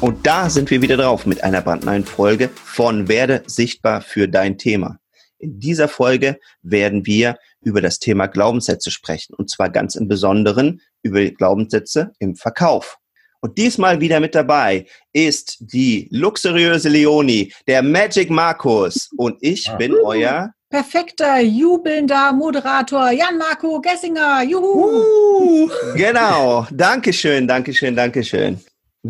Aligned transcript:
Und 0.00 0.24
da 0.24 0.48
sind 0.48 0.70
wir 0.70 0.80
wieder 0.80 0.96
drauf 0.96 1.26
mit 1.26 1.42
einer 1.42 1.60
brandneuen 1.60 2.04
Folge 2.04 2.50
von 2.54 3.08
Werde 3.08 3.42
sichtbar 3.46 4.00
für 4.00 4.28
dein 4.28 4.56
Thema. 4.56 5.00
In 5.38 5.58
dieser 5.58 5.88
Folge 5.88 6.38
werden 6.62 7.04
wir 7.04 7.36
über 7.62 7.80
das 7.80 7.98
Thema 7.98 8.26
Glaubenssätze 8.28 8.92
sprechen 8.92 9.34
und 9.34 9.50
zwar 9.50 9.70
ganz 9.70 9.96
im 9.96 10.06
Besonderen 10.06 10.80
über 11.02 11.24
Glaubenssätze 11.24 12.12
im 12.20 12.36
Verkauf. 12.36 12.98
Und 13.40 13.58
diesmal 13.58 14.00
wieder 14.00 14.20
mit 14.20 14.36
dabei 14.36 14.86
ist 15.12 15.56
die 15.60 16.08
luxuriöse 16.12 16.88
Leonie, 16.88 17.52
der 17.66 17.82
Magic 17.82 18.30
Markus 18.30 19.10
und 19.16 19.36
ich 19.40 19.68
bin 19.78 19.94
euer 20.04 20.52
perfekter, 20.70 21.40
jubelnder 21.40 22.32
Moderator 22.32 23.10
Jan-Marco 23.10 23.80
Gessinger. 23.80 24.42
Juhu! 24.42 25.64
Uh, 25.64 25.70
genau. 25.96 26.66
Dankeschön, 26.70 27.48
Dankeschön, 27.48 27.96
Dankeschön. 27.96 28.60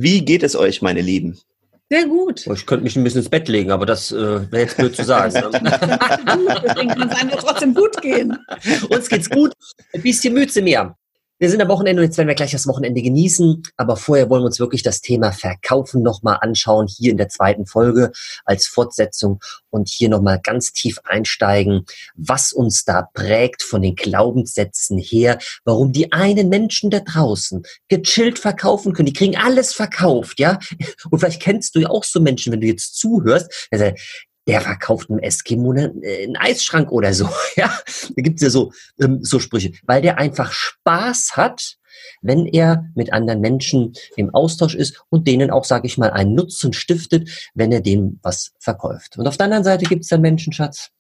Wie 0.01 0.25
geht 0.25 0.43
es 0.43 0.55
euch, 0.55 0.80
meine 0.83 1.01
Lieben? 1.01 1.38
Sehr 1.91 2.06
gut. 2.06 2.47
Ich 2.47 2.66
könnte 2.66 2.84
mich 2.84 2.97
ein 2.97 3.05
bisschen 3.05 3.20
ins 3.20 3.30
Bett 3.30 3.48
legen, 3.48 3.70
aber 3.70 3.87
das 3.87 4.12
äh, 4.12 4.50
wäre 4.53 4.62
jetzt 4.62 4.77
blöd 4.77 4.95
zu 4.95 5.05
sagen. 5.05 5.33
Deswegen 5.33 6.89
kann 6.89 7.11
es 7.11 7.17
einem 7.17 7.31
trotzdem 7.31 7.75
gut 7.75 8.00
gehen. 8.03 8.37
Uns 8.91 9.09
geht's 9.09 9.31
gut. 9.31 9.55
Ein 9.95 10.03
bisschen 10.03 10.34
müde 10.34 10.62
mehr. 10.62 10.97
Wir 11.41 11.50
sind 11.50 11.62
am 11.62 11.69
Wochenende 11.69 12.03
und 12.03 12.08
jetzt 12.08 12.19
werden 12.19 12.27
wir 12.27 12.34
gleich 12.34 12.50
das 12.50 12.67
Wochenende 12.67 13.00
genießen. 13.00 13.62
Aber 13.77 13.97
vorher 13.97 14.28
wollen 14.28 14.42
wir 14.42 14.47
uns 14.47 14.58
wirklich 14.58 14.83
das 14.83 15.00
Thema 15.00 15.31
Verkaufen 15.31 16.03
nochmal 16.03 16.39
anschauen, 16.41 16.89
hier 16.89 17.12
in 17.12 17.17
der 17.17 17.28
zweiten 17.28 17.64
Folge 17.64 18.11
als 18.44 18.67
Fortsetzung 18.67 19.39
und 19.70 19.89
hier 19.89 20.09
nochmal 20.09 20.41
ganz 20.42 20.72
tief 20.72 20.98
einsteigen, 21.05 21.84
was 22.16 22.53
uns 22.53 22.84
da 22.84 23.03
prägt 23.14 23.62
von 23.62 23.83
den 23.83 23.94
Glaubenssätzen 23.94 24.98
her, 24.98 25.39
warum 25.64 25.92
die 25.92 26.12
einen 26.12 26.48
Menschen 26.48 26.91
da 26.91 26.98
draußen 26.98 27.62
gechillt 27.89 28.41
verkaufen 28.41 28.92
können. 28.92 29.06
Die 29.06 29.12
kriegen 29.12 29.36
alles 29.36 29.72
verkauft, 29.72 30.41
ja? 30.41 30.59
Und 31.09 31.20
vielleicht 31.20 31.41
kennst 31.41 31.77
du 31.77 31.81
ja 31.81 31.89
auch 31.89 32.03
so 32.03 32.20
Menschen, 32.20 32.53
wenn 32.53 32.61
du 32.61 32.66
jetzt 32.66 32.97
zuhörst, 32.97 33.69
der 34.48 34.62
verkauft 34.62 35.10
einem 35.10 35.20
Eskimo 35.20 35.70
einen, 35.70 36.02
einen 36.04 36.36
Eisschrank 36.36 36.91
oder 36.91 37.14
so. 37.14 37.28
Ja, 37.56 37.77
da 38.16 38.22
gibt's 38.22 38.42
ja 38.42 38.50
so, 38.50 38.72
ähm, 39.00 39.18
so 39.22 39.41
Sprüche, 39.41 39.72
weil 39.84 40.00
der 40.00 40.18
einfach 40.18 40.52
Spaß 40.52 41.32
hat, 41.36 41.77
wenn 42.22 42.46
er 42.46 42.86
mit 42.94 43.12
anderen 43.12 43.41
Menschen 43.41 43.94
im 44.16 44.32
Austausch 44.34 44.74
ist 44.74 45.02
und 45.10 45.26
denen 45.26 45.50
auch, 45.50 45.64
sage 45.64 45.86
ich 45.86 45.98
mal, 45.98 46.10
einen 46.10 46.34
Nutzen 46.34 46.72
stiftet, 46.72 47.50
wenn 47.54 47.72
er 47.72 47.80
denen 47.80 48.20
was 48.22 48.52
verkauft. 48.60 49.19
Und 49.19 49.26
auf 49.26 49.36
der 49.36 49.44
anderen 49.44 49.64
Seite 49.64 49.86
gibt's 49.86 50.08
dann 50.08 50.20
Menschen, 50.20 50.52
Schatz. 50.52 50.91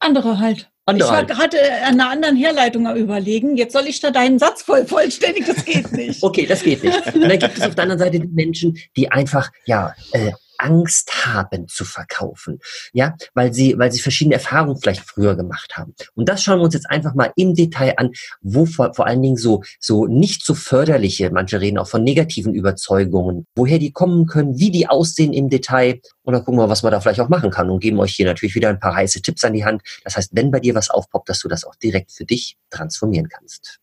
Andere 0.00 0.38
halt. 0.38 0.70
Andere 0.86 1.08
ich 1.08 1.14
halt. 1.14 1.36
hatte 1.36 1.58
an 1.86 2.00
einer 2.00 2.10
anderen 2.10 2.36
Herleitung 2.36 2.96
überlegen. 2.96 3.56
Jetzt 3.56 3.74
soll 3.74 3.86
ich 3.86 4.00
da 4.00 4.10
deinen 4.10 4.38
Satz 4.38 4.62
voll 4.62 4.86
vollständig. 4.86 5.46
Das 5.46 5.64
geht 5.64 5.92
nicht. 5.92 6.22
Okay, 6.28 6.46
das 6.46 6.62
geht 6.62 6.82
nicht. 6.82 7.14
Und 7.14 7.22
dann 7.22 7.38
gibt 7.38 7.58
es 7.58 7.62
auf 7.62 7.74
der 7.74 7.82
anderen 7.84 7.98
Seite 7.98 8.20
die 8.20 8.28
Menschen, 8.28 8.76
die 8.96 9.10
einfach, 9.10 9.50
ja, 9.66 9.94
äh, 10.12 10.32
Angst 10.58 11.26
haben 11.26 11.68
zu 11.68 11.84
verkaufen, 11.84 12.60
ja, 12.92 13.16
weil 13.34 13.52
sie, 13.52 13.78
weil 13.78 13.92
sie 13.92 14.00
verschiedene 14.00 14.34
Erfahrungen 14.34 14.78
vielleicht 14.80 15.02
früher 15.02 15.36
gemacht 15.36 15.76
haben. 15.76 15.94
Und 16.14 16.28
das 16.28 16.42
schauen 16.42 16.58
wir 16.58 16.64
uns 16.64 16.74
jetzt 16.74 16.90
einfach 16.90 17.14
mal 17.14 17.32
im 17.36 17.54
Detail 17.54 17.94
an, 17.96 18.10
wo 18.40 18.66
vor, 18.66 18.94
vor 18.94 19.06
allen 19.06 19.22
Dingen 19.22 19.36
so, 19.36 19.62
so 19.80 20.06
nicht 20.06 20.44
so 20.44 20.54
förderliche, 20.54 21.30
manche 21.30 21.60
reden 21.60 21.78
auch 21.78 21.88
von 21.88 22.04
negativen 22.04 22.54
Überzeugungen, 22.54 23.46
woher 23.56 23.78
die 23.78 23.92
kommen 23.92 24.26
können, 24.26 24.58
wie 24.58 24.70
die 24.70 24.88
aussehen 24.88 25.32
im 25.32 25.48
Detail. 25.48 26.00
Und 26.22 26.34
dann 26.34 26.44
gucken 26.44 26.60
wir, 26.60 26.68
was 26.68 26.82
man 26.82 26.92
da 26.92 27.00
vielleicht 27.00 27.20
auch 27.20 27.28
machen 27.28 27.50
kann 27.50 27.70
und 27.70 27.80
geben 27.80 27.98
euch 28.00 28.14
hier 28.14 28.26
natürlich 28.26 28.54
wieder 28.54 28.68
ein 28.68 28.80
paar 28.80 28.94
heiße 28.94 29.22
Tipps 29.22 29.44
an 29.44 29.54
die 29.54 29.64
Hand. 29.64 29.82
Das 30.04 30.16
heißt, 30.16 30.30
wenn 30.34 30.50
bei 30.50 30.60
dir 30.60 30.74
was 30.74 30.90
aufpoppt, 30.90 31.28
dass 31.28 31.40
du 31.40 31.48
das 31.48 31.64
auch 31.64 31.74
direkt 31.76 32.12
für 32.12 32.24
dich 32.24 32.56
transformieren 32.70 33.28
kannst. 33.28 33.78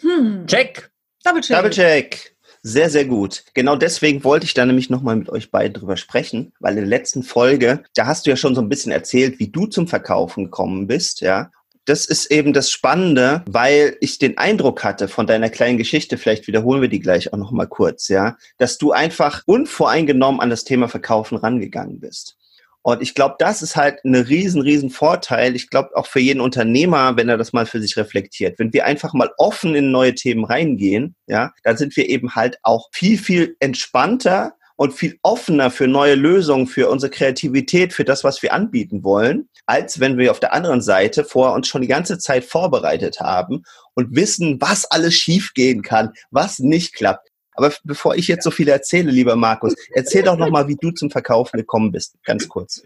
Hm. 0.00 0.46
Check! 0.46 0.90
Double 1.24 1.40
check. 1.40 1.56
Double 1.56 1.70
check. 1.70 2.31
Sehr, 2.64 2.90
sehr 2.90 3.06
gut. 3.06 3.44
Genau 3.54 3.74
deswegen 3.74 4.22
wollte 4.22 4.46
ich 4.46 4.54
da 4.54 4.64
nämlich 4.64 4.88
nochmal 4.88 5.16
mit 5.16 5.28
euch 5.28 5.50
beiden 5.50 5.74
drüber 5.74 5.96
sprechen, 5.96 6.52
weil 6.60 6.74
in 6.74 6.84
der 6.84 6.86
letzten 6.86 7.24
Folge, 7.24 7.82
da 7.96 8.06
hast 8.06 8.24
du 8.24 8.30
ja 8.30 8.36
schon 8.36 8.54
so 8.54 8.60
ein 8.60 8.68
bisschen 8.68 8.92
erzählt, 8.92 9.40
wie 9.40 9.48
du 9.48 9.66
zum 9.66 9.88
Verkaufen 9.88 10.44
gekommen 10.44 10.86
bist, 10.86 11.22
ja. 11.22 11.50
Das 11.86 12.06
ist 12.06 12.30
eben 12.30 12.52
das 12.52 12.70
Spannende, 12.70 13.42
weil 13.46 13.96
ich 14.00 14.18
den 14.18 14.38
Eindruck 14.38 14.84
hatte 14.84 15.08
von 15.08 15.26
deiner 15.26 15.50
kleinen 15.50 15.78
Geschichte, 15.78 16.16
vielleicht 16.16 16.46
wiederholen 16.46 16.80
wir 16.80 16.88
die 16.88 17.00
gleich 17.00 17.32
auch 17.32 17.38
nochmal 17.38 17.66
kurz, 17.66 18.06
ja, 18.06 18.36
dass 18.58 18.78
du 18.78 18.92
einfach 18.92 19.42
unvoreingenommen 19.46 20.40
an 20.40 20.48
das 20.48 20.62
Thema 20.62 20.88
Verkaufen 20.88 21.38
rangegangen 21.38 21.98
bist. 21.98 22.36
Und 22.82 23.00
ich 23.00 23.14
glaube, 23.14 23.36
das 23.38 23.62
ist 23.62 23.76
halt 23.76 24.04
ein 24.04 24.14
riesen, 24.14 24.60
riesen 24.60 24.90
Vorteil. 24.90 25.54
Ich 25.54 25.70
glaube 25.70 25.90
auch 25.94 26.06
für 26.06 26.18
jeden 26.18 26.40
Unternehmer, 26.40 27.16
wenn 27.16 27.28
er 27.28 27.38
das 27.38 27.52
mal 27.52 27.66
für 27.66 27.80
sich 27.80 27.96
reflektiert. 27.96 28.58
Wenn 28.58 28.72
wir 28.72 28.86
einfach 28.86 29.14
mal 29.14 29.30
offen 29.38 29.74
in 29.76 29.92
neue 29.92 30.14
Themen 30.14 30.44
reingehen, 30.44 31.14
ja, 31.26 31.52
dann 31.62 31.76
sind 31.76 31.96
wir 31.96 32.08
eben 32.08 32.34
halt 32.34 32.58
auch 32.62 32.88
viel, 32.92 33.18
viel 33.18 33.56
entspannter 33.60 34.54
und 34.74 34.94
viel 34.94 35.16
offener 35.22 35.70
für 35.70 35.86
neue 35.86 36.16
Lösungen, 36.16 36.66
für 36.66 36.88
unsere 36.88 37.10
Kreativität, 37.10 37.92
für 37.92 38.04
das, 38.04 38.24
was 38.24 38.42
wir 38.42 38.52
anbieten 38.52 39.04
wollen, 39.04 39.48
als 39.66 40.00
wenn 40.00 40.18
wir 40.18 40.32
auf 40.32 40.40
der 40.40 40.52
anderen 40.52 40.82
Seite 40.82 41.24
vor 41.24 41.52
uns 41.52 41.68
schon 41.68 41.82
die 41.82 41.88
ganze 41.88 42.18
Zeit 42.18 42.44
vorbereitet 42.44 43.20
haben 43.20 43.62
und 43.94 44.16
wissen, 44.16 44.60
was 44.60 44.86
alles 44.86 45.14
schiefgehen 45.14 45.82
kann, 45.82 46.12
was 46.32 46.58
nicht 46.58 46.94
klappt. 46.94 47.28
Aber 47.54 47.72
bevor 47.84 48.16
ich 48.16 48.28
jetzt 48.28 48.44
so 48.44 48.50
viel 48.50 48.68
erzähle, 48.68 49.10
lieber 49.10 49.36
Markus, 49.36 49.74
erzähl 49.94 50.22
doch 50.22 50.36
nochmal, 50.36 50.68
wie 50.68 50.76
du 50.76 50.90
zum 50.90 51.10
Verkaufen 51.10 51.58
gekommen 51.58 51.92
bist. 51.92 52.16
Ganz 52.24 52.48
kurz. 52.48 52.82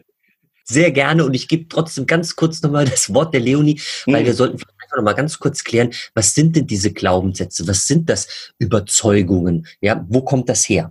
Sehr 0.64 0.90
gerne 0.90 1.24
und 1.24 1.34
ich 1.34 1.46
gebe 1.46 1.68
trotzdem 1.68 2.06
ganz 2.06 2.34
kurz 2.34 2.60
nochmal 2.62 2.86
das 2.86 3.14
Wort 3.14 3.32
der 3.32 3.40
Leonie, 3.40 3.80
weil 4.06 4.22
Mhm. 4.22 4.26
wir 4.26 4.34
sollten 4.34 4.58
vielleicht 4.58 4.82
einfach 4.82 4.96
nochmal 4.96 5.14
ganz 5.14 5.38
kurz 5.38 5.62
klären, 5.62 5.90
was 6.14 6.34
sind 6.34 6.56
denn 6.56 6.66
diese 6.66 6.92
Glaubenssätze? 6.92 7.68
Was 7.68 7.86
sind 7.86 8.10
das 8.10 8.52
Überzeugungen? 8.58 9.66
Ja, 9.80 10.04
wo 10.08 10.22
kommt 10.22 10.48
das 10.48 10.68
her? 10.68 10.90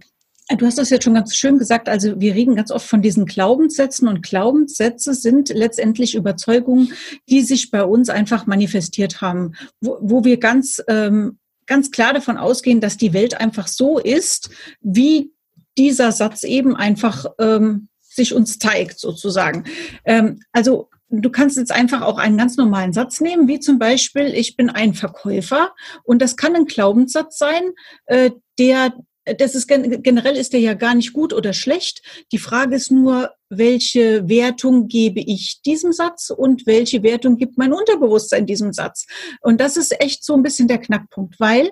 Du 0.58 0.66
hast 0.66 0.78
das 0.78 0.92
jetzt 0.92 1.04
schon 1.04 1.16
ganz 1.16 1.36
schön 1.36 1.58
gesagt. 1.58 1.90
Also 1.90 2.20
wir 2.22 2.36
reden 2.36 2.56
ganz 2.56 2.70
oft 2.72 2.88
von 2.88 3.02
diesen 3.02 3.26
Glaubenssätzen 3.26 4.08
und 4.08 4.22
Glaubenssätze 4.22 5.16
sind 5.16 5.50
letztendlich 5.50 6.14
Überzeugungen, 6.14 6.94
die 7.28 7.42
sich 7.42 7.72
bei 7.72 7.84
uns 7.84 8.10
einfach 8.10 8.46
manifestiert 8.46 9.22
haben, 9.22 9.56
wo, 9.82 9.98
wo 10.02 10.24
wir 10.24 10.38
ganz, 10.38 10.82
ähm, 10.88 11.40
ganz 11.68 11.92
klar 11.92 12.14
davon 12.14 12.38
ausgehen, 12.38 12.82
dass 12.82 12.98
die 12.98 13.14
Welt 13.14 13.40
einfach 13.40 13.68
so 13.68 14.00
ist, 14.00 14.50
wie 14.82 15.32
dieser 15.78 16.12
Satz 16.12 16.44
eben 16.44 16.76
einfach 16.76 17.26
ähm, 17.40 17.90
sich 18.02 18.34
uns 18.34 18.60
zeigt, 18.60 19.00
sozusagen. 19.00 19.66
Ähm, 20.06 20.40
also 20.52 20.90
Du 21.10 21.30
kannst 21.30 21.58
jetzt 21.58 21.72
einfach 21.72 22.02
auch 22.02 22.18
einen 22.18 22.38
ganz 22.38 22.58
normalen 22.58 22.92
Satz 22.92 23.22
nehmen, 23.22 23.48
wie 23.48 23.60
zum 23.60 23.78
Beispiel, 23.78 24.34
ich 24.34 24.58
bin 24.58 24.70
ein 24.70 24.94
Verkäufer. 24.94 25.74
Und 26.04 26.22
das 26.22 26.36
kann 26.36 26.56
ein 26.56 26.66
Glaubenssatz 26.66 27.38
sein, 27.38 27.72
äh, 28.08 28.32
der 28.58 28.94
das 29.38 29.56
ist 29.56 29.68
gen- 29.68 30.04
generell 30.04 30.36
ist 30.38 30.54
der 30.54 30.60
ja 30.60 30.74
gar 30.74 30.96
nicht 30.96 31.14
gut 31.14 31.34
oder 31.34 31.54
schlecht. 31.54 32.02
Die 32.32 32.38
Frage 32.38 32.76
ist 32.76 32.92
nur, 32.92 33.32
welche 33.50 34.28
Wertung 34.28 34.88
gebe 34.88 35.20
ich 35.20 35.62
diesem 35.66 35.94
Satz 35.94 36.30
und 36.30 36.66
welche 36.68 37.04
Wertung 37.04 37.38
gibt 37.38 37.58
mein 37.58 37.74
Unterbewusstsein 37.74 38.46
diesem 38.46 38.74
Satz? 38.74 39.06
Und 39.42 39.60
das 39.62 39.78
ist 39.78 40.00
echt 40.00 40.24
so 40.24 40.34
ein 40.34 40.44
bisschen 40.44 40.68
der 40.68 40.80
Knackpunkt, 40.80 41.40
weil 41.40 41.72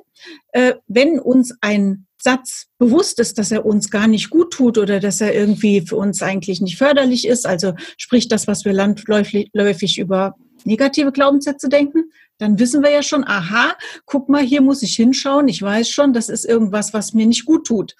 äh, 0.52 0.76
wenn 0.88 1.20
uns 1.20 1.56
ein 1.62 2.08
Satz 2.22 2.68
bewusst 2.78 3.20
ist, 3.20 3.38
dass 3.38 3.52
er 3.52 3.66
uns 3.66 3.90
gar 3.90 4.08
nicht 4.08 4.30
gut 4.30 4.54
tut 4.54 4.78
oder 4.78 5.00
dass 5.00 5.20
er 5.20 5.34
irgendwie 5.34 5.82
für 5.82 5.98
uns 5.98 6.22
eigentlich 6.22 6.62
nicht 6.62 6.78
förderlich 6.78 7.28
ist, 7.28 7.46
also 7.46 7.74
sprich 7.98 8.30
das, 8.30 8.48
was 8.48 8.64
wir 8.64 8.72
landläufig 8.72 9.50
läufig 9.54 10.00
über 10.00 10.36
negative 10.64 11.12
Glaubenssätze 11.12 11.68
denken, 11.68 12.12
dann 12.38 12.60
wissen 12.60 12.84
wir 12.84 12.92
ja 12.92 13.04
schon, 13.04 13.24
aha, 13.24 13.76
guck 14.06 14.30
mal, 14.30 14.44
hier 14.44 14.62
muss 14.62 14.84
ich 14.84 14.96
hinschauen, 14.96 15.48
ich 15.48 15.62
weiß 15.62 15.90
schon, 15.90 16.14
das 16.14 16.30
ist 16.30 16.46
irgendwas, 16.46 16.94
was 16.94 17.14
mir 17.14 17.26
nicht 17.26 17.46
gut 17.46 17.68
tut. 17.68 17.96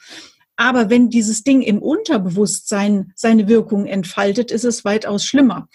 Aber 0.56 0.90
wenn 0.90 1.10
dieses 1.10 1.44
Ding 1.44 1.62
im 1.62 1.82
Unterbewusstsein 1.82 3.12
seine 3.16 3.48
Wirkung 3.48 3.86
entfaltet, 3.86 4.52
ist 4.52 4.66
es 4.66 4.86
weitaus 4.86 5.26
schlimmer. 5.26 5.68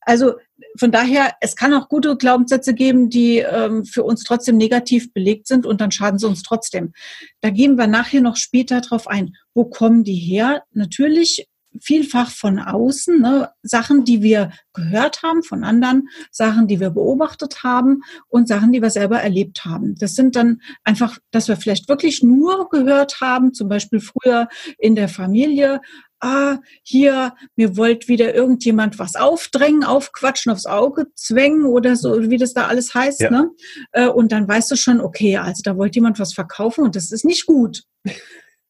Also 0.00 0.34
von 0.78 0.90
daher, 0.90 1.32
es 1.40 1.56
kann 1.56 1.72
auch 1.72 1.88
gute 1.88 2.16
Glaubenssätze 2.16 2.74
geben, 2.74 3.08
die 3.08 3.38
ähm, 3.38 3.84
für 3.84 4.02
uns 4.02 4.24
trotzdem 4.24 4.56
negativ 4.56 5.12
belegt 5.12 5.46
sind 5.46 5.66
und 5.66 5.80
dann 5.80 5.92
schaden 5.92 6.18
sie 6.18 6.26
uns 6.26 6.42
trotzdem. 6.42 6.92
Da 7.40 7.50
gehen 7.50 7.76
wir 7.76 7.86
nachher 7.86 8.20
noch 8.20 8.36
später 8.36 8.80
drauf 8.80 9.06
ein. 9.06 9.36
Wo 9.54 9.64
kommen 9.64 10.04
die 10.04 10.16
her? 10.16 10.64
Natürlich 10.72 11.46
vielfach 11.80 12.30
von 12.30 12.58
außen, 12.58 13.20
ne? 13.20 13.50
Sachen, 13.62 14.04
die 14.04 14.22
wir 14.22 14.50
gehört 14.72 15.22
haben 15.22 15.42
von 15.42 15.64
anderen, 15.64 16.08
Sachen, 16.30 16.66
die 16.66 16.80
wir 16.80 16.90
beobachtet 16.90 17.62
haben 17.62 18.02
und 18.28 18.48
Sachen, 18.48 18.72
die 18.72 18.82
wir 18.82 18.90
selber 18.90 19.20
erlebt 19.20 19.64
haben. 19.64 19.94
Das 19.96 20.14
sind 20.14 20.36
dann 20.36 20.60
einfach, 20.84 21.18
dass 21.30 21.48
wir 21.48 21.56
vielleicht 21.56 21.88
wirklich 21.88 22.22
nur 22.22 22.68
gehört 22.68 23.20
haben, 23.20 23.54
zum 23.54 23.68
Beispiel 23.68 24.00
früher 24.00 24.48
in 24.78 24.94
der 24.94 25.08
Familie, 25.08 25.80
ah, 26.24 26.58
hier, 26.82 27.34
mir 27.54 27.76
wollt 27.76 28.08
wieder 28.08 28.34
irgendjemand 28.34 28.98
was 28.98 29.14
aufdrängen, 29.14 29.84
aufquatschen, 29.84 30.50
aufs 30.50 30.66
Auge 30.66 31.06
zwängen 31.14 31.66
oder 31.66 31.96
so, 31.96 32.30
wie 32.30 32.38
das 32.38 32.54
da 32.54 32.66
alles 32.66 32.94
heißt. 32.94 33.20
Ja. 33.20 33.30
Ne? 33.30 33.50
Äh, 33.92 34.08
und 34.08 34.32
dann 34.32 34.48
weißt 34.48 34.70
du 34.70 34.76
schon, 34.76 35.00
okay, 35.00 35.36
also 35.36 35.62
da 35.62 35.76
wollte 35.76 35.96
jemand 35.96 36.18
was 36.18 36.32
verkaufen 36.32 36.84
und 36.84 36.96
das 36.96 37.12
ist 37.12 37.24
nicht 37.24 37.46
gut. 37.46 37.82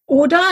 Oder 0.07 0.43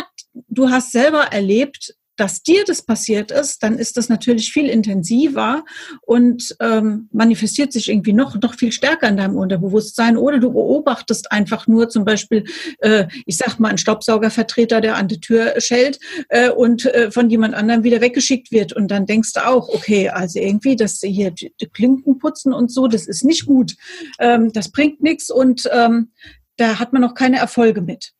du 0.48 0.70
hast 0.70 0.92
selber 0.92 1.24
erlebt, 1.24 1.94
dass 2.16 2.42
dir 2.42 2.64
das 2.66 2.82
passiert 2.82 3.30
ist, 3.30 3.62
dann 3.62 3.78
ist 3.78 3.96
das 3.96 4.08
natürlich 4.08 4.52
viel 4.52 4.68
intensiver 4.68 5.64
und 6.02 6.54
ähm, 6.60 7.08
manifestiert 7.12 7.72
sich 7.72 7.88
irgendwie 7.88 8.12
noch, 8.12 8.38
noch 8.40 8.54
viel 8.54 8.72
stärker 8.72 9.08
in 9.08 9.16
deinem 9.16 9.36
Unterbewusstsein. 9.36 10.16
Oder 10.16 10.38
du 10.38 10.52
beobachtest 10.52 11.32
einfach 11.32 11.66
nur 11.66 11.88
zum 11.88 12.04
Beispiel, 12.04 12.44
äh, 12.80 13.06
ich 13.24 13.38
sag 13.38 13.58
mal, 13.58 13.68
einen 13.68 13.78
Staubsaugervertreter, 13.78 14.80
der 14.80 14.96
an 14.96 15.08
die 15.08 15.20
Tür 15.20 15.54
schellt 15.58 15.98
äh, 16.28 16.50
und 16.50 16.86
äh, 16.86 17.10
von 17.10 17.30
jemand 17.30 17.54
anderem 17.54 17.82
wieder 17.82 18.00
weggeschickt 18.00 18.52
wird. 18.52 18.72
Und 18.72 18.88
dann 18.90 19.06
denkst 19.06 19.32
du 19.32 19.46
auch, 19.46 19.68
okay, 19.70 20.10
also 20.10 20.38
irgendwie, 20.38 20.76
dass 20.76 21.00
hier 21.00 21.30
die, 21.30 21.54
die 21.60 21.66
Klinken 21.66 22.18
putzen 22.18 22.52
und 22.52 22.70
so, 22.70 22.88
das 22.88 23.06
ist 23.06 23.24
nicht 23.24 23.46
gut. 23.46 23.74
Ähm, 24.18 24.52
das 24.52 24.70
bringt 24.70 25.02
nichts 25.02 25.30
und 25.30 25.68
ähm, 25.72 26.10
da 26.56 26.78
hat 26.78 26.92
man 26.92 27.02
noch 27.02 27.14
keine 27.14 27.38
Erfolge 27.38 27.80
mit 27.80 28.12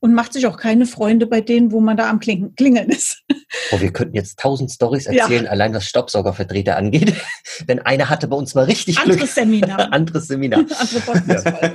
und 0.00 0.14
macht 0.14 0.32
sich 0.32 0.46
auch 0.46 0.56
keine 0.56 0.86
Freunde 0.86 1.26
bei 1.26 1.40
denen, 1.42 1.72
wo 1.72 1.80
man 1.80 1.96
da 1.96 2.08
am 2.08 2.20
Klingeln, 2.20 2.54
Klingeln 2.56 2.88
ist. 2.88 3.22
Oh, 3.70 3.80
wir 3.80 3.92
könnten 3.92 4.16
jetzt 4.16 4.38
tausend 4.38 4.70
Stories 4.70 5.06
erzählen, 5.06 5.44
ja. 5.44 5.50
allein 5.50 5.74
was 5.74 5.84
Staubsaugervertreter 5.84 6.76
angeht. 6.76 7.14
Denn 7.68 7.80
einer 7.80 8.08
hatte 8.08 8.26
bei 8.26 8.36
uns 8.36 8.54
mal 8.54 8.64
richtig 8.64 8.98
Anderes 8.98 9.18
Glück. 9.18 9.30
Seminar. 9.30 9.92
Anderes 9.92 10.26
Seminar. 10.26 10.60
Andere 10.78 11.74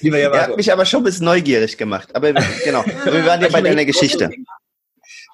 Lieber 0.00 0.18
ja, 0.18 0.30
er 0.30 0.42
hat 0.42 0.56
mich 0.56 0.72
aber 0.72 0.84
schon 0.84 1.00
ein 1.00 1.04
bisschen 1.04 1.26
neugierig 1.26 1.76
gemacht. 1.76 2.14
Aber 2.14 2.32
genau, 2.32 2.84
wir 3.04 3.26
waren 3.26 3.42
ja 3.42 3.48
bei 3.48 3.62
deiner 3.62 3.84
Geschichte. 3.84 4.30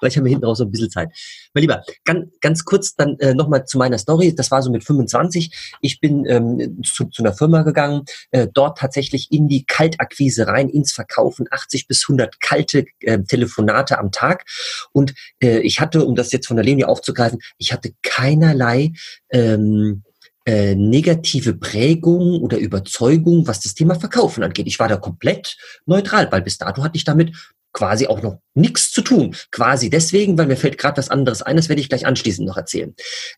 Vielleicht 0.03 0.17
haben 0.17 0.25
wir 0.25 0.31
hinten 0.31 0.45
raus 0.45 0.57
so 0.57 0.65
ein 0.65 0.71
bisschen 0.71 0.89
Zeit. 0.89 1.09
Mein 1.53 1.61
Lieber, 1.61 1.81
ganz, 2.03 2.29
ganz 2.41 2.65
kurz 2.65 2.95
dann 2.95 3.17
äh, 3.19 3.33
nochmal 3.33 3.65
zu 3.65 3.77
meiner 3.77 3.97
Story. 3.97 4.35
Das 4.35 4.51
war 4.51 4.61
so 4.61 4.69
mit 4.69 4.83
25. 4.83 5.77
Ich 5.79 6.01
bin 6.01 6.25
ähm, 6.25 6.81
zu, 6.83 7.05
zu 7.05 7.23
einer 7.23 7.33
Firma 7.33 7.61
gegangen, 7.61 8.03
äh, 8.31 8.47
dort 8.53 8.79
tatsächlich 8.79 9.31
in 9.31 9.47
die 9.47 9.65
Kaltakquise 9.65 10.47
rein, 10.47 10.67
ins 10.67 10.91
Verkaufen, 10.91 11.47
80 11.49 11.87
bis 11.87 12.03
100 12.03 12.41
kalte 12.41 12.85
äh, 12.99 13.19
Telefonate 13.23 13.97
am 13.97 14.11
Tag. 14.11 14.45
Und 14.91 15.13
äh, 15.41 15.59
ich 15.59 15.79
hatte, 15.79 16.05
um 16.05 16.15
das 16.15 16.33
jetzt 16.33 16.47
von 16.47 16.57
der 16.57 16.65
Linie 16.65 16.89
aufzugreifen, 16.89 17.39
ich 17.57 17.71
hatte 17.71 17.93
keinerlei 18.01 18.91
ähm, 19.29 20.03
äh, 20.45 20.75
negative 20.75 21.53
Prägung 21.53 22.41
oder 22.41 22.57
Überzeugung, 22.57 23.47
was 23.47 23.61
das 23.61 23.75
Thema 23.75 23.95
Verkaufen 23.95 24.43
angeht. 24.43 24.67
Ich 24.67 24.77
war 24.77 24.89
da 24.89 24.97
komplett 24.97 25.55
neutral, 25.85 26.29
weil 26.31 26.41
bis 26.41 26.57
dato 26.57 26.83
hatte 26.83 26.97
ich 26.97 27.05
damit 27.05 27.33
quasi 27.73 28.07
auch 28.07 28.21
noch 28.21 28.37
nichts 28.55 28.91
zu 28.91 29.01
tun. 29.01 29.35
Quasi 29.51 29.89
deswegen, 29.89 30.37
weil 30.37 30.45
mir 30.45 30.57
fällt 30.57 30.77
gerade 30.77 30.97
was 30.97 31.09
anderes 31.09 31.41
ein, 31.41 31.55
das 31.55 31.69
werde 31.69 31.81
ich 31.81 31.89
gleich 31.89 32.05
anschließend 32.05 32.47
noch 32.47 32.57
erzählen. 32.57 32.93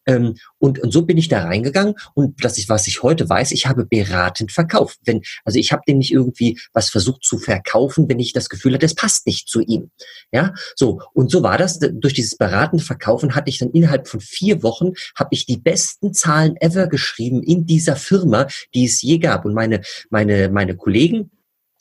Ähm, 0.05 0.35
und, 0.59 0.79
und 0.79 0.91
so 0.91 1.03
bin 1.03 1.17
ich 1.17 1.29
da 1.29 1.43
reingegangen 1.43 1.95
und 2.13 2.43
das 2.43 2.57
ist, 2.57 2.69
was 2.69 2.87
ich 2.87 3.01
heute 3.01 3.27
weiß, 3.27 3.51
ich 3.51 3.65
habe 3.65 3.85
beratend 3.85 4.51
verkauft. 4.51 4.99
Wenn, 5.05 5.21
also 5.45 5.57
ich 5.57 5.71
habe 5.71 5.83
dem 5.87 5.97
nicht 5.97 6.11
irgendwie 6.11 6.59
was 6.73 6.89
versucht 6.89 7.23
zu 7.23 7.37
verkaufen, 7.37 8.09
wenn 8.09 8.19
ich 8.19 8.33
das 8.33 8.49
Gefühl 8.49 8.73
hatte, 8.73 8.85
es 8.85 8.95
passt 8.95 9.25
nicht 9.25 9.47
zu 9.47 9.61
ihm. 9.61 9.89
Ja, 10.31 10.53
so. 10.75 11.01
Und 11.13 11.31
so 11.31 11.41
war 11.43 11.57
das. 11.57 11.79
Durch 11.79 12.13
dieses 12.13 12.37
beratende 12.37 12.83
Verkaufen 12.83 13.35
hatte 13.35 13.49
ich 13.49 13.59
dann 13.59 13.71
innerhalb 13.71 14.07
von 14.07 14.19
vier 14.19 14.63
Wochen, 14.63 14.91
habe 15.17 15.29
ich 15.31 15.45
die 15.45 15.57
besten 15.57 16.13
Zahlen 16.13 16.57
ever 16.57 16.87
geschrieben 16.87 17.41
in 17.41 17.65
dieser 17.65 17.95
Firma, 17.95 18.47
die 18.73 18.85
es 18.85 19.01
je 19.01 19.17
gab. 19.19 19.45
Und 19.45 19.53
meine, 19.53 19.81
meine, 20.09 20.49
meine 20.49 20.75
Kollegen, 20.75 21.31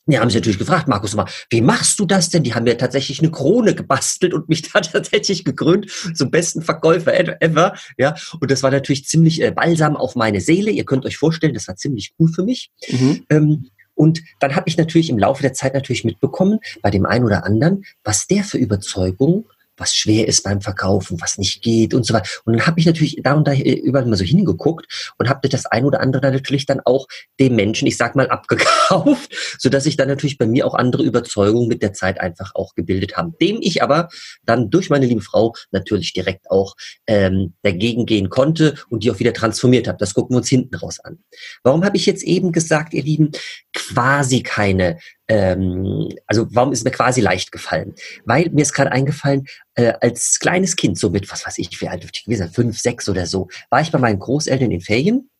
die 0.07 0.19
haben 0.19 0.29
sich 0.29 0.41
natürlich 0.41 0.59
gefragt, 0.59 0.87
Markus, 0.87 1.17
wie 1.51 1.61
machst 1.61 1.99
du 1.99 2.05
das 2.05 2.29
denn? 2.29 2.43
Die 2.43 2.55
haben 2.55 2.65
mir 2.65 2.77
tatsächlich 2.77 3.21
eine 3.21 3.31
Krone 3.31 3.75
gebastelt 3.75 4.35
und 4.35 4.49
mich 4.49 4.63
da 4.73 4.81
tatsächlich 4.81 5.45
gekrönt 5.45 5.91
zum 6.15 6.31
besten 6.31 6.63
Verkäufer 6.63 7.15
ever. 7.41 7.75
Ja, 7.97 8.15
und 8.41 8.51
das 8.51 8.63
war 8.63 8.71
natürlich 8.71 9.07
ziemlich 9.07 9.41
äh, 9.43 9.51
balsam 9.51 9.97
auf 9.97 10.15
meine 10.15 10.41
Seele. 10.41 10.71
Ihr 10.71 10.85
könnt 10.85 11.07
euch 11.07 11.17
vorstellen, 11.17 11.55
das 11.55 11.69
war 11.69 11.77
ziemlich 11.77 12.15
cool 12.19 12.29
für 12.29 12.45
mich. 12.45 12.71
Mhm. 12.89 13.25
Ähm, 13.31 13.71
und 13.95 14.23
dann 14.41 14.57
habe 14.57 14.69
ich 14.69 14.77
natürlich 14.77 15.09
im 15.09 15.19
Laufe 15.19 15.43
der 15.43 15.55
Zeit 15.55 15.73
natürlich 15.73 16.05
mitbekommen, 16.05 16.59
bei 16.83 16.91
dem 16.91 17.07
einen 17.07 17.25
oder 17.25 17.45
anderen, 17.45 17.85
was 18.03 18.27
der 18.27 18.43
für 18.43 18.59
Überzeugung 18.59 19.47
was 19.77 19.95
schwer 19.95 20.29
ist 20.29 20.43
beim 20.43 20.61
Verkaufen, 20.61 21.21
was 21.21 21.39
nicht 21.39 21.63
geht 21.63 21.95
und 21.95 22.05
so 22.07 22.15
weiter. 22.15 22.29
Und 22.45 22.55
dann 22.55 22.67
habe 22.67 22.81
ich 22.81 22.87
natürlich 22.87 23.21
da 23.23 23.35
und 23.35 23.47
da 23.47 23.53
äh, 23.53 23.73
überall 23.73 24.07
mal 24.07 24.17
so 24.17 24.25
hingeguckt 24.25 25.15
und 25.19 25.29
habe 25.29 25.49
das 25.49 25.67
ein 25.67 25.85
oder 25.85 26.01
andere 26.01 26.31
natürlich 26.31 26.67
dann 26.67 26.81
auch 26.85 27.07
dem 27.41 27.57
Menschen, 27.57 27.87
ich 27.87 27.97
sag 27.97 28.17
mal, 28.17 28.29
abgekauft, 28.35 29.35
so 29.59 29.69
dass 29.69 29.87
ich 29.87 29.97
dann 29.97 30.09
natürlich 30.09 30.39
bei 30.39 30.47
mir 30.47 30.67
auch 30.67 30.75
andere 30.75 31.03
Überzeugungen 31.03 31.69
mit 31.69 31.83
der 31.83 31.93
Zeit 31.93 32.21
einfach 32.21 32.55
auch 32.55 32.75
gebildet 32.75 33.17
habe, 33.17 33.33
dem 33.41 33.59
ich 33.61 33.83
aber 33.83 34.09
dann 34.45 34.71
durch 34.71 34.91
meine 34.91 35.07
liebe 35.07 35.21
Frau 35.21 35.55
natürlich 35.71 36.13
direkt 36.13 36.51
auch 36.51 36.75
ähm, 37.07 37.55
dagegen 37.63 38.07
gehen 38.07 38.29
konnte 38.29 38.75
und 38.89 39.05
die 39.05 39.11
auch 39.11 39.19
wieder 39.19 39.33
transformiert 39.33 39.89
habe. 39.89 39.99
Das 39.99 40.15
gucken 40.15 40.35
wir 40.35 40.39
uns 40.39 40.49
hinten 40.49 40.75
raus 40.75 41.01
an. 41.01 41.19
Warum 41.63 41.85
habe 41.85 41.97
ich 41.97 42.07
jetzt 42.07 42.23
eben 42.23 42.53
gesagt, 42.53 42.95
ihr 42.95 43.03
Lieben, 43.03 43.33
quasi 43.73 44.43
keine 44.43 44.99
ähm, 45.29 46.09
also 46.27 46.47
warum 46.51 46.73
ist 46.73 46.85
mir 46.85 46.91
quasi 46.91 47.21
leicht 47.21 47.53
gefallen? 47.53 47.95
Weil 48.25 48.51
mir 48.51 48.63
ist 48.63 48.73
gerade 48.73 48.93
eingefallen, 48.93 49.47
äh, 49.75 49.93
als 50.01 50.39
kleines 50.39 50.77
Kind, 50.77 50.99
so 50.99 51.11
mit, 51.11 51.31
was 51.31 51.47
weiß 51.47 51.59
ich, 51.59 51.81
wie 51.81 51.89
alt 51.89 52.03
dürfte 52.03 52.19
ich 52.19 52.25
gewesen 52.25 52.45
sein, 52.45 52.53
fünf, 52.53 52.79
sechs 52.79 53.09
oder 53.09 53.27
so, 53.27 53.49
war 53.71 53.81
ich 53.81 53.91
bei 53.91 53.99
meinen 53.99 54.19
Großeltern 54.19 54.71
in 54.71 54.81
Ferien 54.81 55.31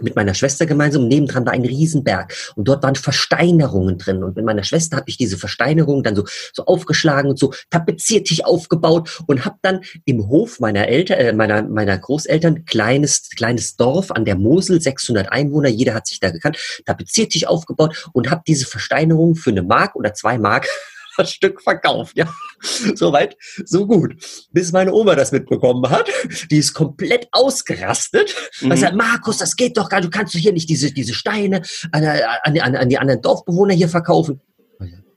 mit 0.00 0.16
meiner 0.16 0.34
Schwester 0.34 0.66
gemeinsam. 0.66 1.08
Nebendran 1.08 1.46
war 1.46 1.52
ein 1.52 1.64
Riesenberg 1.64 2.34
und 2.56 2.68
dort 2.68 2.82
waren 2.82 2.94
Versteinerungen 2.94 3.98
drin. 3.98 4.22
Und 4.22 4.36
mit 4.36 4.44
meiner 4.44 4.64
Schwester 4.64 4.96
habe 4.96 5.08
ich 5.08 5.16
diese 5.16 5.38
Versteinerungen 5.38 6.02
dann 6.02 6.16
so 6.16 6.24
so 6.52 6.64
aufgeschlagen 6.66 7.30
und 7.30 7.38
so 7.38 7.52
tapeziertig 7.70 8.44
aufgebaut 8.44 9.22
und 9.26 9.44
habe 9.44 9.56
dann 9.62 9.80
im 10.04 10.28
Hof 10.28 10.60
meiner 10.60 10.88
Eltern 10.88 11.18
äh, 11.18 11.32
meiner 11.32 11.62
meiner 11.62 11.98
Großeltern 11.98 12.64
kleines 12.64 13.28
kleines 13.36 13.76
Dorf 13.76 14.10
an 14.10 14.24
der 14.24 14.36
Mosel 14.36 14.80
600 14.80 15.30
Einwohner 15.30 15.68
jeder 15.68 15.94
hat 15.94 16.06
sich 16.06 16.20
da 16.20 16.30
gekannt 16.30 16.58
tapeziertig 16.86 17.46
aufgebaut 17.46 18.08
und 18.12 18.30
habe 18.30 18.42
diese 18.46 18.66
Versteinerungen 18.66 19.34
für 19.34 19.50
eine 19.50 19.62
Mark 19.62 19.96
oder 19.96 20.14
zwei 20.14 20.38
Mark 20.38 20.68
das 21.16 21.32
Stück 21.32 21.62
verkauft, 21.62 22.16
ja. 22.16 22.32
Soweit, 22.94 23.36
so 23.64 23.86
gut. 23.86 24.14
Bis 24.52 24.72
meine 24.72 24.92
Oma 24.92 25.14
das 25.14 25.32
mitbekommen 25.32 25.88
hat. 25.90 26.08
Die 26.50 26.58
ist 26.58 26.74
komplett 26.74 27.28
ausgerastet. 27.32 28.34
Mhm. 28.60 28.70
Und 28.70 28.76
sagt, 28.76 28.96
Markus, 28.96 29.38
das 29.38 29.56
geht 29.56 29.76
doch 29.76 29.88
gar 29.88 29.98
nicht. 29.98 30.12
Du 30.12 30.16
kannst 30.16 30.34
doch 30.34 30.40
hier 30.40 30.52
nicht 30.52 30.68
diese, 30.68 30.92
diese 30.92 31.14
Steine 31.14 31.62
an, 31.92 32.04
an, 32.04 32.58
an, 32.58 32.76
an 32.76 32.88
die 32.88 32.98
anderen 32.98 33.22
Dorfbewohner 33.22 33.74
hier 33.74 33.88
verkaufen. 33.88 34.40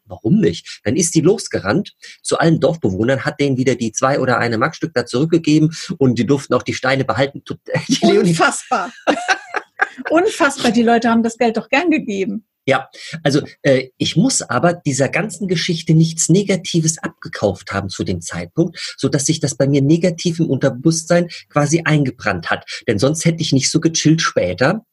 Warum 0.08 0.40
nicht? 0.40 0.82
Dann 0.84 0.96
ist 0.96 1.16
die 1.16 1.22
losgerannt 1.22 1.96
zu 2.22 2.38
allen 2.38 2.60
Dorfbewohnern, 2.60 3.26
hat 3.26 3.40
denen 3.40 3.58
wieder 3.58 3.76
die 3.76 3.92
zwei 3.92 4.20
oder 4.20 4.38
eine 4.38 4.58
Markstück 4.58 4.94
da 4.94 5.06
zurückgegeben 5.06 5.76
und 5.98 6.18
die 6.18 6.26
durften 6.26 6.54
auch 6.54 6.64
die 6.64 6.74
Steine 6.74 7.04
behalten. 7.04 7.44
Die 7.88 8.18
Unfassbar. 8.18 8.92
Unfassbar. 10.10 10.72
Die 10.72 10.84
Leute 10.84 11.10
haben 11.10 11.24
das 11.24 11.38
Geld 11.38 11.58
doch 11.58 11.70
gern 11.70 11.92
gegeben. 11.92 12.46
Ja, 12.68 12.90
also 13.24 13.42
äh, 13.62 13.88
ich 13.98 14.18
muss 14.18 14.42
aber 14.42 14.74
dieser 14.74 15.08
ganzen 15.08 15.48
Geschichte 15.48 15.94
nichts 15.94 16.28
Negatives 16.28 16.98
abgekauft 16.98 17.72
haben 17.72 17.88
zu 17.88 18.04
dem 18.04 18.20
Zeitpunkt, 18.22 18.96
so 18.98 19.08
dass 19.08 19.26
sich 19.26 19.40
das 19.40 19.56
bei 19.56 19.68
mir 19.68 19.82
negativ 19.82 20.40
im 20.40 20.50
Unterbewusstsein 20.50 21.30
quasi 21.50 21.84
eingebrannt 21.86 22.50
hat. 22.50 22.66
Denn 22.86 23.00
sonst 23.00 23.24
hätte 23.24 23.42
ich 23.42 23.54
nicht 23.54 23.72
so 23.72 23.80
gechillt 23.80 24.22
später 24.22 24.86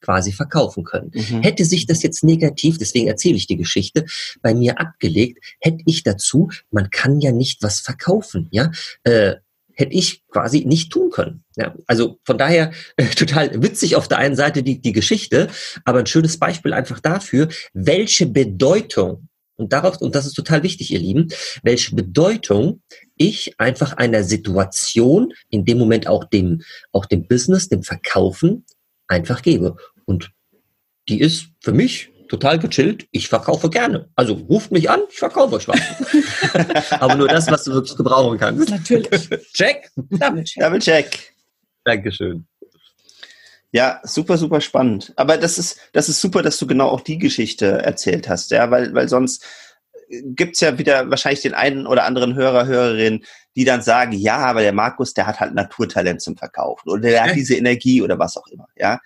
quasi 0.00 0.30
verkaufen 0.30 0.84
können. 0.84 1.10
Mhm. 1.12 1.42
Hätte 1.42 1.64
sich 1.64 1.86
das 1.86 2.02
jetzt 2.04 2.22
negativ, 2.22 2.78
deswegen 2.78 3.08
erzähle 3.08 3.36
ich 3.36 3.48
die 3.48 3.56
Geschichte, 3.56 4.04
bei 4.40 4.54
mir 4.54 4.78
abgelegt, 4.78 5.44
hätte 5.60 5.82
ich 5.86 6.04
dazu, 6.04 6.50
man 6.70 6.90
kann 6.90 7.20
ja 7.20 7.32
nicht 7.32 7.60
was 7.62 7.80
verkaufen, 7.80 8.46
ja. 8.52 8.70
Äh, 9.02 9.34
hätte 9.76 9.94
ich 9.94 10.26
quasi 10.28 10.64
nicht 10.64 10.90
tun 10.90 11.10
können. 11.10 11.44
Ja, 11.54 11.74
also 11.86 12.18
von 12.24 12.38
daher 12.38 12.72
äh, 12.96 13.04
total 13.16 13.62
witzig 13.62 13.94
auf 13.94 14.08
der 14.08 14.18
einen 14.18 14.36
Seite 14.36 14.62
die, 14.62 14.80
die 14.80 14.92
Geschichte, 14.92 15.48
aber 15.84 16.00
ein 16.00 16.06
schönes 16.06 16.38
Beispiel 16.38 16.72
einfach 16.72 16.98
dafür, 16.98 17.48
welche 17.72 18.26
Bedeutung 18.26 19.28
und 19.56 19.72
darauf, 19.72 20.00
und 20.00 20.14
das 20.14 20.26
ist 20.26 20.34
total 20.34 20.62
wichtig, 20.62 20.92
ihr 20.92 20.98
Lieben, 20.98 21.28
welche 21.62 21.94
Bedeutung 21.94 22.82
ich 23.16 23.58
einfach 23.58 23.94
einer 23.94 24.22
Situation, 24.22 25.32
in 25.48 25.64
dem 25.64 25.78
Moment 25.78 26.06
auch 26.08 26.24
dem, 26.24 26.62
auch 26.92 27.06
dem 27.06 27.26
Business, 27.26 27.68
dem 27.68 27.82
Verkaufen 27.82 28.66
einfach 29.08 29.42
gebe. 29.42 29.76
Und 30.04 30.30
die 31.08 31.20
ist 31.20 31.48
für 31.60 31.72
mich 31.72 32.10
total 32.28 32.58
gechillt. 32.58 33.06
Ich 33.10 33.28
verkaufe 33.28 33.70
gerne. 33.70 34.08
Also 34.14 34.34
ruft 34.34 34.72
mich 34.72 34.90
an, 34.90 35.00
ich 35.10 35.18
verkaufe 35.18 35.56
euch 35.56 35.68
was. 35.68 35.80
Aber 37.00 37.14
nur 37.16 37.28
das, 37.28 37.50
was 37.50 37.64
du 37.64 37.72
wirklich 37.72 37.96
gebrauchen 37.96 38.38
kannst. 38.38 38.68
Natürlich. 38.68 39.28
Check. 39.52 39.90
Double 39.96 40.44
check. 40.44 40.62
Double 40.62 40.78
check. 40.78 41.34
Dankeschön. 41.84 42.46
Ja, 43.72 44.00
super, 44.04 44.38
super 44.38 44.60
spannend. 44.60 45.12
Aber 45.16 45.36
das 45.36 45.58
ist, 45.58 45.78
das 45.92 46.08
ist 46.08 46.20
super, 46.20 46.42
dass 46.42 46.58
du 46.58 46.66
genau 46.66 46.88
auch 46.88 47.00
die 47.00 47.18
Geschichte 47.18 47.66
erzählt 47.66 48.28
hast, 48.28 48.50
ja, 48.50 48.70
weil, 48.70 48.94
weil 48.94 49.08
sonst 49.08 49.44
gibt's 50.08 50.60
ja 50.60 50.78
wieder 50.78 51.10
wahrscheinlich 51.10 51.42
den 51.42 51.54
einen 51.54 51.86
oder 51.86 52.04
anderen 52.04 52.34
Hörer, 52.34 52.66
Hörerin, 52.66 53.24
die 53.56 53.64
dann 53.64 53.82
sagen, 53.82 54.12
ja, 54.12 54.38
aber 54.38 54.62
der 54.62 54.72
Markus, 54.72 55.14
der 55.14 55.26
hat 55.26 55.40
halt 55.40 55.54
Naturtalent 55.54 56.22
zum 56.22 56.36
Verkaufen 56.36 56.88
oder 56.90 57.02
der 57.02 57.24
hat 57.24 57.34
diese 57.34 57.56
Energie 57.56 58.02
oder 58.02 58.18
was 58.18 58.36
auch 58.36 58.46
immer, 58.48 58.68
ja. 58.76 59.00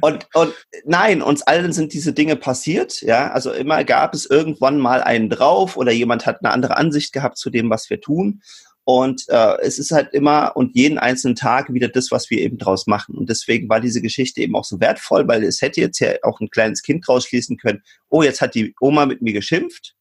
Und, 0.00 0.28
und 0.34 0.54
nein, 0.84 1.20
uns 1.20 1.42
allen 1.42 1.72
sind 1.72 1.92
diese 1.92 2.12
Dinge 2.12 2.36
passiert, 2.36 3.02
ja. 3.02 3.30
Also 3.32 3.52
immer 3.52 3.84
gab 3.84 4.14
es 4.14 4.24
irgendwann 4.24 4.78
mal 4.78 5.02
einen 5.02 5.28
drauf 5.28 5.76
oder 5.76 5.92
jemand 5.92 6.26
hat 6.26 6.42
eine 6.42 6.52
andere 6.52 6.76
Ansicht 6.76 7.12
gehabt 7.12 7.36
zu 7.38 7.50
dem, 7.50 7.68
was 7.70 7.90
wir 7.90 8.00
tun. 8.00 8.40
Und 8.84 9.28
äh, 9.28 9.58
es 9.60 9.78
ist 9.78 9.90
halt 9.90 10.14
immer 10.14 10.56
und 10.56 10.74
jeden 10.74 10.98
einzelnen 10.98 11.36
Tag 11.36 11.72
wieder 11.72 11.88
das, 11.88 12.10
was 12.10 12.30
wir 12.30 12.38
eben 12.38 12.58
draus 12.58 12.86
machen. 12.86 13.14
Und 13.16 13.28
deswegen 13.28 13.68
war 13.68 13.80
diese 13.80 14.00
Geschichte 14.00 14.40
eben 14.40 14.56
auch 14.56 14.64
so 14.64 14.80
wertvoll, 14.80 15.28
weil 15.28 15.44
es 15.44 15.60
hätte 15.60 15.80
jetzt 15.80 15.98
ja 16.00 16.14
auch 16.22 16.40
ein 16.40 16.50
kleines 16.50 16.82
Kind 16.82 17.06
draus 17.06 17.26
schließen 17.26 17.56
können, 17.56 17.82
oh, 18.08 18.22
jetzt 18.22 18.40
hat 18.40 18.54
die 18.54 18.74
Oma 18.80 19.06
mit 19.06 19.22
mir 19.22 19.32
geschimpft. 19.32 19.94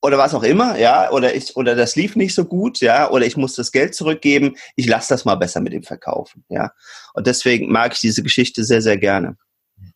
Oder 0.00 0.16
was 0.16 0.34
auch 0.34 0.44
immer, 0.44 0.78
ja, 0.78 1.10
oder 1.10 1.34
ich, 1.34 1.56
oder 1.56 1.74
das 1.74 1.96
lief 1.96 2.14
nicht 2.14 2.34
so 2.34 2.44
gut, 2.44 2.80
ja, 2.80 3.10
oder 3.10 3.26
ich 3.26 3.36
muss 3.36 3.54
das 3.54 3.72
Geld 3.72 3.94
zurückgeben, 3.94 4.54
ich 4.76 4.86
lasse 4.86 5.08
das 5.12 5.24
mal 5.24 5.34
besser 5.34 5.60
mit 5.60 5.72
dem 5.72 5.82
Verkaufen, 5.82 6.44
ja. 6.48 6.70
Und 7.14 7.26
deswegen 7.26 7.70
mag 7.72 7.94
ich 7.94 8.00
diese 8.00 8.22
Geschichte 8.22 8.62
sehr, 8.62 8.80
sehr 8.80 8.96
gerne. 8.96 9.36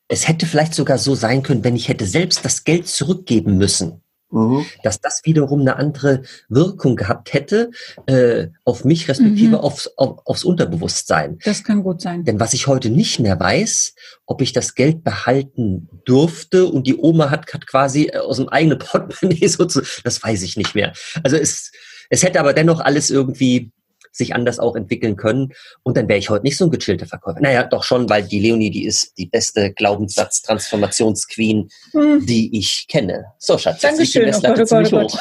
Es 0.08 0.26
hätte 0.26 0.46
vielleicht 0.46 0.74
sogar 0.74 0.98
so 0.98 1.14
sein 1.14 1.42
können, 1.42 1.64
wenn 1.64 1.76
ich 1.76 1.88
hätte 1.88 2.06
selbst 2.06 2.44
das 2.44 2.64
Geld 2.64 2.88
zurückgeben 2.88 3.56
müssen 3.56 4.01
mhm. 4.32 4.64
dass 4.82 5.00
das 5.00 5.20
wiederum 5.24 5.60
eine 5.60 5.76
andere 5.76 6.22
Wirkung 6.48 6.96
gehabt 6.96 7.32
hätte 7.32 7.70
äh, 8.06 8.48
auf 8.64 8.84
mich, 8.84 9.08
respektive 9.08 9.50
mhm. 9.50 9.54
aufs, 9.56 9.90
auf, 9.96 10.20
aufs 10.24 10.44
Unterbewusstsein. 10.44 11.38
Das 11.44 11.62
kann 11.62 11.82
gut 11.82 12.00
sein. 12.00 12.24
Denn 12.24 12.40
was 12.40 12.54
ich 12.54 12.66
heute 12.66 12.90
nicht 12.90 13.20
mehr 13.20 13.38
weiß, 13.38 13.94
ob 14.26 14.42
ich 14.42 14.52
das 14.52 14.74
Geld 14.74 15.04
behalten 15.04 15.88
durfte 16.04 16.66
und 16.66 16.86
die 16.86 16.96
Oma 16.96 17.30
hat, 17.30 17.52
hat 17.52 17.66
quasi 17.66 18.06
äh, 18.06 18.18
aus 18.18 18.38
dem 18.38 18.48
eigenen 18.48 18.78
Portemonnaie 18.80 19.46
so 19.46 19.64
zu, 19.66 19.82
das 20.04 20.22
weiß 20.22 20.42
ich 20.42 20.56
nicht 20.56 20.74
mehr. 20.74 20.92
Also 21.22 21.36
es, 21.36 21.70
es 22.10 22.22
hätte 22.22 22.40
aber 22.40 22.52
dennoch 22.52 22.80
alles 22.80 23.10
irgendwie 23.10 23.70
sich 24.12 24.34
anders 24.34 24.58
auch 24.58 24.76
entwickeln 24.76 25.16
können. 25.16 25.52
Und 25.82 25.96
dann 25.96 26.08
wäre 26.08 26.18
ich 26.18 26.30
heute 26.30 26.44
nicht 26.44 26.56
so 26.56 26.66
ein 26.66 26.70
gechillter 26.70 27.06
Verkäufer. 27.06 27.40
Naja, 27.40 27.64
doch 27.64 27.82
schon, 27.82 28.08
weil 28.08 28.22
die 28.22 28.40
Leonie, 28.40 28.70
die 28.70 28.84
ist 28.84 29.18
die 29.18 29.26
beste 29.26 29.72
Glaubenssatz-Transformationsqueen, 29.72 31.68
hm. 31.92 32.26
die 32.26 32.56
ich 32.56 32.86
kenne. 32.88 33.24
So, 33.38 33.58
Schatz, 33.58 33.80
Dankeschön. 33.80 34.26
Jetzt 34.26 34.44
oh 34.44 34.54
Gott, 34.54 34.60
oh 34.60 34.64
Gott, 34.64 34.92
oh 34.92 35.00
Gott. 35.00 35.18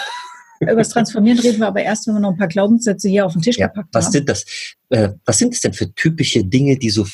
Über 0.60 0.75
das 0.75 0.89
Transformieren 0.89 1.39
reden 1.39 1.60
wir 1.60 1.67
aber 1.67 1.81
erst, 1.81 2.05
wenn 2.05 2.13
wir 2.13 2.19
noch 2.19 2.33
ein 2.33 2.38
paar 2.38 2.48
Glaubenssätze 2.48 3.10
hier 3.10 3.25
auf 3.25 3.33
den 3.33 3.41
Tisch 3.41 3.57
ja, 3.57 3.67
gepackt 3.67 3.89
was 3.93 4.05
haben. 4.05 4.12
Sind 4.12 4.29
das, 4.29 4.45
äh, 4.89 5.10
was 5.25 5.39
sind 5.39 5.53
das 5.53 5.62
denn 5.62 5.74
für 5.74 5.91
typische 5.95 6.45
Dinge, 6.45 6.77
die, 6.77 6.91
so, 6.91 7.07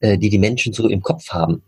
äh, 0.00 0.16
die 0.16 0.30
die 0.30 0.38
Menschen 0.38 0.72
so 0.72 0.88
im 0.88 1.02
Kopf 1.02 1.28
haben? 1.28 1.62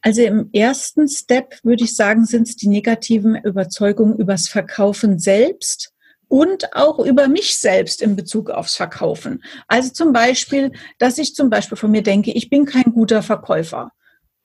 Also 0.00 0.22
im 0.22 0.50
ersten 0.52 1.08
Step 1.08 1.54
würde 1.62 1.84
ich 1.84 1.94
sagen, 1.94 2.24
sind 2.24 2.48
es 2.48 2.56
die 2.56 2.68
negativen 2.68 3.36
Überzeugungen 3.36 4.16
übers 4.16 4.48
Verkaufen 4.48 5.20
selbst 5.20 5.92
und 6.28 6.74
auch 6.76 6.98
über 6.98 7.28
mich 7.28 7.58
selbst 7.58 8.02
in 8.02 8.16
Bezug 8.16 8.50
aufs 8.50 8.76
Verkaufen. 8.76 9.42
Also 9.66 9.90
zum 9.90 10.12
Beispiel, 10.12 10.72
dass 10.98 11.18
ich 11.18 11.34
zum 11.34 11.50
Beispiel 11.50 11.76
von 11.76 11.90
mir 11.90 12.02
denke, 12.02 12.30
ich 12.32 12.50
bin 12.50 12.66
kein 12.66 12.92
guter 12.92 13.22
Verkäufer. 13.22 13.90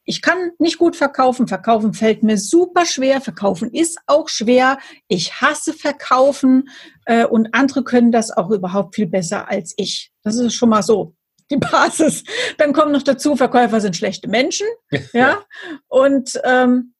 Ich 0.05 0.21
kann 0.21 0.51
nicht 0.59 0.77
gut 0.77 0.95
verkaufen. 0.95 1.47
Verkaufen 1.47 1.93
fällt 1.93 2.23
mir 2.23 2.37
super 2.37 2.85
schwer. 2.85 3.21
Verkaufen 3.21 3.71
ist 3.71 3.99
auch 4.05 4.27
schwer. 4.27 4.77
Ich 5.07 5.41
hasse 5.41 5.73
Verkaufen 5.73 6.69
äh, 7.05 7.25
und 7.25 7.53
andere 7.53 7.83
können 7.83 8.11
das 8.11 8.31
auch 8.31 8.49
überhaupt 8.49 8.95
viel 8.95 9.07
besser 9.07 9.49
als 9.49 9.73
ich. 9.77 10.11
Das 10.23 10.35
ist 10.35 10.55
schon 10.55 10.69
mal 10.69 10.83
so 10.83 11.15
die 11.49 11.57
Basis. 11.71 12.23
Dann 12.57 12.73
kommt 12.73 12.91
noch 12.91 13.03
dazu, 13.03 13.35
Verkäufer 13.35 13.79
sind 13.79 13.95
schlechte 13.95 14.27
Menschen. 14.27 14.67
ja. 15.13 15.41
Und 15.87 16.39
ähm, 16.43 16.92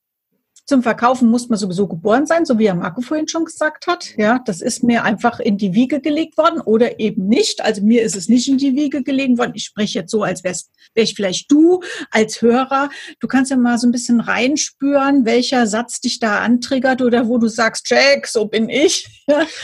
zum 0.65 0.81
Verkaufen 0.81 1.29
muss 1.29 1.49
man 1.49 1.59
sowieso 1.59 1.87
geboren 1.87 2.25
sein, 2.25 2.45
so 2.45 2.57
wie 2.57 2.67
Herr 2.67 2.75
Marco 2.75 3.01
vorhin 3.01 3.27
schon 3.27 3.43
gesagt 3.43 3.85
hat. 3.87 4.15
Ja, 4.17 4.39
das 4.45 4.61
ist 4.61 4.81
mir 4.81 5.03
einfach 5.03 5.41
in 5.41 5.57
die 5.57 5.73
Wiege 5.73 5.99
gelegt 5.99 6.37
worden 6.37 6.61
oder 6.61 6.99
eben 7.01 7.27
nicht. 7.27 7.61
Also 7.61 7.81
mir 7.81 8.01
ist 8.01 8.15
es 8.15 8.29
nicht 8.29 8.47
in 8.47 8.57
die 8.57 8.73
Wiege 8.73 9.03
gelegt 9.03 9.37
worden. 9.37 9.51
Ich 9.55 9.65
spreche 9.65 9.99
jetzt 9.99 10.11
so, 10.11 10.23
als 10.23 10.43
wärst, 10.45 10.71
wär 10.95 11.03
ich 11.03 11.15
vielleicht 11.15 11.51
du 11.51 11.81
als 12.11 12.41
Hörer. 12.41 12.89
Du 13.19 13.27
kannst 13.27 13.51
ja 13.51 13.57
mal 13.57 13.77
so 13.77 13.87
ein 13.87 13.91
bisschen 13.91 14.21
reinspüren, 14.21 15.25
welcher 15.25 15.67
Satz 15.67 15.99
dich 15.99 16.19
da 16.19 16.39
antriggert 16.39 17.01
oder 17.01 17.27
wo 17.27 17.37
du 17.37 17.47
sagst, 17.47 17.89
Jack, 17.89 18.27
so 18.27 18.45
bin 18.45 18.69
ich. 18.69 19.05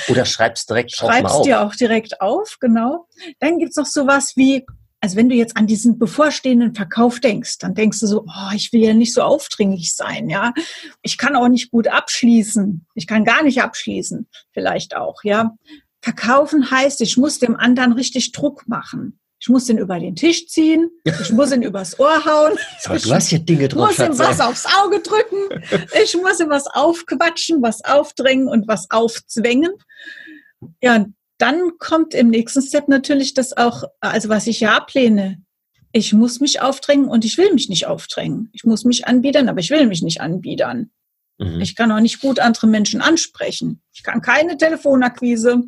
Oder 0.10 0.26
schreibst 0.26 0.70
direkt 0.70 0.92
schreibst 0.92 1.36
auf. 1.36 1.44
dir 1.44 1.62
auch 1.62 1.76
direkt 1.76 2.20
auf, 2.20 2.58
genau. 2.60 3.08
Dann 3.40 3.58
gibt's 3.58 3.78
noch 3.78 3.86
sowas 3.86 4.34
wie, 4.36 4.66
also 5.02 5.16
wenn 5.16 5.30
du 5.30 5.36
jetzt 5.36 5.56
an 5.56 5.68
diesen 5.68 5.98
bevorstehenden 5.98 6.76
Verkauf 6.76 7.20
denkst, 7.20 7.60
dann 7.60 7.74
denkst 7.74 8.00
du 8.00 8.08
so, 8.08 8.26
oh, 8.28 8.54
ich 8.54 8.74
will 8.74 8.82
ja 8.82 8.94
nicht 8.94 9.14
so 9.14 9.22
aufdringlich 9.22 9.96
sein, 9.96 10.30
ja. 10.30 10.54
Ich 11.02 11.18
kann 11.18 11.36
auch 11.36 11.48
nicht 11.48 11.72
gut 11.72 11.88
abschließen. 11.88 12.86
Ich 12.96 13.08
kann 13.08 13.24
gar 13.24 13.44
nicht 13.44 13.62
abschließen, 13.62 14.28
vielleicht 14.52 14.96
auch, 14.96 15.24
ja. 15.24 15.56
Verkaufen 16.02 16.72
heißt, 16.72 17.02
ich 17.02 17.18
muss 17.18 17.40
dem 17.40 17.56
anderen 17.56 17.94
richtig 17.94 18.32
Druck 18.32 18.68
machen. 18.68 19.20
Ich 19.42 19.48
muss 19.48 19.70
ihn 19.70 19.78
über 19.78 20.00
den 20.00 20.18
Tisch 20.18 20.48
ziehen. 20.48 20.90
Ich 21.06 21.32
muss 21.32 21.54
ihn 21.54 21.62
übers 21.62 21.98
Ohr 21.98 22.26
hauen. 22.26 22.58
So, 22.82 22.94
du 22.94 23.14
hast 23.14 23.30
hier 23.30 23.40
Dinge 23.40 23.70
drauf. 23.70 23.92
Ich 23.92 23.98
muss 24.00 24.08
ihm 24.08 24.20
was 24.20 24.42
aufs 24.42 24.66
Auge 24.66 25.00
drücken. 25.00 25.64
Ich 26.04 26.16
muss 26.16 26.40
ihm 26.42 26.50
was 26.50 26.68
aufquatschen, 26.68 27.62
was 27.62 27.84
aufdrängen 27.86 28.50
und 28.50 28.68
was 28.68 28.92
aufzwängen. 28.92 29.72
Ja, 30.82 31.06
dann 31.40 31.78
kommt 31.80 32.14
im 32.14 32.30
nächsten 32.30 32.62
Step 32.62 32.88
natürlich 32.88 33.34
das 33.34 33.58
auch, 33.58 33.84
also 34.02 34.30
was 34.30 34.46
ich 34.46 34.60
ja 34.60 34.76
ablehne. 34.76 35.42
Ich 35.92 36.14
muss 36.14 36.40
mich 36.40 36.62
aufdrängen 36.62 37.08
und 37.08 37.26
ich 37.26 37.38
will 37.38 37.54
mich 37.54 37.70
nicht 37.70 37.88
aufdrängen. 37.88 38.50
Ich 38.54 38.64
muss 38.64 38.86
mich 38.86 39.08
anbiedern, 39.08 39.50
aber 39.50 39.60
ich 39.60 39.72
will 39.72 39.88
mich 39.88 40.04
nicht 40.04 40.22
anbiedern. 40.22 40.92
Mhm. 41.40 41.62
Ich 41.62 41.76
kann 41.76 41.92
auch 41.92 42.02
nicht 42.02 42.20
gut 42.20 42.40
andere 42.40 42.68
Menschen 42.68 43.02
ansprechen. 43.02 43.82
Ich 43.94 44.04
kann 44.04 44.22
keine 44.22 44.58
Telefonakquise. 44.58 45.64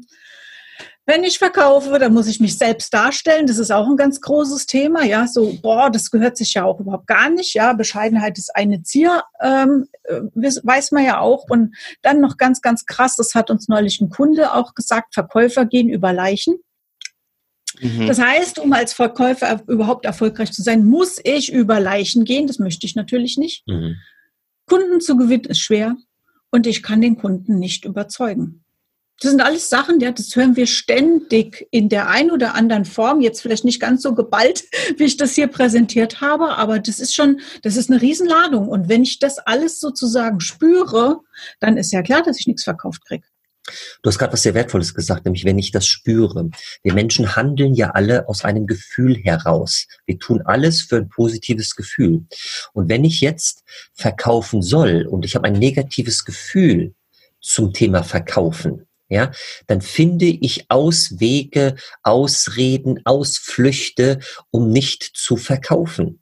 Wenn 1.12 1.26
ich 1.26 1.40
verkaufe, 1.40 2.00
dann 2.00 2.14
muss 2.14 2.28
ich 2.28 2.40
mich 2.40 2.58
selbst 2.58 2.94
darstellen. 2.94 3.46
Das 3.46 3.58
ist 3.58 3.70
auch 3.70 3.86
ein 3.86 3.98
ganz 3.98 4.22
großes 4.22 4.66
Thema. 4.66 5.04
Ja, 5.04 5.28
so, 5.28 5.58
boah, 5.62 5.90
das 5.90 6.10
gehört 6.10 6.38
sich 6.38 6.54
ja 6.54 6.64
auch 6.64 6.80
überhaupt 6.80 7.06
gar 7.06 7.30
nicht. 7.30 7.54
Ja, 7.54 7.74
Bescheidenheit 7.74 8.38
ist 8.38 8.56
eine 8.56 8.82
Zier, 8.82 9.22
ähm, 9.42 9.90
äh, 10.04 10.22
weiß 10.32 10.92
man 10.92 11.04
ja 11.04 11.20
auch. 11.20 11.50
Und 11.50 11.76
dann 12.02 12.22
noch 12.22 12.38
ganz, 12.38 12.62
ganz 12.62 12.86
krass, 12.86 13.18
das 13.18 13.36
hat 13.36 13.50
uns 13.50 13.68
neulich 13.68 14.00
ein 14.00 14.10
Kunde 14.10 14.54
auch 14.54 14.74
gesagt, 14.74 15.14
Verkäufer 15.14 15.66
gehen 15.66 15.90
über 15.90 16.14
Leichen. 16.14 16.60
Mhm. 17.82 18.08
Das 18.08 18.22
heißt, 18.22 18.60
um 18.60 18.72
als 18.72 18.94
Verkäufer 18.94 19.62
überhaupt 19.68 20.06
erfolgreich 20.06 20.54
zu 20.54 20.62
sein, 20.62 20.86
muss 20.86 21.20
ich 21.26 21.52
über 21.52 21.82
Leichen 21.82 22.24
gehen. 22.24 22.48
Das 22.48 22.58
möchte 22.58 22.86
ich 22.86 22.96
natürlich 22.96 23.38
nicht. 23.38 23.68
Mhm. 23.68 23.98
Kunden 24.66 25.02
zu 25.02 25.18
gewinnen 25.18 25.50
ist 25.50 25.60
schwer 25.60 25.98
und 26.52 26.68
ich 26.68 26.82
kann 26.82 27.02
den 27.02 27.18
Kunden 27.18 27.60
nicht 27.60 27.84
überzeugen. 27.84 28.61
Das 29.22 29.30
sind 29.30 29.42
alles 29.42 29.70
Sachen, 29.70 30.00
ja, 30.00 30.12
das 30.12 30.36
hören 30.36 30.56
wir 30.56 30.66
ständig 30.66 31.68
in 31.70 31.90
der 31.90 32.10
einen 32.10 32.32
oder 32.32 32.56
anderen 32.56 32.86
Form. 32.86 33.22
Jetzt 33.22 33.42
vielleicht 33.42 33.64
nicht 33.64 33.80
ganz 33.80 34.02
so 34.02 34.16
geballt, 34.16 34.64
wie 34.98 35.04
ich 35.04 35.16
das 35.16 35.36
hier 35.36 35.48
präsentiert 35.48 36.22
habe, 36.22 36.58
aber 36.58 36.80
das 36.80 37.00
ist 37.00 37.14
schon, 37.14 37.40
das 37.62 37.78
ist 37.78 37.92
eine 37.92 38.02
Riesenladung. 38.02 38.68
Und 38.68 38.90
wenn 38.90 39.04
ich 39.04 39.20
das 39.20 39.38
alles 39.38 39.80
sozusagen 39.80 40.40
spüre, 40.40 41.20
dann 41.60 41.78
ist 41.78 41.94
ja 41.94 42.02
klar, 42.02 42.24
dass 42.24 42.40
ich 42.40 42.48
nichts 42.48 42.64
verkauft 42.64 43.06
kriege. 43.06 43.24
Du 44.02 44.08
hast 44.08 44.18
gerade 44.18 44.34
was 44.34 44.42
sehr 44.42 44.56
Wertvolles 44.56 44.96
gesagt, 44.96 45.26
nämlich 45.26 45.46
wenn 45.46 45.60
ich 45.60 45.70
das 45.70 45.86
spüre. 45.86 46.50
Wir 46.82 46.94
Menschen 46.96 47.36
handeln 47.36 47.76
ja 47.76 47.92
alle 47.92 48.28
aus 48.28 48.44
einem 48.44 48.66
Gefühl 48.66 49.18
heraus. 49.18 49.86
Wir 50.08 50.18
tun 50.18 50.42
alles 50.42 50.82
für 50.82 50.98
ein 50.98 51.10
positives 51.10 51.76
Gefühl. 51.76 52.26
Und 52.74 52.90
wenn 52.90 53.06
ich 53.06 53.22
jetzt 53.22 53.64
verkaufen 53.94 54.64
soll 54.64 55.06
und 55.06 55.26
ich 55.26 55.36
habe 55.36 55.46
ein 55.46 55.54
negatives 55.54 56.26
Gefühl 56.26 56.96
zum 57.40 57.72
Thema 57.72 58.02
Verkaufen, 58.02 58.88
ja, 59.12 59.32
dann 59.68 59.82
finde 59.82 60.26
ich 60.26 60.66
Auswege, 60.70 61.76
Ausreden, 62.02 63.02
Ausflüchte, 63.04 64.20
um 64.52 64.72
nicht 64.72 65.04
zu 65.04 65.36
verkaufen. 65.36 66.22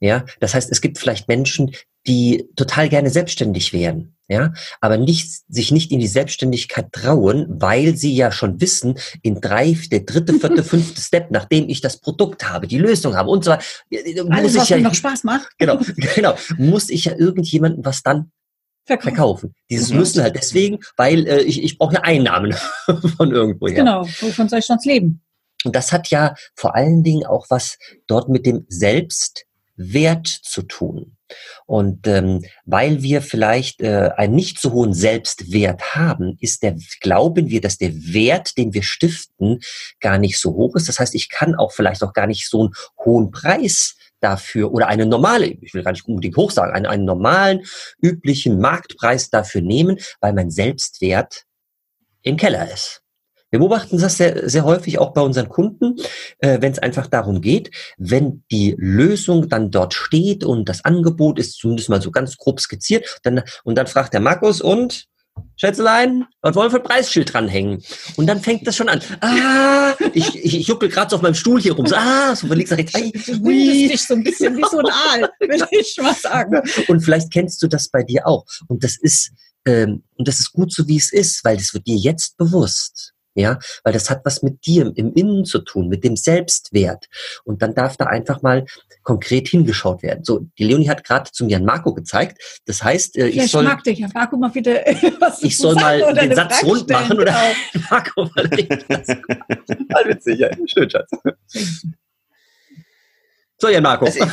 Ja, 0.00 0.26
das 0.38 0.52
heißt, 0.54 0.70
es 0.70 0.82
gibt 0.82 0.98
vielleicht 0.98 1.28
Menschen, 1.28 1.74
die 2.06 2.46
total 2.54 2.90
gerne 2.90 3.08
selbstständig 3.08 3.72
wären, 3.72 4.14
ja, 4.28 4.52
aber 4.82 4.98
nicht, 4.98 5.30
sich 5.48 5.72
nicht 5.72 5.90
in 5.90 5.98
die 5.98 6.06
Selbstständigkeit 6.06 6.92
trauen, 6.92 7.46
weil 7.48 7.96
sie 7.96 8.14
ja 8.14 8.30
schon 8.30 8.60
wissen, 8.60 8.98
in 9.22 9.40
drei, 9.40 9.74
der 9.90 10.00
dritte, 10.00 10.34
vierte, 10.34 10.62
fünfte 10.64 11.00
Step, 11.00 11.30
nachdem 11.30 11.70
ich 11.70 11.80
das 11.80 12.02
Produkt 12.02 12.46
habe, 12.46 12.66
die 12.66 12.78
Lösung 12.78 13.16
habe 13.16 13.30
und 13.30 13.44
so 13.44 13.52
weiter, 13.52 13.64
muss 13.90 14.30
Alles, 14.30 14.56
was 14.56 14.68
ja, 14.68 14.76
noch 14.76 14.94
Spaß 14.94 15.24
macht. 15.24 15.48
Genau, 15.56 15.80
genau, 16.14 16.34
muss 16.58 16.90
ich 16.90 17.06
ja 17.06 17.16
irgendjemanden 17.16 17.82
was 17.82 18.02
dann 18.02 18.30
verkaufen. 18.86 19.14
verkaufen. 19.14 19.54
Dieses 19.70 19.90
mhm. 19.90 19.98
müssen 19.98 20.22
halt 20.22 20.36
deswegen, 20.36 20.78
weil 20.96 21.26
äh, 21.26 21.42
ich, 21.42 21.62
ich 21.62 21.78
brauche 21.78 21.94
ja 21.94 22.00
Einnahmen 22.02 22.54
von 23.16 23.32
irgendwo 23.32 23.68
her. 23.68 23.76
Genau, 23.76 24.02
wovon 24.20 24.48
soll 24.48 24.60
ich 24.60 24.66
sonst 24.66 24.86
leben? 24.86 25.22
Und 25.64 25.74
das 25.74 25.92
hat 25.92 26.08
ja 26.08 26.34
vor 26.54 26.74
allen 26.74 27.02
Dingen 27.02 27.26
auch 27.26 27.46
was 27.50 27.78
dort 28.06 28.28
mit 28.28 28.46
dem 28.46 28.66
Selbstwert 28.68 30.26
zu 30.26 30.62
tun. 30.62 31.16
Und 31.66 32.06
ähm, 32.06 32.44
weil 32.64 33.02
wir 33.02 33.20
vielleicht 33.20 33.80
äh, 33.80 34.10
einen 34.16 34.36
nicht 34.36 34.60
so 34.60 34.70
hohen 34.70 34.94
Selbstwert 34.94 35.96
haben, 35.96 36.36
ist 36.40 36.62
der, 36.62 36.76
glauben 37.00 37.48
wir, 37.48 37.60
dass 37.60 37.78
der 37.78 37.92
Wert, 37.92 38.56
den 38.56 38.74
wir 38.74 38.84
stiften, 38.84 39.58
gar 40.00 40.18
nicht 40.18 40.38
so 40.38 40.54
hoch 40.54 40.76
ist. 40.76 40.88
Das 40.88 41.00
heißt, 41.00 41.16
ich 41.16 41.28
kann 41.28 41.56
auch 41.56 41.72
vielleicht 41.72 42.04
auch 42.04 42.12
gar 42.12 42.28
nicht 42.28 42.48
so 42.48 42.60
einen 42.60 42.74
hohen 43.04 43.32
Preis 43.32 43.95
dafür 44.20 44.72
oder 44.72 44.88
eine 44.88 45.06
normale, 45.06 45.46
ich 45.46 45.74
will 45.74 45.82
gar 45.82 45.92
nicht 45.92 46.06
unbedingt 46.06 46.36
hoch 46.36 46.50
sagen, 46.50 46.72
einen, 46.72 46.86
einen 46.86 47.04
normalen, 47.04 47.64
üblichen 48.00 48.60
Marktpreis 48.60 49.30
dafür 49.30 49.60
nehmen, 49.60 49.98
weil 50.20 50.32
mein 50.32 50.50
Selbstwert 50.50 51.44
im 52.22 52.36
Keller 52.36 52.70
ist. 52.72 53.02
Wir 53.50 53.60
beobachten 53.60 53.98
das 53.98 54.16
sehr, 54.16 54.48
sehr 54.50 54.64
häufig 54.64 54.98
auch 54.98 55.12
bei 55.12 55.20
unseren 55.20 55.48
Kunden, 55.48 55.96
äh, 56.38 56.60
wenn 56.60 56.72
es 56.72 56.80
einfach 56.80 57.06
darum 57.06 57.40
geht, 57.40 57.70
wenn 57.96 58.42
die 58.50 58.74
Lösung 58.76 59.48
dann 59.48 59.70
dort 59.70 59.94
steht 59.94 60.42
und 60.44 60.68
das 60.68 60.84
Angebot 60.84 61.38
ist 61.38 61.52
zumindest 61.58 61.88
mal 61.88 62.02
so 62.02 62.10
ganz 62.10 62.36
grob 62.36 62.60
skizziert, 62.60 63.20
dann, 63.22 63.42
und 63.62 63.76
dann 63.78 63.86
fragt 63.86 64.14
der 64.14 64.20
Markus 64.20 64.60
und 64.60 65.06
Schätzelein, 65.56 66.26
was 66.42 66.54
wollen 66.54 66.66
wir 66.66 66.78
für 66.78 66.84
ein 66.84 66.88
Preisschild 66.88 67.32
dranhängen? 67.32 67.82
Und 68.16 68.26
dann 68.26 68.40
fängt 68.40 68.66
das 68.66 68.76
schon 68.76 68.88
an. 68.88 69.00
Ah, 69.20 69.94
ich, 70.12 70.36
ich, 70.44 70.60
ich 70.60 70.66
juckel 70.66 70.88
gerade 70.88 71.10
so 71.10 71.16
auf 71.16 71.22
meinem 71.22 71.34
Stuhl 71.34 71.60
hier 71.60 71.72
rum. 71.72 71.86
So, 71.86 71.96
ah, 71.96 72.36
so 72.36 72.46
von 72.46 72.56
links 72.56 72.70
nach 72.70 72.78
rechts. 72.78 72.94
Windest 72.94 73.92
dich 73.92 74.06
so 74.06 74.14
ein 74.14 74.22
bisschen 74.22 74.56
wie 74.56 74.64
so 74.70 74.78
ein 74.78 74.86
Aal, 74.86 75.30
will 75.40 75.66
ich 75.70 75.96
mal 76.00 76.14
sagen. 76.14 76.60
Und 76.88 77.00
vielleicht 77.00 77.32
kennst 77.32 77.62
du 77.62 77.68
das 77.68 77.88
bei 77.88 78.02
dir 78.02 78.26
auch. 78.26 78.44
Und 78.68 78.84
das 78.84 78.96
ist, 78.98 79.30
ähm, 79.66 80.02
und 80.16 80.28
das 80.28 80.40
ist 80.40 80.52
gut 80.52 80.72
so, 80.72 80.86
wie 80.86 80.96
es 80.96 81.12
ist, 81.12 81.42
weil 81.44 81.56
das 81.56 81.72
wird 81.72 81.86
dir 81.86 81.96
jetzt 81.96 82.36
bewusst. 82.36 83.14
Ja, 83.36 83.58
weil 83.84 83.92
das 83.92 84.08
hat 84.08 84.24
was 84.24 84.42
mit 84.42 84.64
dir 84.64 84.90
im 84.96 85.12
Innen 85.12 85.44
zu 85.44 85.58
tun, 85.58 85.88
mit 85.88 86.04
dem 86.04 86.16
Selbstwert. 86.16 87.06
Und 87.44 87.60
dann 87.60 87.74
darf 87.74 87.98
da 87.98 88.06
einfach 88.06 88.40
mal 88.40 88.64
konkret 89.02 89.48
hingeschaut 89.48 90.02
werden. 90.02 90.24
So, 90.24 90.46
die 90.58 90.64
Leonie 90.64 90.88
hat 90.88 91.04
gerade 91.04 91.30
zum 91.30 91.50
Jan 91.50 91.64
Marco 91.64 91.92
gezeigt. 91.92 92.62
Das 92.64 92.82
heißt, 92.82 93.18
äh, 93.18 93.28
ich 93.28 93.50
soll. 93.50 93.64
mag 93.64 93.84
dich, 93.84 93.98
Jan 93.98 94.10
Marco 94.14 94.36
mal 94.38 94.54
wieder 94.54 94.74
was 95.20 95.42
Ich 95.42 95.58
soll 95.58 95.74
mal 95.74 96.14
den 96.14 96.34
Satz 96.34 96.60
Frage 96.60 96.66
rund 96.66 96.90
machen 96.90 97.18
oder 97.18 97.32
genau. 97.72 97.84
Marco 97.90 98.24
mal 98.24 98.50
witzig, 100.06 100.38
ja. 100.38 100.50
Schön, 100.66 100.88
Schatz. 100.90 101.10
So, 103.58 103.68
Jan 103.68 103.82
Marco. 103.82 104.06
Also 104.06 104.24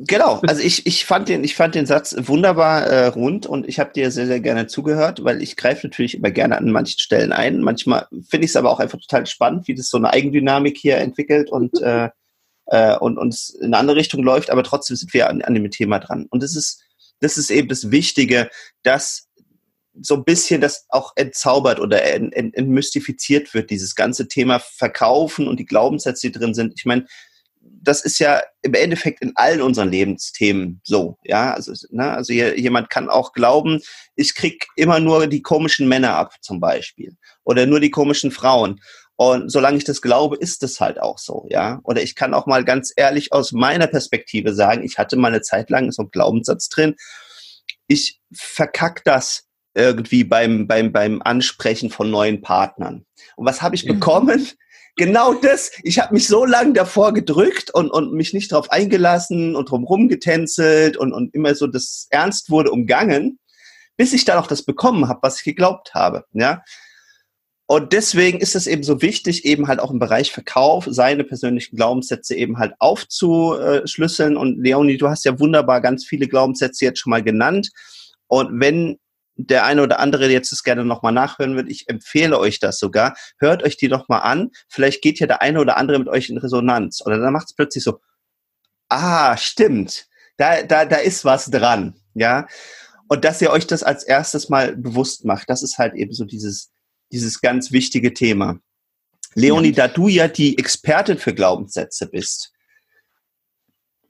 Genau, 0.00 0.40
also 0.46 0.62
ich, 0.62 0.86
ich, 0.86 1.04
fand 1.06 1.28
den, 1.28 1.42
ich 1.42 1.56
fand 1.56 1.74
den 1.74 1.84
Satz 1.84 2.14
wunderbar 2.16 2.86
äh, 2.86 3.06
rund 3.06 3.46
und 3.46 3.66
ich 3.66 3.80
habe 3.80 3.92
dir 3.92 4.12
sehr, 4.12 4.26
sehr 4.26 4.38
gerne 4.38 4.68
zugehört, 4.68 5.24
weil 5.24 5.42
ich 5.42 5.56
greife 5.56 5.88
natürlich 5.88 6.14
immer 6.14 6.30
gerne 6.30 6.56
an 6.56 6.70
manchen 6.70 7.00
Stellen 7.00 7.32
ein. 7.32 7.62
Manchmal 7.62 8.06
finde 8.28 8.44
ich 8.44 8.52
es 8.52 8.56
aber 8.56 8.70
auch 8.70 8.78
einfach 8.78 9.00
total 9.00 9.26
spannend, 9.26 9.66
wie 9.66 9.74
das 9.74 9.90
so 9.90 9.96
eine 9.96 10.12
Eigendynamik 10.12 10.78
hier 10.78 10.98
entwickelt 10.98 11.50
und, 11.50 11.82
äh, 11.82 12.10
äh, 12.66 12.96
und 12.96 13.18
uns 13.18 13.50
in 13.50 13.66
eine 13.66 13.78
andere 13.78 13.96
Richtung 13.96 14.22
läuft, 14.22 14.50
aber 14.50 14.62
trotzdem 14.62 14.96
sind 14.96 15.12
wir 15.12 15.28
an, 15.28 15.42
an 15.42 15.54
dem 15.54 15.68
Thema 15.68 15.98
dran. 15.98 16.26
Und 16.30 16.44
das 16.44 16.54
ist, 16.54 16.80
das 17.18 17.36
ist 17.36 17.50
eben 17.50 17.66
das 17.66 17.90
Wichtige, 17.90 18.50
dass 18.84 19.26
so 20.00 20.14
ein 20.14 20.24
bisschen 20.24 20.60
das 20.60 20.86
auch 20.90 21.12
entzaubert 21.16 21.80
oder 21.80 22.04
ent, 22.04 22.32
ent, 22.34 22.54
entmystifiziert 22.54 23.52
wird, 23.52 23.70
dieses 23.70 23.96
ganze 23.96 24.28
Thema 24.28 24.60
Verkaufen 24.60 25.48
und 25.48 25.58
die 25.58 25.66
Glaubenssätze, 25.66 26.30
die 26.30 26.38
drin 26.38 26.54
sind. 26.54 26.74
Ich 26.76 26.84
meine, 26.84 27.06
das 27.70 28.04
ist 28.04 28.18
ja 28.18 28.42
im 28.62 28.74
Endeffekt 28.74 29.22
in 29.22 29.32
allen 29.36 29.62
unseren 29.62 29.90
Lebensthemen 29.90 30.80
so, 30.84 31.18
ja. 31.24 31.54
Also, 31.54 31.72
ne, 31.90 32.12
also 32.12 32.32
hier, 32.32 32.58
jemand 32.58 32.90
kann 32.90 33.08
auch 33.08 33.32
glauben, 33.32 33.80
ich 34.16 34.34
krieg 34.34 34.66
immer 34.76 35.00
nur 35.00 35.26
die 35.26 35.42
komischen 35.42 35.88
Männer 35.88 36.14
ab, 36.14 36.34
zum 36.40 36.60
Beispiel. 36.60 37.16
Oder 37.44 37.66
nur 37.66 37.80
die 37.80 37.90
komischen 37.90 38.30
Frauen. 38.30 38.80
Und 39.16 39.50
solange 39.50 39.78
ich 39.78 39.84
das 39.84 40.00
glaube, 40.00 40.36
ist 40.36 40.62
es 40.62 40.80
halt 40.80 41.00
auch 41.00 41.18
so, 41.18 41.46
ja. 41.50 41.80
Oder 41.82 42.02
ich 42.02 42.14
kann 42.14 42.34
auch 42.34 42.46
mal 42.46 42.64
ganz 42.64 42.92
ehrlich 42.94 43.32
aus 43.32 43.52
meiner 43.52 43.86
Perspektive 43.86 44.54
sagen, 44.54 44.84
ich 44.84 44.98
hatte 44.98 45.16
mal 45.16 45.28
eine 45.28 45.42
Zeit 45.42 45.70
lang 45.70 45.90
so 45.90 46.02
einen 46.02 46.10
Glaubenssatz 46.10 46.68
drin. 46.68 46.94
Ich 47.88 48.20
verkack 48.32 49.02
das 49.04 49.44
irgendwie 49.74 50.24
beim, 50.24 50.66
beim, 50.66 50.92
beim 50.92 51.22
Ansprechen 51.22 51.90
von 51.90 52.10
neuen 52.10 52.42
Partnern. 52.42 53.06
Und 53.36 53.46
was 53.46 53.62
habe 53.62 53.74
ich 53.74 53.84
mhm. 53.84 53.94
bekommen? 53.94 54.48
Genau 54.98 55.32
das. 55.32 55.70
Ich 55.82 55.98
habe 55.98 56.12
mich 56.12 56.28
so 56.28 56.44
lange 56.44 56.74
davor 56.74 57.14
gedrückt 57.14 57.72
und, 57.72 57.90
und 57.90 58.12
mich 58.12 58.34
nicht 58.34 58.52
darauf 58.52 58.70
eingelassen 58.70 59.56
und 59.56 59.70
drumherum 59.70 60.08
getänzelt 60.08 60.98
und, 60.98 61.14
und 61.14 61.34
immer 61.34 61.54
so 61.54 61.66
das 61.66 62.06
ernst 62.10 62.50
wurde 62.50 62.70
umgangen, 62.70 63.38
bis 63.96 64.12
ich 64.12 64.26
dann 64.26 64.38
auch 64.38 64.46
das 64.46 64.62
bekommen 64.62 65.08
habe, 65.08 65.20
was 65.22 65.38
ich 65.38 65.44
geglaubt 65.44 65.94
habe. 65.94 66.24
Ja. 66.32 66.62
Und 67.70 67.92
deswegen 67.92 68.38
ist 68.40 68.56
es 68.56 68.66
eben 68.66 68.82
so 68.82 69.02
wichtig, 69.02 69.44
eben 69.44 69.68
halt 69.68 69.78
auch 69.80 69.90
im 69.90 69.98
Bereich 69.98 70.32
Verkauf 70.32 70.86
seine 70.88 71.22
persönlichen 71.22 71.76
Glaubenssätze 71.76 72.34
eben 72.34 72.58
halt 72.58 72.72
aufzuschlüsseln. 72.78 74.38
Und 74.38 74.58
Leonie, 74.62 74.96
du 74.96 75.08
hast 75.08 75.24
ja 75.26 75.38
wunderbar 75.38 75.82
ganz 75.82 76.06
viele 76.06 76.28
Glaubenssätze 76.28 76.86
jetzt 76.86 77.00
schon 77.00 77.10
mal 77.10 77.22
genannt. 77.22 77.70
Und 78.26 78.58
wenn 78.58 78.98
der 79.38 79.64
eine 79.64 79.82
oder 79.82 80.00
andere 80.00 80.28
jetzt 80.28 80.50
das 80.50 80.64
gerne 80.64 80.84
nochmal 80.84 81.12
nachhören 81.12 81.56
wird, 81.56 81.70
ich 81.70 81.88
empfehle 81.88 82.38
euch 82.38 82.58
das 82.58 82.78
sogar. 82.78 83.16
Hört 83.38 83.62
euch 83.62 83.76
die 83.76 83.88
nochmal 83.88 84.22
an. 84.22 84.50
Vielleicht 84.68 85.00
geht 85.00 85.20
ja 85.20 85.26
der 85.26 85.42
eine 85.42 85.60
oder 85.60 85.76
andere 85.76 85.98
mit 85.98 86.08
euch 86.08 86.28
in 86.28 86.38
Resonanz. 86.38 87.00
Oder 87.06 87.18
dann 87.18 87.32
macht 87.32 87.46
es 87.46 87.54
plötzlich 87.54 87.84
so, 87.84 88.00
ah, 88.88 89.36
stimmt. 89.36 90.08
Da, 90.36 90.62
da, 90.62 90.84
da 90.84 90.96
ist 90.96 91.24
was 91.24 91.50
dran. 91.50 91.94
Ja. 92.14 92.48
Und 93.08 93.24
dass 93.24 93.40
ihr 93.40 93.50
euch 93.50 93.66
das 93.66 93.84
als 93.84 94.02
erstes 94.02 94.48
mal 94.48 94.76
bewusst 94.76 95.24
macht, 95.24 95.48
das 95.48 95.62
ist 95.62 95.78
halt 95.78 95.94
eben 95.94 96.12
so 96.12 96.24
dieses, 96.24 96.70
dieses 97.12 97.40
ganz 97.40 97.70
wichtige 97.70 98.12
Thema. 98.12 98.58
Leonie, 99.34 99.72
da 99.72 99.86
du 99.86 100.08
ja 100.08 100.26
die 100.26 100.58
Expertin 100.58 101.16
für 101.16 101.32
Glaubenssätze 101.32 102.08
bist, 102.08 102.52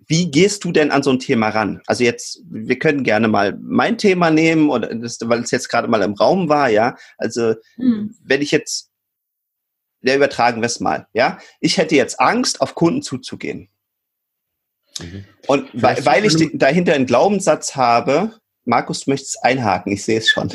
wie 0.09 0.31
gehst 0.31 0.65
du 0.65 0.73
denn 0.73 0.91
an 0.91 1.03
so 1.03 1.11
ein 1.11 1.19
Thema 1.19 1.51
ran? 1.51 1.83
Also 1.87 2.03
jetzt, 2.03 2.41
wir 2.49 2.79
können 2.79 3.05
gerne 3.05 3.29
mal 3.29 3.57
mein 3.61 3.99
Thema 3.99 4.31
nehmen, 4.31 4.71
oder 4.71 4.93
das, 4.95 5.19
weil 5.23 5.41
es 5.41 5.51
jetzt 5.51 5.69
gerade 5.69 5.87
mal 5.87 6.03
im 6.03 6.15
Raum 6.15 6.49
war, 6.49 6.71
ja. 6.71 6.97
Also 7.19 7.55
hm. 7.77 8.17
wenn 8.25 8.41
ich 8.41 8.51
jetzt, 8.51 8.91
ja, 10.01 10.17
übertragen 10.17 10.63
wir 10.63 10.67
es 10.67 10.81
mal, 10.81 11.07
ja. 11.13 11.39
Ich 11.61 11.77
hätte 11.77 11.95
jetzt 11.95 12.19
Angst, 12.21 12.63
auf 12.63 12.75
Kunden 12.75 13.03
zuzugehen. 13.03 13.69
Mhm. 14.99 15.25
Und 15.47 15.69
weil, 15.75 16.05
weil 16.07 16.25
ich 16.25 16.51
dahinter 16.55 16.95
einen 16.95 17.07
Glaubenssatz 17.07 17.77
habe, 17.77 18.33
Markus, 18.65 19.05
du 19.05 19.11
möchtest 19.11 19.45
einhaken, 19.45 19.93
ich 19.93 20.05
sehe 20.05 20.19
es 20.19 20.29
schon. 20.31 20.53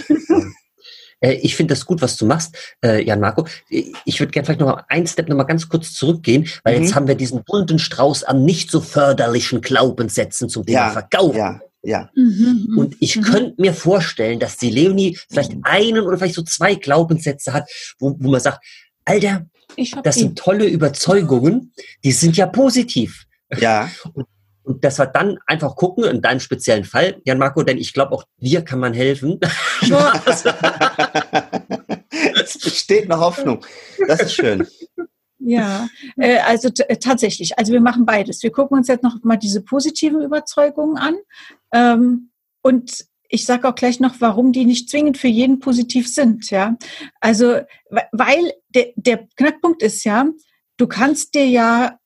Äh, 1.23 1.33
ich 1.41 1.55
finde 1.55 1.73
das 1.73 1.85
gut, 1.85 2.01
was 2.01 2.17
du 2.17 2.25
machst, 2.25 2.55
äh, 2.83 3.03
Jan 3.03 3.19
Marco. 3.19 3.47
Ich 3.69 4.19
würde 4.19 4.31
gerne 4.31 4.45
vielleicht 4.45 4.59
noch 4.59 4.67
mal 4.67 4.85
einen 4.89 5.07
Step 5.07 5.29
noch 5.29 5.37
mal 5.37 5.43
ganz 5.43 5.69
kurz 5.69 5.93
zurückgehen, 5.93 6.47
weil 6.63 6.77
mhm. 6.77 6.83
jetzt 6.83 6.95
haben 6.95 7.07
wir 7.07 7.15
diesen 7.15 7.43
bunten 7.43 7.79
Strauß 7.79 8.23
an 8.23 8.43
nicht 8.43 8.69
so 8.69 8.81
förderlichen 8.81 9.61
Glaubenssätzen 9.61 10.49
zum 10.49 10.65
Thema 10.65 10.87
ja, 10.87 10.89
Verkauf. 10.91 11.35
Ja, 11.35 11.61
ja. 11.81 12.09
Mhm, 12.15 12.67
mhm, 12.69 12.77
Und 12.77 12.95
ich 12.99 13.15
mhm. 13.15 13.21
könnte 13.23 13.61
mir 13.61 13.73
vorstellen, 13.73 14.39
dass 14.39 14.57
die 14.57 14.69
Leonie 14.69 15.17
vielleicht 15.29 15.53
einen 15.63 16.01
oder 16.01 16.17
vielleicht 16.17 16.35
so 16.35 16.43
zwei 16.43 16.75
Glaubenssätze 16.75 17.53
hat, 17.53 17.69
wo, 17.99 18.15
wo 18.19 18.29
man 18.29 18.41
sagt, 18.41 18.63
Alter, 19.05 19.45
das 20.03 20.15
sind 20.15 20.37
tolle 20.37 20.67
Überzeugungen, 20.67 21.73
die 22.03 22.11
sind 22.11 22.37
ja 22.37 22.45
positiv. 22.45 23.25
Ja. 23.57 23.89
Und 24.13 24.27
und 24.63 24.83
dass 24.83 24.99
wir 24.99 25.05
dann 25.07 25.39
einfach 25.45 25.75
gucken, 25.75 26.03
in 26.05 26.21
deinem 26.21 26.39
speziellen 26.39 26.83
Fall, 26.83 27.21
Jan 27.25 27.37
Marco, 27.37 27.63
denn 27.63 27.77
ich 27.77 27.93
glaube, 27.93 28.13
auch 28.13 28.23
dir 28.37 28.61
kann 28.63 28.79
man 28.79 28.93
helfen. 28.93 29.39
es 32.41 32.57
besteht 32.59 33.11
eine 33.11 33.19
Hoffnung. 33.19 33.65
Das 34.07 34.21
ist 34.21 34.33
schön. 34.33 34.67
Ja, 35.39 35.87
äh, 36.17 36.37
also 36.39 36.69
äh, 36.87 36.95
tatsächlich. 36.97 37.57
Also 37.57 37.73
wir 37.73 37.81
machen 37.81 38.05
beides. 38.05 38.43
Wir 38.43 38.51
gucken 38.51 38.77
uns 38.77 38.87
jetzt 38.87 39.03
noch 39.03 39.21
mal 39.23 39.35
diese 39.35 39.61
positiven 39.61 40.21
Überzeugungen 40.21 40.97
an. 40.97 41.15
Ähm, 41.73 42.29
und 42.61 43.05
ich 43.27 43.45
sage 43.45 43.67
auch 43.67 43.75
gleich 43.75 43.99
noch, 43.99 44.15
warum 44.19 44.53
die 44.53 44.63
nicht 44.63 44.89
zwingend 44.89 45.17
für 45.17 45.27
jeden 45.27 45.59
positiv 45.59 46.07
sind. 46.07 46.49
Ja, 46.49 46.77
also 47.19 47.59
weil 48.11 48.53
der, 48.69 48.93
der 48.95 49.27
Knackpunkt 49.35 49.83
ist 49.83 50.03
ja, 50.05 50.25
du 50.77 50.87
kannst 50.87 51.33
dir 51.33 51.45
ja 51.45 51.97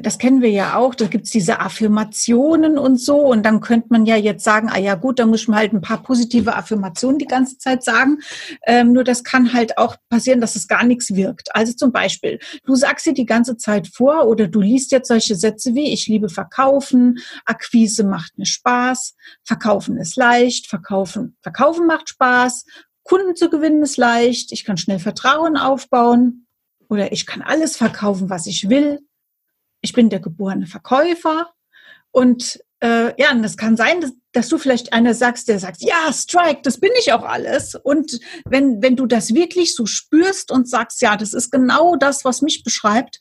das 0.00 0.18
kennen 0.18 0.42
wir 0.42 0.50
ja 0.50 0.76
auch, 0.76 0.94
da 0.94 1.06
gibt's 1.06 1.30
diese 1.30 1.60
Affirmationen 1.60 2.78
und 2.78 2.98
so. 2.98 3.18
Und 3.18 3.44
dann 3.44 3.60
könnte 3.60 3.88
man 3.90 4.06
ja 4.06 4.16
jetzt 4.16 4.44
sagen, 4.44 4.68
ah 4.70 4.78
ja 4.78 4.94
gut, 4.94 5.18
da 5.18 5.26
muss 5.26 5.48
man 5.48 5.58
halt 5.58 5.72
ein 5.72 5.80
paar 5.80 6.02
positive 6.02 6.54
Affirmationen 6.54 7.18
die 7.18 7.26
ganze 7.26 7.58
Zeit 7.58 7.82
sagen. 7.82 8.18
Ähm, 8.66 8.92
nur 8.92 9.04
das 9.04 9.24
kann 9.24 9.52
halt 9.52 9.78
auch 9.78 9.96
passieren, 10.08 10.40
dass 10.40 10.56
es 10.56 10.68
gar 10.68 10.84
nichts 10.84 11.14
wirkt. 11.14 11.54
Also 11.54 11.72
zum 11.72 11.92
Beispiel, 11.92 12.38
du 12.64 12.74
sagst 12.74 13.06
dir 13.06 13.14
die 13.14 13.26
ganze 13.26 13.56
Zeit 13.56 13.88
vor 13.88 14.26
oder 14.26 14.46
du 14.48 14.60
liest 14.60 14.92
jetzt 14.92 15.08
solche 15.08 15.34
Sätze 15.34 15.74
wie, 15.74 15.92
ich 15.92 16.06
liebe 16.06 16.28
Verkaufen, 16.28 17.18
Akquise 17.44 18.04
macht 18.04 18.38
mir 18.38 18.46
Spaß, 18.46 19.14
Verkaufen 19.44 19.96
ist 19.98 20.16
leicht, 20.16 20.66
Verkaufen, 20.66 21.36
Verkaufen 21.42 21.86
macht 21.86 22.08
Spaß, 22.08 22.64
Kunden 23.02 23.34
zu 23.34 23.50
gewinnen 23.50 23.82
ist 23.82 23.96
leicht, 23.96 24.52
ich 24.52 24.64
kann 24.64 24.76
schnell 24.76 24.98
Vertrauen 24.98 25.56
aufbauen 25.56 26.46
oder 26.88 27.12
ich 27.12 27.26
kann 27.26 27.42
alles 27.42 27.76
verkaufen, 27.76 28.30
was 28.30 28.46
ich 28.46 28.68
will 28.68 29.00
ich 29.80 29.92
bin 29.92 30.10
der 30.10 30.20
geborene 30.20 30.66
Verkäufer 30.66 31.50
und 32.10 32.60
äh, 32.80 33.12
ja, 33.20 33.30
und 33.32 33.42
das 33.42 33.56
kann 33.56 33.76
sein, 33.76 34.00
dass, 34.00 34.12
dass 34.32 34.48
du 34.48 34.58
vielleicht 34.58 34.92
einer 34.92 35.14
sagst, 35.14 35.48
der 35.48 35.58
sagt, 35.58 35.82
ja, 35.82 36.12
Strike, 36.12 36.60
das 36.62 36.80
bin 36.80 36.90
ich 36.98 37.12
auch 37.12 37.24
alles. 37.24 37.74
Und 37.74 38.20
wenn, 38.46 38.82
wenn 38.82 38.96
du 38.96 39.06
das 39.06 39.34
wirklich 39.34 39.74
so 39.74 39.84
spürst 39.84 40.50
und 40.50 40.68
sagst, 40.68 41.02
ja, 41.02 41.16
das 41.16 41.34
ist 41.34 41.50
genau 41.50 41.96
das, 41.96 42.24
was 42.24 42.40
mich 42.40 42.64
beschreibt, 42.64 43.20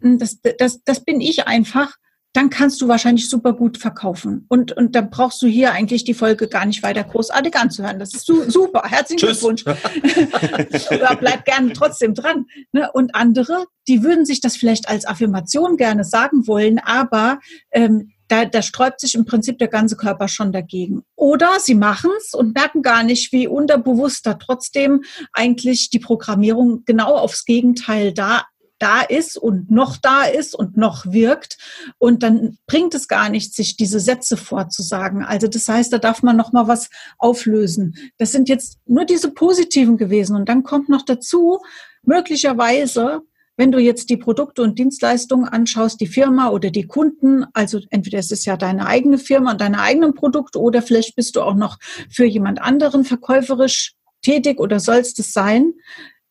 hm, 0.00 0.18
das, 0.18 0.40
das, 0.58 0.82
das 0.82 1.04
bin 1.04 1.20
ich 1.20 1.46
einfach, 1.46 1.94
dann 2.32 2.50
kannst 2.50 2.80
du 2.80 2.88
wahrscheinlich 2.88 3.28
super 3.28 3.52
gut 3.54 3.78
verkaufen. 3.78 4.44
Und, 4.48 4.72
und 4.72 4.94
dann 4.94 5.10
brauchst 5.10 5.40
du 5.42 5.46
hier 5.46 5.72
eigentlich 5.72 6.04
die 6.04 6.14
Folge 6.14 6.46
gar 6.46 6.66
nicht 6.66 6.82
weiter 6.82 7.04
großartig 7.04 7.56
anzuhören. 7.56 7.98
Das 7.98 8.12
ist 8.12 8.26
su 8.26 8.48
super. 8.48 8.82
Herzlichen 8.84 9.26
Glückwunsch. 9.26 9.64
Oder 9.66 11.16
bleib 11.18 11.44
gerne 11.44 11.72
trotzdem 11.72 12.14
dran. 12.14 12.46
Ne? 12.72 12.90
Und 12.92 13.14
andere, 13.14 13.66
die 13.88 14.02
würden 14.02 14.26
sich 14.26 14.40
das 14.40 14.56
vielleicht 14.56 14.88
als 14.88 15.06
Affirmation 15.06 15.76
gerne 15.76 16.04
sagen 16.04 16.46
wollen, 16.46 16.78
aber 16.78 17.38
ähm, 17.70 18.12
da, 18.28 18.44
da 18.44 18.60
sträubt 18.60 19.00
sich 19.00 19.14
im 19.14 19.24
Prinzip 19.24 19.58
der 19.58 19.68
ganze 19.68 19.96
Körper 19.96 20.28
schon 20.28 20.52
dagegen. 20.52 21.02
Oder 21.16 21.58
sie 21.58 21.74
machen 21.74 22.10
es 22.18 22.34
und 22.34 22.54
merken 22.54 22.82
gar 22.82 23.02
nicht, 23.02 23.32
wie 23.32 23.48
unterbewusst 23.48 24.26
da 24.26 24.34
trotzdem 24.34 25.02
eigentlich 25.32 25.88
die 25.88 25.98
Programmierung 25.98 26.84
genau 26.84 27.16
aufs 27.16 27.46
Gegenteil 27.46 28.12
da 28.12 28.44
da 28.78 29.02
ist 29.02 29.36
und 29.36 29.70
noch 29.70 29.96
da 29.96 30.24
ist 30.24 30.54
und 30.54 30.76
noch 30.76 31.06
wirkt. 31.06 31.58
Und 31.98 32.22
dann 32.22 32.58
bringt 32.66 32.94
es 32.94 33.08
gar 33.08 33.28
nicht, 33.28 33.54
sich 33.54 33.76
diese 33.76 34.00
Sätze 34.00 34.36
vorzusagen. 34.36 35.24
Also 35.24 35.48
das 35.48 35.68
heißt, 35.68 35.92
da 35.92 35.98
darf 35.98 36.22
man 36.22 36.36
noch 36.36 36.52
mal 36.52 36.68
was 36.68 36.90
auflösen. 37.18 37.96
Das 38.18 38.32
sind 38.32 38.48
jetzt 38.48 38.78
nur 38.86 39.04
diese 39.04 39.30
positiven 39.30 39.96
gewesen. 39.96 40.36
Und 40.36 40.48
dann 40.48 40.62
kommt 40.62 40.88
noch 40.88 41.02
dazu, 41.02 41.60
möglicherweise, 42.02 43.22
wenn 43.56 43.72
du 43.72 43.80
jetzt 43.80 44.08
die 44.08 44.16
Produkte 44.16 44.62
und 44.62 44.78
Dienstleistungen 44.78 45.48
anschaust, 45.48 46.00
die 46.00 46.06
Firma 46.06 46.50
oder 46.50 46.70
die 46.70 46.86
Kunden, 46.86 47.44
also 47.54 47.80
entweder 47.90 48.20
es 48.20 48.30
ist 48.30 48.44
ja 48.44 48.56
deine 48.56 48.86
eigene 48.86 49.18
Firma 49.18 49.52
und 49.52 49.60
deine 49.60 49.80
eigenen 49.80 50.14
Produkte 50.14 50.60
oder 50.60 50.80
vielleicht 50.80 51.16
bist 51.16 51.34
du 51.34 51.42
auch 51.42 51.56
noch 51.56 51.78
für 52.08 52.24
jemand 52.24 52.62
anderen 52.62 53.04
verkäuferisch 53.04 53.94
tätig 54.22 54.60
oder 54.60 54.78
sollst 54.78 55.18
es 55.18 55.32
sein, 55.32 55.72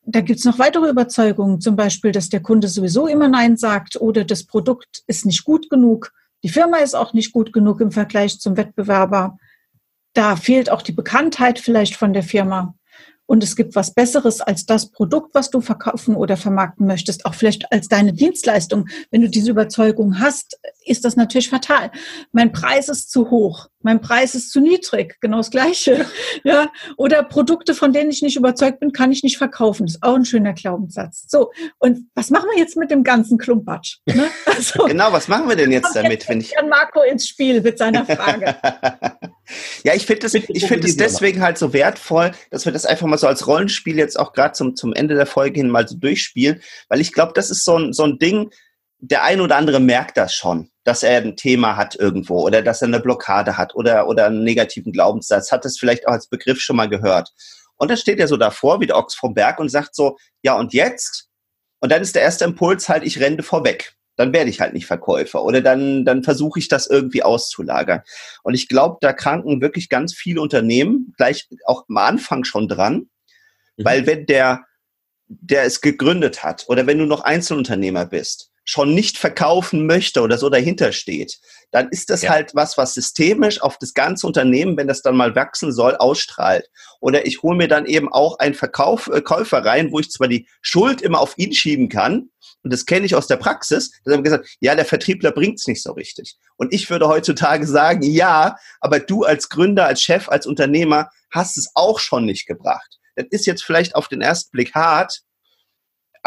da 0.10 0.22
gibt's 0.22 0.46
noch 0.46 0.58
weitere 0.58 0.90
Überzeugungen, 0.90 1.60
zum 1.60 1.76
Beispiel, 1.76 2.12
dass 2.12 2.30
der 2.30 2.42
Kunde 2.42 2.70
sowieso 2.70 3.08
immer 3.08 3.28
Nein 3.28 3.58
sagt 3.58 4.00
oder 4.00 4.24
das 4.24 4.46
Produkt 4.46 5.04
ist 5.06 5.26
nicht 5.26 5.44
gut 5.44 5.70
genug, 5.70 6.14
die 6.44 6.50
Firma 6.50 6.78
ist 6.78 6.96
auch 6.96 7.14
nicht 7.14 7.34
gut 7.34 7.52
genug 7.52 7.82
im 7.82 7.92
Vergleich 7.92 8.40
zum 8.40 8.56
Wettbewerber. 8.58 9.38
Da 10.14 10.36
fehlt 10.36 10.70
auch 10.70 10.82
die 10.82 10.94
Bekanntheit 10.94 11.60
vielleicht 11.60 11.96
von 11.96 12.14
der 12.14 12.24
Firma 12.24 12.76
und 13.28 13.44
es 13.44 13.56
gibt 13.56 13.76
was 13.76 13.94
Besseres 13.94 14.42
als 14.42 14.66
das 14.66 14.90
Produkt, 14.90 15.36
was 15.36 15.52
du 15.52 15.62
verkaufen 15.62 16.16
oder 16.16 16.38
vermarkten 16.38 16.88
möchtest, 16.88 17.26
auch 17.26 17.36
vielleicht 17.36 17.72
als 17.72 17.90
deine 17.90 18.14
Dienstleistung. 18.14 18.88
Wenn 19.12 19.22
du 19.22 19.30
diese 19.30 19.52
Überzeugung 19.52 20.20
hast, 20.20 20.58
ist 20.86 21.04
das 21.06 21.18
natürlich 21.18 21.50
fatal. 21.50 21.92
Mein 22.32 22.54
Preis 22.54 22.88
ist 22.88 23.12
zu 23.12 23.30
hoch, 23.30 23.68
mein 23.88 24.02
Preis 24.02 24.36
ist 24.36 24.52
zu 24.52 24.60
niedrig, 24.60 25.16
genau 25.22 25.38
das 25.38 25.50
Gleiche. 25.50 26.06
Ja, 26.44 26.72
oder 26.98 27.24
Produkte, 27.24 27.74
von 27.74 27.94
denen 27.94 28.10
ich 28.10 28.22
nicht 28.22 28.36
überzeugt 28.36 28.80
bin, 28.80 28.92
kann 28.92 29.12
ich 29.12 29.24
nicht 29.24 29.38
verkaufen. 29.38 29.86
Das 29.86 29.96
ist 29.96 30.04
auch 30.04 30.16
ein 30.16 30.24
schöner 30.24 30.54
Glaubenssatz. 30.54 31.26
So, 31.28 31.52
und 31.80 32.10
was 32.14 32.30
machen 32.30 32.48
wir 32.52 32.60
jetzt 32.60 32.78
mit 32.78 32.92
dem 32.92 33.04
ganzen 33.04 33.38
Klumpatsch? 33.38 33.98
Ne? 34.06 34.28
Also, 34.46 34.86
genau, 34.86 35.12
was 35.12 35.28
machen 35.28 35.50
wir 35.50 35.56
denn 35.56 35.72
jetzt 35.72 35.96
damit, 35.96 36.28
wenn 36.30 36.42
ich 36.42 36.54
Marco 36.70 37.02
ins 37.02 37.28
Spiel 37.28 37.62
mit 37.62 37.78
seiner 37.78 38.06
Frage? 38.06 38.56
ja, 39.84 39.94
ich 39.94 40.06
finde 40.06 40.28
es, 40.28 40.34
ich 40.34 40.72
es 40.72 40.98
deswegen 40.98 41.42
halt 41.42 41.58
so 41.58 41.74
wertvoll, 41.74 42.32
dass 42.50 42.66
wir 42.66 42.72
das 42.72 42.86
einfach 42.86 43.08
mal 43.08 43.18
so 43.18 43.28
als 43.28 43.48
Rollenspiel 43.48 43.98
jetzt 43.98 44.20
auch 44.20 44.34
gerade 44.34 44.54
zum 44.54 44.76
zum 44.76 44.94
Ende 44.94 45.16
der 45.16 45.26
Folge 45.26 45.60
hin 45.60 45.70
mal 45.70 45.88
so 45.88 45.96
durchspielen, 45.96 46.62
weil 46.90 47.02
ich 47.02 47.14
glaube, 47.14 47.34
das 47.36 47.50
ist 47.50 47.66
so 47.66 47.78
ein 47.78 47.94
so 47.94 48.04
ein 48.04 48.20
Ding. 48.20 48.52
Der 49.00 49.24
ein 49.24 49.42
oder 49.42 49.56
andere 49.56 49.80
merkt 49.80 50.18
das 50.18 50.34
schon 50.34 50.70
dass 50.88 51.04
er 51.04 51.18
ein 51.18 51.36
Thema 51.36 51.76
hat 51.76 51.96
irgendwo 51.96 52.40
oder 52.46 52.62
dass 52.62 52.82
er 52.82 52.88
eine 52.88 53.02
Blockade 53.02 53.58
hat 53.58 53.76
oder, 53.76 54.08
oder 54.08 54.28
einen 54.28 54.46
negativen 54.46 54.94
Glaubenssatz, 54.94 55.52
hat 55.52 55.66
das 55.66 55.78
vielleicht 55.78 56.08
auch 56.08 56.14
als 56.14 56.30
Begriff 56.30 56.62
schon 56.62 56.78
mal 56.78 56.88
gehört. 56.88 57.34
Und 57.76 57.92
dann 57.92 57.98
steht 57.98 58.22
er 58.22 58.30
so 58.30 58.38
davor 58.38 58.80
wie 58.80 58.88
der 58.88 58.96
Ochs 58.96 59.14
vom 59.14 59.34
Berg 59.34 59.60
und 59.60 59.68
sagt 59.68 59.96
so, 59.96 60.18
ja 60.44 60.58
und 60.58 60.74
jetzt? 60.74 61.28
Und 61.80 61.92
dann 61.92 62.02
ist 62.02 62.16
der 62.16 62.22
erste 62.22 62.46
Impuls 62.46 62.88
halt, 62.88 63.04
ich 63.04 63.20
renne 63.20 63.44
vorweg. 63.44 63.96
Dann 64.16 64.32
werde 64.32 64.50
ich 64.50 64.62
halt 64.62 64.74
nicht 64.74 64.86
Verkäufer 64.86 65.44
oder 65.44 65.60
dann, 65.60 66.06
dann 66.06 66.24
versuche 66.24 66.58
ich 66.58 66.70
das 66.70 66.88
irgendwie 66.88 67.22
auszulagern. 67.22 68.02
Und 68.44 68.54
ich 68.54 68.70
glaube, 68.70 68.96
da 69.02 69.12
kranken 69.12 69.60
wirklich 69.60 69.90
ganz 69.90 70.14
viele 70.14 70.40
Unternehmen 70.40 71.14
gleich 71.18 71.50
auch 71.66 71.84
am 71.90 71.98
Anfang 71.98 72.46
schon 72.46 72.70
dran, 72.70 73.10
mhm. 73.76 73.84
weil 73.84 74.08
wenn 74.08 74.26
der, 74.26 74.64
der 75.28 75.64
es 75.64 75.82
gegründet 75.82 76.46
hat 76.46 76.64
oder 76.70 76.88
wenn 76.88 76.98
du 76.98 77.06
noch 77.06 77.26
Einzelunternehmer 77.26 78.06
bist, 78.06 78.52
schon 78.70 78.94
nicht 78.94 79.18
verkaufen 79.18 79.86
möchte 79.86 80.22
oder 80.22 80.38
so 80.38 80.50
dahinter 80.50 80.92
steht, 80.92 81.40
dann 81.72 81.88
ist 81.90 82.10
das 82.10 82.24
ja. 82.24 82.32
halt 82.32 82.54
was, 82.54 82.78
was 82.78 82.94
systemisch 82.94 83.62
auf 83.62 83.78
das 83.78 83.94
ganze 83.94 84.28
Unternehmen, 84.28 84.76
wenn 84.78 84.88
das 84.88 85.02
dann 85.02 85.16
mal 85.16 85.36
wachsen 85.36 85.72
soll, 85.72 85.96
ausstrahlt. 85.96 86.70
Oder 87.00 87.26
ich 87.26 87.42
hole 87.42 87.58
mir 87.58 87.70
dann 87.70 87.86
eben 87.86 88.12
auch 88.12 88.40
einen 88.40 88.56
Verkauf, 88.56 89.08
äh, 89.08 89.22
Käufer 89.22 89.64
rein, 89.64 89.92
wo 89.92 90.00
ich 90.00 90.12
zwar 90.12 90.28
die 90.28 90.48
Schuld 90.62 91.02
immer 91.02 91.22
auf 91.22 91.38
ihn 91.38 91.54
schieben 91.54 91.88
kann, 91.88 92.30
und 92.64 92.74
das 92.74 92.86
kenne 92.86 93.06
ich 93.06 93.16
aus 93.16 93.28
der 93.28 93.38
Praxis, 93.38 93.92
da 94.04 94.12
haben 94.12 94.24
gesagt, 94.24 94.58
ja, 94.60 94.76
der 94.76 94.84
Vertriebler 94.84 95.32
bringt's 95.32 95.68
nicht 95.68 95.82
so 95.82 95.94
richtig. 95.94 96.36
Und 96.58 96.74
ich 96.74 96.90
würde 96.90 97.08
heutzutage 97.08 97.66
sagen, 97.66 98.02
ja, 98.04 98.58
aber 98.82 99.00
du 99.00 99.24
als 99.24 99.48
Gründer, 99.48 99.86
als 99.86 100.02
Chef, 100.02 100.28
als 100.28 100.46
Unternehmer 100.46 101.10
hast 101.32 101.58
es 101.58 101.70
auch 101.76 102.00
schon 102.00 102.26
nicht 102.26 102.46
gebracht. 102.46 103.00
Das 103.16 103.28
ist 103.30 103.46
jetzt 103.46 103.64
vielleicht 103.64 103.96
auf 103.96 104.10
den 104.10 104.22
ersten 104.22 104.52
Blick 104.52 104.76
hart, 104.76 105.22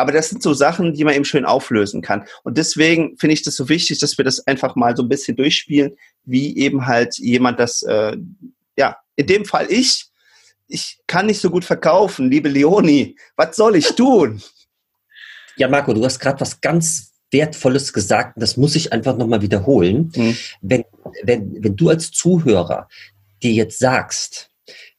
aber 0.01 0.13
das 0.13 0.31
sind 0.31 0.43
so 0.43 0.55
Sachen, 0.55 0.95
die 0.95 1.05
man 1.05 1.15
eben 1.15 1.25
schön 1.25 1.45
auflösen 1.45 2.03
kann. 2.03 2.25
Und 2.43 2.57
deswegen 2.57 3.17
finde 3.19 3.35
ich 3.35 3.43
das 3.43 3.55
so 3.55 3.69
wichtig, 3.69 3.99
dass 4.01 4.17
wir 4.17 4.25
das 4.25 4.47
einfach 4.47 4.75
mal 4.77 4.97
so 4.97 5.03
ein 5.03 5.09
bisschen 5.09 5.37
durchspielen, 5.37 5.97
wie 6.25 6.57
eben 6.57 6.87
halt 6.87 7.19
jemand 7.19 7.61
das, 7.61 7.83
äh, 7.83 8.17
ja, 8.77 8.97
in 9.17 9.27
dem 9.27 9.45
Fall 9.45 9.67
ich, 9.71 10.07
ich 10.69 10.99
kann 11.07 11.27
nicht 11.27 11.41
so 11.41 11.51
gut 11.51 11.65
verkaufen, 11.65 12.31
liebe 12.31 12.49
Leonie, 12.49 13.17
was 13.37 13.57
soll 13.57 13.77
ich 13.77 13.89
tun? 13.95 14.43
Ja, 15.57 15.69
Marco, 15.69 15.93
du 15.93 16.05
hast 16.05 16.19
gerade 16.19 16.41
was 16.41 16.61
ganz 16.61 17.13
Wertvolles 17.31 17.93
gesagt, 17.93 18.35
das 18.37 18.57
muss 18.57 18.75
ich 18.75 18.93
einfach 18.93 19.17
nochmal 19.17 19.43
wiederholen. 19.43 20.11
Hm. 20.15 20.37
Wenn, 20.63 20.85
wenn, 21.23 21.63
wenn 21.63 21.77
du 21.77 21.89
als 21.89 22.11
Zuhörer 22.11 22.89
dir 23.43 23.53
jetzt 23.53 23.79
sagst, 23.79 24.50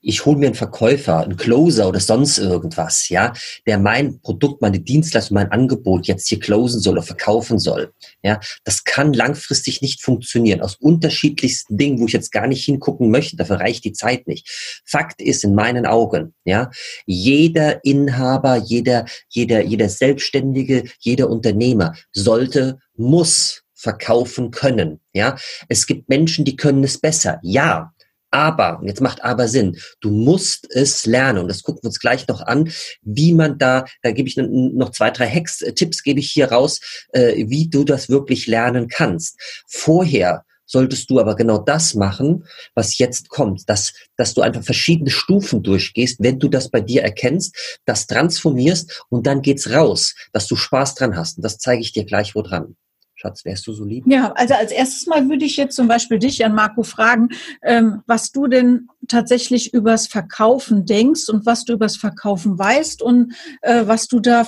ich 0.01 0.25
hole 0.25 0.37
mir 0.37 0.47
einen 0.47 0.55
Verkäufer, 0.55 1.19
einen 1.19 1.37
Closer 1.37 1.87
oder 1.87 1.99
sonst 1.99 2.37
irgendwas, 2.39 3.09
ja, 3.09 3.33
der 3.67 3.77
mein 3.77 4.19
Produkt, 4.21 4.61
meine 4.61 4.79
Dienstleistung, 4.79 5.35
mein 5.35 5.51
Angebot 5.51 6.07
jetzt 6.07 6.27
hier 6.27 6.39
closen 6.39 6.81
soll 6.81 6.93
oder 6.93 7.03
verkaufen 7.03 7.59
soll. 7.59 7.93
Ja, 8.23 8.39
das 8.63 8.83
kann 8.83 9.13
langfristig 9.13 9.81
nicht 9.81 10.01
funktionieren. 10.01 10.61
Aus 10.61 10.75
unterschiedlichsten 10.75 11.77
Dingen, 11.77 11.99
wo 11.99 12.07
ich 12.07 12.13
jetzt 12.13 12.31
gar 12.31 12.47
nicht 12.47 12.65
hingucken 12.65 13.11
möchte, 13.11 13.37
dafür 13.37 13.59
reicht 13.59 13.85
die 13.85 13.93
Zeit 13.93 14.27
nicht. 14.27 14.49
Fakt 14.85 15.21
ist 15.21 15.43
in 15.43 15.55
meinen 15.55 15.85
Augen, 15.85 16.33
ja, 16.45 16.71
jeder 17.05 17.83
Inhaber, 17.85 18.55
jeder, 18.57 19.05
jeder, 19.29 19.61
jeder 19.61 19.89
Selbstständige, 19.89 20.85
jeder 20.99 21.29
Unternehmer 21.29 21.93
sollte, 22.11 22.79
muss 22.95 23.63
verkaufen 23.73 24.51
können. 24.51 24.99
Ja, 25.13 25.37
es 25.67 25.87
gibt 25.87 26.07
Menschen, 26.07 26.45
die 26.45 26.55
können 26.55 26.83
es 26.83 26.99
besser. 26.99 27.39
Ja, 27.41 27.93
aber, 28.31 28.81
jetzt 28.85 29.01
macht 29.01 29.23
aber 29.23 29.47
Sinn, 29.47 29.77
du 29.99 30.09
musst 30.09 30.67
es 30.73 31.05
lernen. 31.05 31.39
Und 31.39 31.47
das 31.49 31.63
gucken 31.63 31.83
wir 31.83 31.87
uns 31.87 31.99
gleich 31.99 32.27
noch 32.27 32.41
an, 32.41 32.71
wie 33.01 33.33
man 33.33 33.57
da, 33.57 33.85
da 34.01 34.11
gebe 34.11 34.27
ich 34.27 34.37
noch 34.37 34.91
zwei, 34.91 35.11
drei 35.11 35.29
Hacks, 35.29 35.61
äh, 35.61 35.73
Tipps 35.73 36.01
gebe 36.03 36.19
ich 36.19 36.31
hier 36.31 36.51
raus, 36.51 36.79
äh, 37.11 37.45
wie 37.47 37.69
du 37.69 37.83
das 37.83 38.09
wirklich 38.09 38.47
lernen 38.47 38.87
kannst. 38.87 39.39
Vorher 39.67 40.45
solltest 40.65 41.09
du 41.09 41.19
aber 41.19 41.35
genau 41.35 41.57
das 41.57 41.93
machen, 41.95 42.45
was 42.73 42.97
jetzt 42.97 43.27
kommt, 43.27 43.69
dass, 43.69 43.93
dass 44.15 44.33
du 44.33 44.41
einfach 44.41 44.63
verschiedene 44.63 45.09
Stufen 45.09 45.63
durchgehst, 45.63 46.17
wenn 46.19 46.39
du 46.39 46.47
das 46.47 46.69
bei 46.69 46.79
dir 46.79 47.03
erkennst, 47.03 47.79
das 47.85 48.07
transformierst 48.07 49.03
und 49.09 49.27
dann 49.27 49.41
geht's 49.41 49.69
raus, 49.71 50.15
dass 50.31 50.47
du 50.47 50.55
Spaß 50.55 50.95
dran 50.95 51.17
hast. 51.17 51.37
Und 51.37 51.43
das 51.43 51.57
zeige 51.57 51.81
ich 51.81 51.91
dir 51.91 52.05
gleich 52.05 52.35
wo 52.35 52.41
dran. 52.41 52.77
Schatz, 53.21 53.45
wärst 53.45 53.67
du 53.67 53.73
so 53.73 53.85
lieb? 53.85 54.03
Ja, 54.07 54.31
also 54.33 54.55
als 54.55 54.71
erstes 54.71 55.05
Mal 55.05 55.29
würde 55.29 55.45
ich 55.45 55.55
jetzt 55.55 55.75
zum 55.75 55.87
Beispiel 55.87 56.17
dich, 56.17 56.39
Jan 56.39 56.55
Marco, 56.55 56.81
fragen, 56.81 57.29
ähm, 57.61 58.01
was 58.07 58.31
du 58.31 58.47
denn 58.47 58.87
tatsächlich 59.07 59.75
übers 59.75 60.07
Verkaufen 60.07 60.87
denkst 60.87 61.29
und 61.29 61.45
was 61.45 61.63
du 61.63 61.73
übers 61.73 61.97
Verkaufen 61.97 62.57
weißt 62.57 63.03
und 63.03 63.35
äh, 63.61 63.85
was 63.85 64.07
du 64.07 64.19
da 64.21 64.47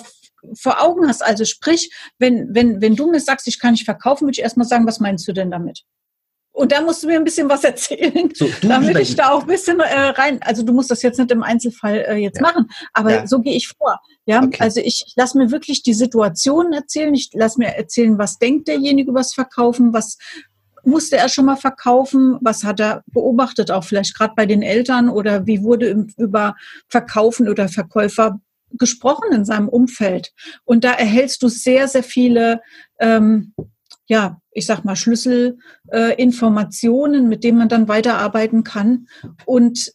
vor 0.55 0.81
Augen 0.81 1.07
hast. 1.07 1.23
Also 1.23 1.45
sprich, 1.45 1.91
wenn, 2.17 2.47
wenn, 2.55 2.81
wenn 2.81 2.95
du 2.95 3.11
mir 3.11 3.19
sagst, 3.19 3.47
ich 3.47 3.59
kann 3.59 3.73
nicht 3.73 3.85
verkaufen, 3.85 4.25
würde 4.25 4.33
ich 4.37 4.41
erstmal 4.41 4.67
sagen, 4.67 4.87
was 4.87 4.99
meinst 4.99 5.27
du 5.27 5.33
denn 5.33 5.51
damit? 5.51 5.83
Und 6.53 6.71
da 6.71 6.81
musst 6.81 7.01
du 7.01 7.07
mir 7.07 7.15
ein 7.15 7.23
bisschen 7.23 7.49
was 7.49 7.63
erzählen, 7.63 8.29
so, 8.33 8.47
damit 8.61 8.97
ich 8.99 9.15
da 9.15 9.31
auch 9.31 9.41
ein 9.41 9.47
bisschen 9.47 9.79
äh, 9.79 9.99
rein. 10.09 10.39
Also 10.43 10.63
du 10.63 10.71
musst 10.71 10.91
das 10.91 11.01
jetzt 11.01 11.19
nicht 11.19 11.31
im 11.31 11.43
Einzelfall 11.43 12.05
äh, 12.07 12.15
jetzt 12.15 12.37
ja. 12.37 12.43
machen, 12.43 12.69
aber 12.93 13.11
ja. 13.11 13.27
so 13.27 13.39
gehe 13.39 13.55
ich 13.55 13.67
vor. 13.67 13.99
Ja, 14.25 14.43
okay. 14.43 14.57
also 14.59 14.79
ich, 14.79 15.03
ich 15.07 15.13
lasse 15.17 15.37
mir 15.37 15.51
wirklich 15.51 15.83
die 15.83 15.93
Situation 15.93 16.71
erzählen. 16.71 17.13
Ich 17.13 17.31
lasse 17.33 17.59
mir 17.59 17.75
erzählen, 17.75 18.17
was 18.17 18.37
denkt 18.37 18.67
derjenige 18.67 19.11
übers 19.11 19.33
Verkaufen, 19.33 19.93
was 19.93 20.17
musste 20.85 21.17
er 21.17 21.29
schon 21.29 21.45
mal 21.45 21.55
verkaufen, 21.55 22.37
was 22.41 22.63
hat 22.63 22.79
er 22.79 23.03
beobachtet, 23.07 23.71
auch 23.71 23.85
vielleicht 23.85 24.15
gerade 24.15 24.33
bei 24.35 24.45
den 24.45 24.61
Eltern 24.61 25.09
oder 25.09 25.47
wie 25.47 25.63
wurde 25.63 26.05
über 26.17 26.55
Verkaufen 26.89 27.49
oder 27.49 27.69
Verkäufer 27.69 28.39
gesprochen 28.73 29.31
in 29.31 29.45
seinem 29.45 29.69
Umfeld. 29.69 30.33
Und 30.65 30.83
da 30.83 30.91
erhältst 30.91 31.41
du 31.41 31.47
sehr, 31.47 31.87
sehr 31.87 32.03
viele 32.03 32.61
ähm, 32.99 33.53
ja, 34.07 34.41
ich 34.53 34.65
sag 34.65 34.85
mal, 34.85 34.95
Schlüsselinformationen, 34.95 37.25
äh, 37.25 37.27
mit 37.27 37.43
denen 37.43 37.57
man 37.57 37.69
dann 37.69 37.87
weiterarbeiten 37.87 38.63
kann. 38.63 39.07
Und 39.45 39.93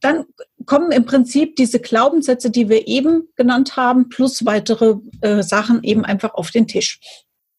dann 0.00 0.24
kommen 0.66 0.92
im 0.92 1.04
Prinzip 1.04 1.56
diese 1.56 1.80
Glaubenssätze, 1.80 2.50
die 2.50 2.68
wir 2.68 2.86
eben 2.86 3.28
genannt 3.36 3.76
haben, 3.76 4.08
plus 4.08 4.44
weitere 4.44 4.96
äh, 5.20 5.42
Sachen 5.42 5.82
eben 5.82 6.04
einfach 6.04 6.34
auf 6.34 6.50
den 6.50 6.68
Tisch. 6.68 7.00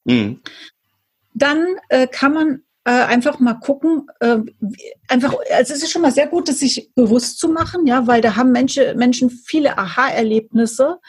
Mhm. 0.06 0.40
Dann 1.34 1.66
äh, 1.90 2.08
kann 2.08 2.34
man 2.34 2.62
äh, 2.86 2.92
einfach 2.92 3.40
mal 3.40 3.56
gucken, 3.56 4.08
äh, 4.20 4.40
einfach, 5.08 5.36
also 5.52 5.74
es 5.74 5.84
ist 5.84 5.92
schon 5.92 6.02
mal 6.02 6.12
sehr 6.12 6.28
gut, 6.28 6.50
das 6.50 6.60
sich 6.60 6.92
bewusst 6.96 7.40
zu 7.40 7.50
machen, 7.50 7.88
ja, 7.88 8.08
weil 8.08 8.22
da 8.22 8.36
haben 8.36 8.52
Menschen, 8.52 8.98
Menschen 8.98 9.30
viele 9.30 9.78
Aha-Erlebnisse 9.78 11.00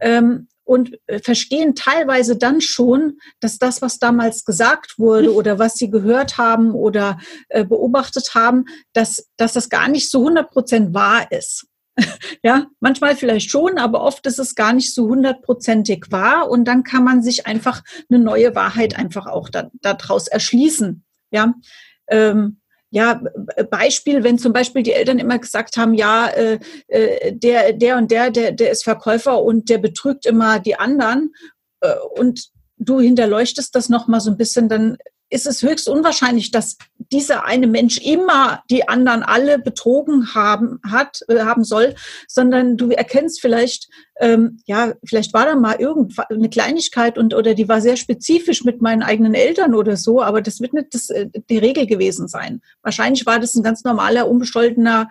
ähm, 0.00 0.48
und 0.64 0.98
äh, 1.06 1.20
verstehen 1.20 1.74
teilweise 1.74 2.36
dann 2.36 2.60
schon, 2.60 3.18
dass 3.40 3.58
das, 3.58 3.82
was 3.82 3.98
damals 3.98 4.44
gesagt 4.44 4.98
wurde 4.98 5.32
oder 5.32 5.58
was 5.58 5.74
sie 5.74 5.90
gehört 5.90 6.38
haben 6.38 6.72
oder 6.72 7.18
äh, 7.48 7.64
beobachtet 7.64 8.34
haben, 8.34 8.64
dass, 8.92 9.28
dass 9.36 9.52
das 9.52 9.68
gar 9.68 9.88
nicht 9.88 10.10
so 10.10 10.20
100 10.20 10.50
Prozent 10.50 10.94
wahr 10.94 11.30
ist. 11.30 11.66
ja, 12.42 12.66
manchmal 12.80 13.14
vielleicht 13.14 13.50
schon, 13.50 13.78
aber 13.78 14.00
oft 14.00 14.26
ist 14.26 14.38
es 14.38 14.54
gar 14.54 14.72
nicht 14.72 14.92
so 14.94 15.08
hundertprozentig 15.08 16.06
wahr 16.10 16.50
und 16.50 16.64
dann 16.64 16.82
kann 16.82 17.04
man 17.04 17.22
sich 17.22 17.46
einfach 17.46 17.82
eine 18.10 18.18
neue 18.18 18.54
Wahrheit 18.54 18.98
einfach 18.98 19.26
auch 19.26 19.48
da, 19.48 19.70
daraus 19.80 20.26
erschließen. 20.26 21.04
Ja, 21.30 21.54
ähm, 22.08 22.60
ja, 22.94 23.20
Beispiel, 23.70 24.22
wenn 24.22 24.38
zum 24.38 24.52
Beispiel 24.52 24.84
die 24.84 24.92
Eltern 24.92 25.18
immer 25.18 25.40
gesagt 25.40 25.76
haben, 25.76 25.94
ja, 25.94 26.28
äh, 26.28 26.60
äh, 26.86 27.32
der, 27.32 27.72
der 27.72 27.96
und 27.96 28.12
der, 28.12 28.30
der, 28.30 28.52
der 28.52 28.70
ist 28.70 28.84
Verkäufer 28.84 29.42
und 29.42 29.68
der 29.68 29.78
betrügt 29.78 30.26
immer 30.26 30.60
die 30.60 30.76
anderen 30.76 31.34
äh, 31.80 31.92
und 32.14 32.50
du 32.78 33.00
hinterleuchtest 33.00 33.74
das 33.74 33.88
nochmal 33.88 34.20
so 34.20 34.30
ein 34.30 34.36
bisschen, 34.36 34.68
dann 34.68 34.96
ist 35.28 35.44
es 35.48 35.64
höchst 35.64 35.88
unwahrscheinlich, 35.88 36.52
dass 36.52 36.76
dieser 37.12 37.44
eine 37.44 37.66
Mensch 37.66 37.98
immer 37.98 38.62
die 38.70 38.88
anderen 38.88 39.22
alle 39.22 39.58
betrogen 39.58 40.34
haben 40.34 40.80
hat 40.88 41.20
äh, 41.28 41.40
haben 41.40 41.64
soll, 41.64 41.94
sondern 42.28 42.76
du 42.76 42.90
erkennst 42.90 43.40
vielleicht 43.40 43.88
ähm, 44.20 44.58
ja 44.66 44.94
vielleicht 45.04 45.34
war 45.34 45.46
da 45.46 45.56
mal 45.56 45.76
irgendeine 45.80 46.48
Kleinigkeit 46.48 47.18
und 47.18 47.34
oder 47.34 47.54
die 47.54 47.68
war 47.68 47.80
sehr 47.80 47.96
spezifisch 47.96 48.64
mit 48.64 48.82
meinen 48.82 49.02
eigenen 49.02 49.34
Eltern 49.34 49.74
oder 49.74 49.96
so, 49.96 50.22
aber 50.22 50.40
das 50.42 50.60
wird 50.60 50.72
nicht 50.74 50.94
das, 50.94 51.10
äh, 51.10 51.28
die 51.50 51.58
Regel 51.58 51.86
gewesen 51.86 52.28
sein. 52.28 52.60
Wahrscheinlich 52.82 53.26
war 53.26 53.40
das 53.40 53.54
ein 53.54 53.62
ganz 53.62 53.84
normaler 53.84 54.28
unbescholtener 54.28 55.10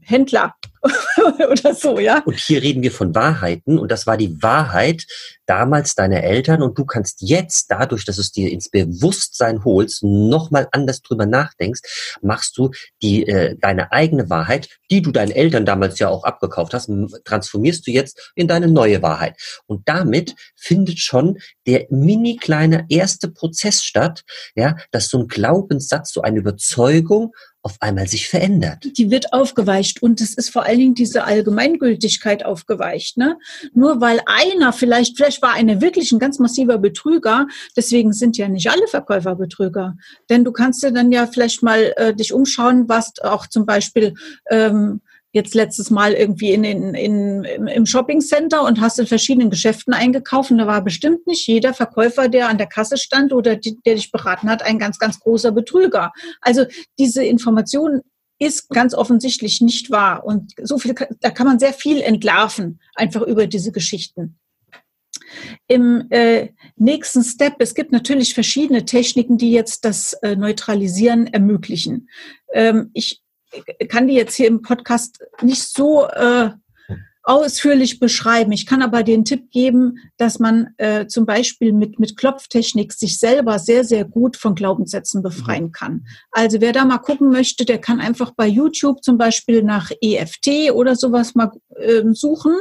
Händler 0.00 0.54
oder 1.50 1.74
so, 1.74 1.98
ja. 1.98 2.22
Und 2.24 2.38
hier 2.38 2.62
reden 2.62 2.82
wir 2.82 2.92
von 2.92 3.14
Wahrheiten 3.14 3.78
und 3.78 3.90
das 3.90 4.06
war 4.06 4.16
die 4.16 4.42
Wahrheit 4.42 5.06
damals 5.46 5.94
deiner 5.94 6.22
Eltern 6.22 6.62
und 6.62 6.78
du 6.78 6.84
kannst 6.84 7.22
jetzt 7.22 7.70
dadurch, 7.70 8.04
dass 8.04 8.16
du 8.16 8.22
es 8.22 8.30
dir 8.30 8.50
ins 8.50 8.68
Bewusstsein 8.70 9.64
holst, 9.64 10.02
nochmal 10.04 10.68
anders 10.70 11.02
drüber 11.02 11.26
nachdenkst, 11.26 12.18
machst 12.22 12.56
du 12.56 12.70
die 13.02 13.26
äh, 13.26 13.56
deine 13.60 13.92
eigene 13.92 14.30
Wahrheit, 14.30 14.68
die 14.90 15.02
du 15.02 15.10
deinen 15.10 15.32
Eltern 15.32 15.66
damals 15.66 15.98
ja 15.98 16.08
auch 16.08 16.24
abgekauft 16.24 16.72
hast, 16.72 16.88
transformierst 17.24 17.86
du 17.86 17.90
jetzt 17.90 18.32
in 18.34 18.48
deine 18.48 18.68
neue 18.68 19.02
Wahrheit. 19.02 19.36
Und 19.66 19.88
damit 19.88 20.34
findet 20.54 21.00
schon 21.00 21.38
der 21.66 21.86
mini 21.90 22.36
kleine 22.36 22.86
erste 22.88 23.28
Prozess 23.28 23.82
statt, 23.82 24.22
ja, 24.54 24.76
dass 24.92 25.08
so 25.08 25.18
ein 25.18 25.28
Glaubenssatz, 25.28 26.12
so 26.12 26.22
eine 26.22 26.38
Überzeugung 26.38 27.32
auf 27.62 27.76
einmal 27.80 28.08
sich 28.08 28.28
verändert. 28.28 28.86
Die 28.96 29.10
wird 29.10 29.32
aufgeweicht 29.32 30.02
und 30.02 30.20
es 30.20 30.34
ist 30.34 30.50
vor 30.50 30.62
allen 30.70 30.78
Dingen 30.78 30.94
diese 30.94 31.24
Allgemeingültigkeit 31.24 32.44
aufgeweicht. 32.44 33.16
Ne? 33.16 33.36
Nur 33.74 34.00
weil 34.00 34.20
einer 34.26 34.72
vielleicht, 34.72 35.16
vielleicht 35.16 35.42
war 35.42 35.54
einer 35.54 35.80
wirklich 35.80 36.12
ein 36.12 36.18
ganz 36.18 36.38
massiver 36.38 36.78
Betrüger, 36.78 37.46
deswegen 37.76 38.12
sind 38.12 38.36
ja 38.36 38.48
nicht 38.48 38.70
alle 38.70 38.86
Verkäufer 38.86 39.34
Betrüger. 39.34 39.96
Denn 40.28 40.44
du 40.44 40.52
kannst 40.52 40.82
dir 40.82 40.92
dann 40.92 41.10
ja 41.10 41.26
vielleicht 41.26 41.62
mal 41.62 41.92
äh, 41.96 42.14
dich 42.14 42.32
umschauen, 42.32 42.88
was 42.88 43.12
auch 43.22 43.46
zum 43.46 43.66
Beispiel 43.66 44.14
ähm, 44.50 45.00
jetzt 45.32 45.54
letztes 45.54 45.90
Mal 45.90 46.12
irgendwie 46.12 46.52
in, 46.52 46.64
in, 46.64 46.94
in, 46.94 47.44
im 47.44 47.86
Shoppingcenter 47.86 48.64
und 48.64 48.80
hast 48.80 48.98
in 48.98 49.06
verschiedenen 49.06 49.50
Geschäften 49.50 49.94
eingekauft 49.94 50.50
und 50.50 50.58
da 50.58 50.66
war 50.66 50.82
bestimmt 50.82 51.26
nicht 51.26 51.46
jeder 51.46 51.72
Verkäufer, 51.72 52.28
der 52.28 52.48
an 52.48 52.58
der 52.58 52.66
Kasse 52.66 52.96
stand 52.96 53.32
oder 53.32 53.56
die, 53.56 53.78
der 53.86 53.94
dich 53.94 54.10
beraten 54.10 54.50
hat, 54.50 54.62
ein 54.62 54.78
ganz, 54.78 54.98
ganz 54.98 55.20
großer 55.20 55.52
Betrüger. 55.52 56.12
Also 56.40 56.64
diese 56.98 57.24
Information 57.24 58.00
ist 58.40 58.70
ganz 58.70 58.94
offensichtlich 58.94 59.60
nicht 59.60 59.90
wahr 59.90 60.24
und 60.24 60.54
so 60.62 60.78
viel, 60.78 60.94
da 61.20 61.30
kann 61.30 61.46
man 61.46 61.58
sehr 61.58 61.74
viel 61.74 62.00
entlarven, 62.00 62.80
einfach 62.94 63.22
über 63.22 63.46
diese 63.46 63.70
Geschichten. 63.70 64.38
Im 65.68 66.06
äh, 66.10 66.48
nächsten 66.76 67.22
Step, 67.22 67.56
es 67.58 67.74
gibt 67.74 67.92
natürlich 67.92 68.34
verschiedene 68.34 68.84
Techniken, 68.84 69.36
die 69.36 69.52
jetzt 69.52 69.84
das 69.84 70.14
äh, 70.14 70.34
Neutralisieren 70.34 71.26
ermöglichen. 71.26 72.08
Ähm, 72.52 72.90
ich 72.94 73.22
kann 73.88 74.08
die 74.08 74.14
jetzt 74.14 74.34
hier 74.34 74.48
im 74.48 74.62
Podcast 74.62 75.22
nicht 75.42 75.62
so 75.62 76.06
äh, 76.08 76.50
ausführlich 77.30 78.00
beschreiben. 78.00 78.50
Ich 78.50 78.66
kann 78.66 78.82
aber 78.82 79.04
den 79.04 79.24
Tipp 79.24 79.52
geben, 79.52 79.98
dass 80.16 80.40
man 80.40 80.74
äh, 80.78 81.06
zum 81.06 81.26
Beispiel 81.26 81.72
mit, 81.72 82.00
mit 82.00 82.16
Klopftechnik 82.16 82.92
sich 82.92 83.20
selber 83.20 83.60
sehr, 83.60 83.84
sehr 83.84 84.04
gut 84.04 84.36
von 84.36 84.56
Glaubenssätzen 84.56 85.22
befreien 85.22 85.66
mhm. 85.66 85.72
kann. 85.72 86.06
Also 86.32 86.60
wer 86.60 86.72
da 86.72 86.84
mal 86.84 86.98
gucken 86.98 87.30
möchte, 87.30 87.64
der 87.64 87.78
kann 87.78 88.00
einfach 88.00 88.32
bei 88.32 88.48
YouTube 88.48 89.04
zum 89.04 89.16
Beispiel 89.16 89.62
nach 89.62 89.92
EFT 90.00 90.72
oder 90.72 90.96
sowas 90.96 91.36
mal 91.36 91.52
äh, 91.76 92.02
suchen. 92.14 92.52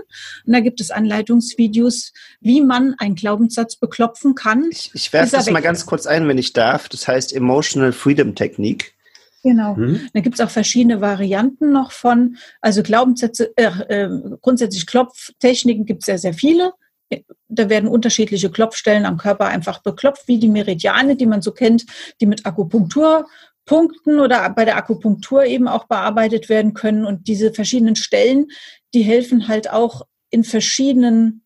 Und 0.46 0.54
da 0.54 0.60
gibt 0.60 0.80
es 0.82 0.92
Anleitungsvideos, 0.92 2.14
wie 2.40 2.62
man 2.62 2.94
einen 3.00 3.16
Glaubenssatz 3.16 3.76
beklopfen 3.76 4.36
kann. 4.36 4.68
Ich, 4.70 4.92
ich 4.94 5.12
werfe 5.12 5.32
das 5.32 5.50
mal 5.50 5.64
ganz 5.64 5.88
kurz 5.88 6.06
ein, 6.06 6.28
wenn 6.28 6.38
ich 6.38 6.54
darf. 6.54 6.90
Das 6.90 7.08
heißt 7.08 7.34
Emotional 7.34 7.92
Freedom 7.92 8.36
Technik. 8.36 8.94
Genau. 9.43 9.75
Mhm. 9.75 10.10
Da 10.13 10.19
gibt 10.19 10.36
es 10.36 10.41
auch 10.41 10.49
verschiedene 10.49 11.02
Varianten 11.02 11.71
noch 11.71 11.91
von, 11.91 12.38
also 12.62 12.84
Glaubenssätze, 12.84 13.54
äh, 13.56 13.65
äh, 13.88 14.10
grundsätzlich 14.41 14.86
Klopftechniken 14.86 15.86
gibt 15.86 16.02
es 16.02 16.08
sehr, 16.08 16.17
sehr 16.17 16.34
viele. 16.34 16.73
Da 17.47 17.69
werden 17.69 17.89
unterschiedliche 17.89 18.52
Klopfstellen 18.52 19.06
am 19.06 19.17
Körper 19.17 19.47
einfach 19.47 19.82
beklopft, 19.82 20.28
wie 20.28 20.38
die 20.38 20.49
Meridiane, 20.49 21.15
die 21.15 21.25
man 21.25 21.41
so 21.41 21.52
kennt, 21.52 21.86
die 22.21 22.28
mit 22.28 22.45
Akupunkturpunkten 22.45 24.19
oder 24.19 24.47
bei 24.52 24.65
der 24.65 24.78
Akupunktur 24.78 25.45
eben 25.45 25.67
auch 25.67 25.86
bearbeitet 25.86 26.49
werden 26.49 26.73
können. 26.73 27.06
Und 27.06 27.28
diese 27.28 27.52
verschiedenen 27.52 27.95
Stellen, 27.95 28.47
die 28.93 29.02
helfen 29.02 29.47
halt 29.47 29.71
auch 29.71 30.06
in 30.30 30.43
verschiedenen 30.43 31.43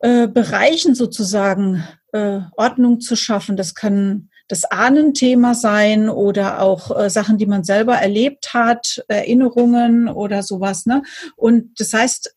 äh, 0.00 0.28
Bereichen 0.28 0.94
sozusagen 0.94 1.84
äh, 2.12 2.40
Ordnung 2.56 3.00
zu 3.00 3.16
schaffen. 3.16 3.56
Das 3.56 3.74
kann 3.74 4.29
das 4.50 4.64
Ahnenthema 4.64 5.54
sein 5.54 6.10
oder 6.10 6.60
auch 6.60 6.98
äh, 6.98 7.08
Sachen, 7.08 7.38
die 7.38 7.46
man 7.46 7.62
selber 7.62 7.94
erlebt 7.94 8.52
hat, 8.52 9.04
Erinnerungen 9.06 10.08
oder 10.08 10.42
sowas. 10.42 10.86
Ne? 10.86 11.04
Und 11.36 11.78
das 11.78 11.92
heißt, 11.92 12.34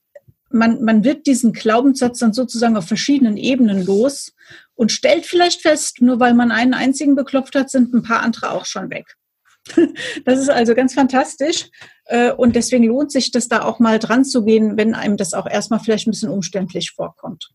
man, 0.52 0.84
man 0.84 1.04
wird 1.04 1.26
diesen 1.26 1.54
Glaubenssatz 1.54 2.20
dann 2.20 2.32
sozusagen 2.32 2.78
auf 2.78 2.88
verschiedenen 2.88 3.36
Ebenen 3.36 3.84
los 3.84 4.32
und 4.76 4.92
stellt 4.92 5.26
vielleicht 5.26 5.64
fest, 5.64 6.02
nur 6.02 6.20
weil 6.20 6.36
man 6.36 6.52
einen 6.52 6.76
einzigen 6.76 7.16
beklopft 7.16 7.56
hat, 7.56 7.72
sind 7.72 7.92
ein 7.96 8.04
paar 8.04 8.22
andere 8.22 8.52
auch 8.52 8.66
schon 8.66 8.92
weg. 8.92 9.08
Das 10.26 10.40
ist 10.40 10.52
also 10.52 10.76
ganz 10.76 10.94
fantastisch. 10.94 11.70
Äh, 12.06 12.32
und 12.32 12.56
deswegen 12.56 12.84
lohnt 12.84 13.12
sich 13.12 13.32
das 13.32 13.48
da 13.48 13.64
auch 13.64 13.80
mal 13.80 13.98
dran 13.98 14.24
zu 14.24 14.46
gehen, 14.46 14.78
wenn 14.78 14.94
einem 14.94 15.18
das 15.18 15.34
auch 15.34 15.48
erstmal 15.48 15.80
vielleicht 15.80 16.06
ein 16.06 16.12
bisschen 16.12 16.30
umständlich 16.30 16.92
vorkommt. 16.92 17.50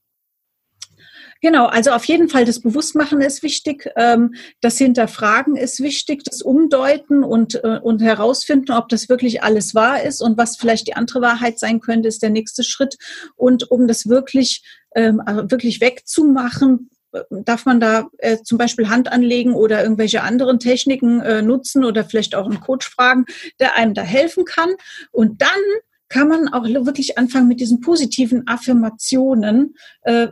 Genau, 1.40 1.66
also 1.66 1.92
auf 1.92 2.04
jeden 2.04 2.28
Fall 2.28 2.44
das 2.44 2.60
Bewusstmachen 2.60 3.20
ist 3.20 3.42
wichtig, 3.44 3.88
ähm, 3.96 4.34
das 4.60 4.76
Hinterfragen 4.78 5.56
ist 5.56 5.80
wichtig, 5.80 6.24
das 6.24 6.42
Umdeuten 6.42 7.22
und, 7.22 7.62
äh, 7.62 7.78
und 7.80 8.02
herausfinden, 8.02 8.72
ob 8.72 8.88
das 8.88 9.08
wirklich 9.08 9.42
alles 9.42 9.74
wahr 9.74 10.02
ist 10.02 10.20
und 10.20 10.36
was 10.36 10.56
vielleicht 10.56 10.88
die 10.88 10.94
andere 10.94 11.20
Wahrheit 11.20 11.60
sein 11.60 11.80
könnte, 11.80 12.08
ist 12.08 12.22
der 12.22 12.30
nächste 12.30 12.64
Schritt. 12.64 12.96
Und 13.36 13.70
um 13.70 13.86
das 13.86 14.08
wirklich, 14.08 14.64
ähm, 14.96 15.22
äh, 15.26 15.48
wirklich 15.48 15.80
wegzumachen, 15.80 16.90
äh, 17.12 17.20
darf 17.30 17.66
man 17.66 17.78
da 17.78 18.08
äh, 18.18 18.38
zum 18.42 18.58
Beispiel 18.58 18.88
Hand 18.88 19.12
anlegen 19.12 19.54
oder 19.54 19.82
irgendwelche 19.82 20.22
anderen 20.22 20.58
Techniken 20.58 21.20
äh, 21.20 21.40
nutzen 21.40 21.84
oder 21.84 22.04
vielleicht 22.04 22.34
auch 22.34 22.46
einen 22.46 22.60
Coach 22.60 22.88
fragen, 22.88 23.26
der 23.60 23.76
einem 23.76 23.94
da 23.94 24.02
helfen 24.02 24.44
kann. 24.44 24.70
Und 25.12 25.40
dann 25.40 25.48
kann 26.08 26.28
man 26.28 26.48
auch 26.48 26.64
wirklich 26.64 27.18
anfangen 27.18 27.48
mit 27.48 27.60
diesen 27.60 27.80
positiven 27.80 28.46
Affirmationen, 28.46 29.74
äh, 30.02 30.28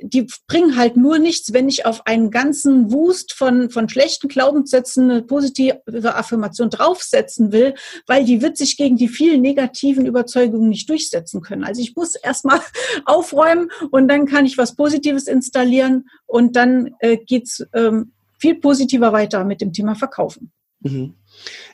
die 0.00 0.26
bringen 0.46 0.76
halt 0.76 0.96
nur 0.96 1.18
nichts, 1.18 1.52
wenn 1.52 1.68
ich 1.68 1.86
auf 1.86 2.06
einen 2.06 2.30
ganzen 2.30 2.92
Wust 2.92 3.32
von, 3.32 3.70
von 3.70 3.88
schlechten 3.88 4.28
Glaubenssätzen 4.28 5.10
eine 5.10 5.22
positive 5.22 5.80
Affirmation 6.14 6.70
draufsetzen 6.70 7.52
will, 7.52 7.74
weil 8.06 8.24
die 8.24 8.42
wird 8.42 8.56
sich 8.56 8.76
gegen 8.76 8.96
die 8.96 9.08
vielen 9.08 9.40
negativen 9.40 10.06
Überzeugungen 10.06 10.68
nicht 10.68 10.88
durchsetzen 10.90 11.40
können. 11.40 11.64
Also 11.64 11.80
ich 11.80 11.96
muss 11.96 12.14
erstmal 12.14 12.60
aufräumen 13.04 13.70
und 13.90 14.08
dann 14.08 14.26
kann 14.26 14.46
ich 14.46 14.58
was 14.58 14.76
Positives 14.76 15.26
installieren 15.26 16.08
und 16.26 16.56
dann 16.56 16.94
äh, 17.00 17.16
geht's 17.16 17.64
ähm, 17.72 18.12
viel 18.38 18.56
positiver 18.56 19.12
weiter 19.12 19.44
mit 19.44 19.60
dem 19.60 19.72
Thema 19.72 19.94
Verkaufen. 19.94 20.52
Mhm. 20.80 21.14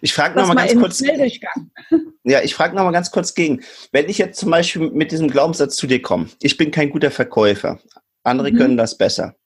Ich 0.01 0.13
frage 0.13 0.39
noch 0.39 0.47
mal 0.47 0.55
ganz 0.55 0.79
kurz. 0.79 1.03
Ja, 2.25 2.41
ich 2.41 2.55
frage 2.55 2.77
noch 2.77 2.85
mal 2.85 2.93
ganz 2.93 3.11
kurz 3.11 3.35
gegen. 3.35 3.63
Wenn 3.91 4.09
ich 4.09 4.19
jetzt 4.19 4.39
zum 4.39 4.51
Beispiel 4.51 4.91
mit 4.91 5.11
diesem 5.11 5.29
Glaubenssatz 5.29 5.75
zu 5.75 5.89
dir 5.89 6.01
komme, 6.01 6.29
ich 6.41 6.57
bin 6.57 6.71
kein 6.71 6.91
guter 6.91 7.11
Verkäufer, 7.11 7.81
andere 8.23 8.53
mhm. 8.53 8.57
können 8.57 8.77
das 8.77 8.97
besser. 8.97 9.37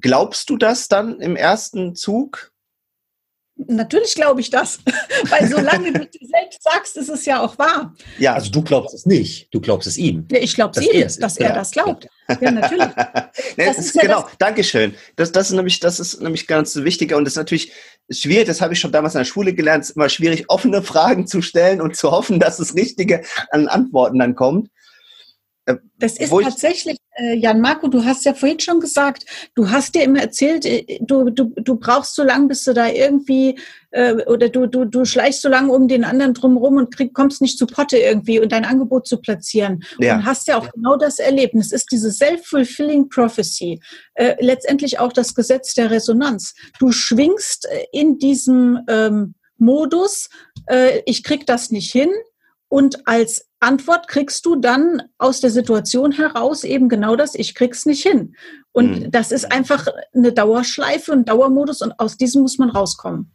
Glaubst 0.00 0.48
du 0.50 0.56
das 0.56 0.88
dann 0.88 1.20
im 1.20 1.36
ersten 1.36 1.94
Zug? 1.94 2.52
Natürlich 3.66 4.14
glaube 4.14 4.40
ich 4.40 4.50
das, 4.50 4.78
weil 5.30 5.48
solange 5.48 5.92
du 5.92 6.06
dir 6.06 6.28
selbst 6.28 6.62
sagst, 6.62 6.96
ist 6.96 7.08
es 7.08 7.26
ja 7.26 7.40
auch 7.40 7.58
wahr. 7.58 7.92
Ja, 8.18 8.34
also 8.34 8.52
du 8.52 8.62
glaubst 8.62 8.94
es 8.94 9.04
nicht, 9.04 9.52
du 9.52 9.60
glaubst 9.60 9.88
es 9.88 9.98
ihm. 9.98 10.28
Ja, 10.30 10.38
ich 10.38 10.54
glaube 10.54 10.78
es 10.78 10.86
ihm, 10.86 11.20
dass 11.20 11.36
er 11.38 11.48
ja. 11.48 11.54
das 11.54 11.72
glaubt. 11.72 12.06
Ja, 12.40 12.52
natürlich. 12.52 12.86
nee, 13.56 13.66
das 13.66 13.78
ist, 13.78 13.96
ja 13.96 14.02
genau, 14.02 14.22
das 14.22 14.38
Dankeschön. 14.38 14.94
Das, 15.16 15.32
das, 15.32 15.50
ist 15.50 15.56
nämlich, 15.56 15.80
das 15.80 15.98
ist 15.98 16.20
nämlich 16.20 16.46
ganz 16.46 16.76
wichtig 16.76 17.12
und 17.12 17.24
das 17.24 17.32
ist 17.32 17.38
natürlich 17.38 17.72
schwierig, 18.10 18.46
das 18.46 18.60
habe 18.60 18.74
ich 18.74 18.80
schon 18.80 18.92
damals 18.92 19.14
in 19.14 19.20
der 19.20 19.24
Schule 19.24 19.52
gelernt, 19.52 19.82
es 19.82 19.90
ist 19.90 19.96
immer 19.96 20.08
schwierig, 20.08 20.44
offene 20.48 20.82
Fragen 20.82 21.26
zu 21.26 21.42
stellen 21.42 21.80
und 21.80 21.96
zu 21.96 22.12
hoffen, 22.12 22.38
dass 22.38 22.58
das 22.58 22.76
Richtige 22.76 23.22
an 23.50 23.66
Antworten 23.66 24.20
dann 24.20 24.36
kommt. 24.36 24.70
Äh, 25.68 25.76
das 25.98 26.18
ist 26.18 26.30
tatsächlich, 26.30 26.96
äh, 27.16 27.34
Jan 27.34 27.60
Marco, 27.60 27.88
du 27.88 28.04
hast 28.04 28.24
ja 28.24 28.34
vorhin 28.34 28.60
schon 28.60 28.80
gesagt, 28.80 29.24
du 29.54 29.70
hast 29.70 29.94
dir 29.94 30.04
immer 30.04 30.20
erzählt, 30.20 30.64
äh, 30.64 30.98
du, 31.00 31.30
du, 31.30 31.52
du 31.56 31.76
brauchst 31.76 32.14
so 32.14 32.22
lange, 32.22 32.48
bis 32.48 32.64
du 32.64 32.72
da 32.72 32.88
irgendwie, 32.88 33.58
äh, 33.90 34.14
oder 34.24 34.48
du, 34.48 34.66
du, 34.66 34.84
du 34.84 35.04
schleichst 35.04 35.42
so 35.42 35.48
lange 35.48 35.72
um 35.72 35.86
den 35.86 36.04
anderen 36.04 36.34
drumherum 36.34 36.76
und 36.76 36.94
krieg, 36.94 37.12
kommst 37.12 37.42
nicht 37.42 37.58
zu 37.58 37.66
Potte 37.66 37.98
irgendwie 37.98 38.40
und 38.40 38.52
dein 38.52 38.64
Angebot 38.64 39.06
zu 39.06 39.20
platzieren. 39.20 39.84
Ja. 39.98 40.16
Und 40.16 40.24
hast 40.24 40.48
ja 40.48 40.58
auch 40.58 40.70
genau 40.72 40.96
das 40.96 41.18
Erlebnis. 41.18 41.66
Es 41.66 41.82
ist 41.82 41.92
diese 41.92 42.10
self-fulfilling 42.10 43.08
prophecy. 43.08 43.80
Äh, 44.14 44.36
letztendlich 44.40 44.98
auch 44.98 45.12
das 45.12 45.34
Gesetz 45.34 45.74
der 45.74 45.90
Resonanz. 45.90 46.54
Du 46.78 46.92
schwingst 46.92 47.66
äh, 47.66 47.84
in 47.92 48.18
diesem 48.18 48.80
ähm, 48.88 49.34
Modus, 49.58 50.30
äh, 50.66 51.02
ich 51.04 51.22
krieg 51.24 51.44
das 51.46 51.70
nicht 51.70 51.90
hin, 51.90 52.10
und 52.68 53.06
als 53.06 53.48
Antwort 53.60 54.08
kriegst 54.08 54.44
du 54.46 54.56
dann 54.56 55.02
aus 55.16 55.40
der 55.40 55.50
Situation 55.50 56.12
heraus 56.12 56.64
eben 56.64 56.88
genau 56.88 57.16
das, 57.16 57.34
ich 57.34 57.54
krieg's 57.54 57.86
nicht 57.86 58.02
hin. 58.02 58.36
Und 58.72 59.00
mhm. 59.00 59.10
das 59.10 59.32
ist 59.32 59.50
einfach 59.50 59.86
eine 60.14 60.32
Dauerschleife, 60.32 61.12
ein 61.12 61.24
Dauermodus 61.24 61.82
und 61.82 61.98
aus 61.98 62.16
diesem 62.16 62.42
muss 62.42 62.58
man 62.58 62.70
rauskommen. 62.70 63.32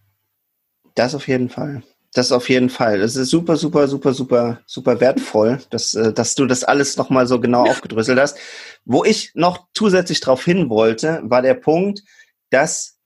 Das 0.96 1.16
auf 1.16 1.28
jeden 1.28 1.50
Fall. 1.50 1.84
Das 2.14 2.32
auf 2.32 2.48
jeden 2.48 2.70
Fall. 2.70 3.00
Das 3.00 3.16
ist 3.16 3.32
super, 3.32 3.58
super, 3.58 3.88
super, 3.88 4.14
super, 4.14 4.60
super 4.68 5.00
wertvoll, 5.00 5.60
dass, 5.72 5.96
äh, 5.96 6.14
dass 6.14 6.36
du 6.36 6.46
das 6.46 6.64
alles 6.64 6.96
nochmal 6.96 7.26
so 7.26 7.40
genau 7.40 7.64
aufgedröselt 7.64 8.20
hast. 8.20 8.38
Wo 8.86 9.04
ich 9.04 9.32
noch 9.34 9.68
zusätzlich 9.74 10.20
darauf 10.20 10.46
hin 10.46 10.70
wollte, 10.70 11.22
war 11.24 11.42
der 11.42 11.56
Punkt, 11.56 12.04
dass 12.52 13.00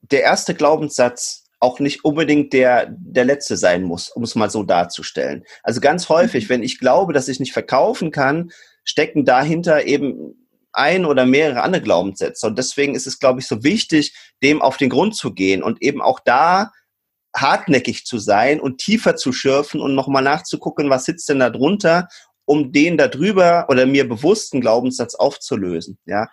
der 0.00 0.22
erste 0.22 0.54
Glaubenssatz 0.54 1.45
auch 1.66 1.80
nicht 1.80 2.04
unbedingt 2.04 2.52
der, 2.52 2.86
der 2.90 3.24
letzte 3.24 3.56
sein 3.56 3.82
muss, 3.82 4.08
um 4.08 4.22
es 4.22 4.36
mal 4.36 4.50
so 4.50 4.62
darzustellen. 4.62 5.44
Also 5.64 5.80
ganz 5.80 6.08
häufig, 6.08 6.44
mhm. 6.44 6.48
wenn 6.50 6.62
ich 6.62 6.78
glaube, 6.78 7.12
dass 7.12 7.26
ich 7.26 7.40
nicht 7.40 7.52
verkaufen 7.52 8.12
kann, 8.12 8.52
stecken 8.84 9.24
dahinter 9.24 9.84
eben 9.84 10.48
ein 10.72 11.04
oder 11.04 11.26
mehrere 11.26 11.62
andere 11.62 11.82
Glaubenssätze. 11.82 12.46
Und 12.46 12.56
deswegen 12.56 12.94
ist 12.94 13.06
es, 13.06 13.18
glaube 13.18 13.40
ich, 13.40 13.46
so 13.46 13.64
wichtig, 13.64 14.14
dem 14.42 14.62
auf 14.62 14.76
den 14.76 14.90
Grund 14.90 15.16
zu 15.16 15.32
gehen 15.32 15.62
und 15.62 15.82
eben 15.82 16.00
auch 16.00 16.20
da 16.20 16.70
hartnäckig 17.34 18.04
zu 18.04 18.18
sein 18.18 18.60
und 18.60 18.78
tiefer 18.78 19.16
zu 19.16 19.32
schürfen 19.32 19.80
und 19.80 19.94
nochmal 19.94 20.22
nachzugucken, 20.22 20.88
was 20.88 21.04
sitzt 21.04 21.28
denn 21.28 21.40
da 21.40 21.50
drunter, 21.50 22.08
um 22.44 22.72
den 22.72 22.96
da 22.96 23.08
drüber 23.08 23.66
oder 23.68 23.86
mir 23.86 24.08
bewussten 24.08 24.60
Glaubenssatz 24.60 25.14
aufzulösen. 25.14 25.98
Ja. 26.06 26.28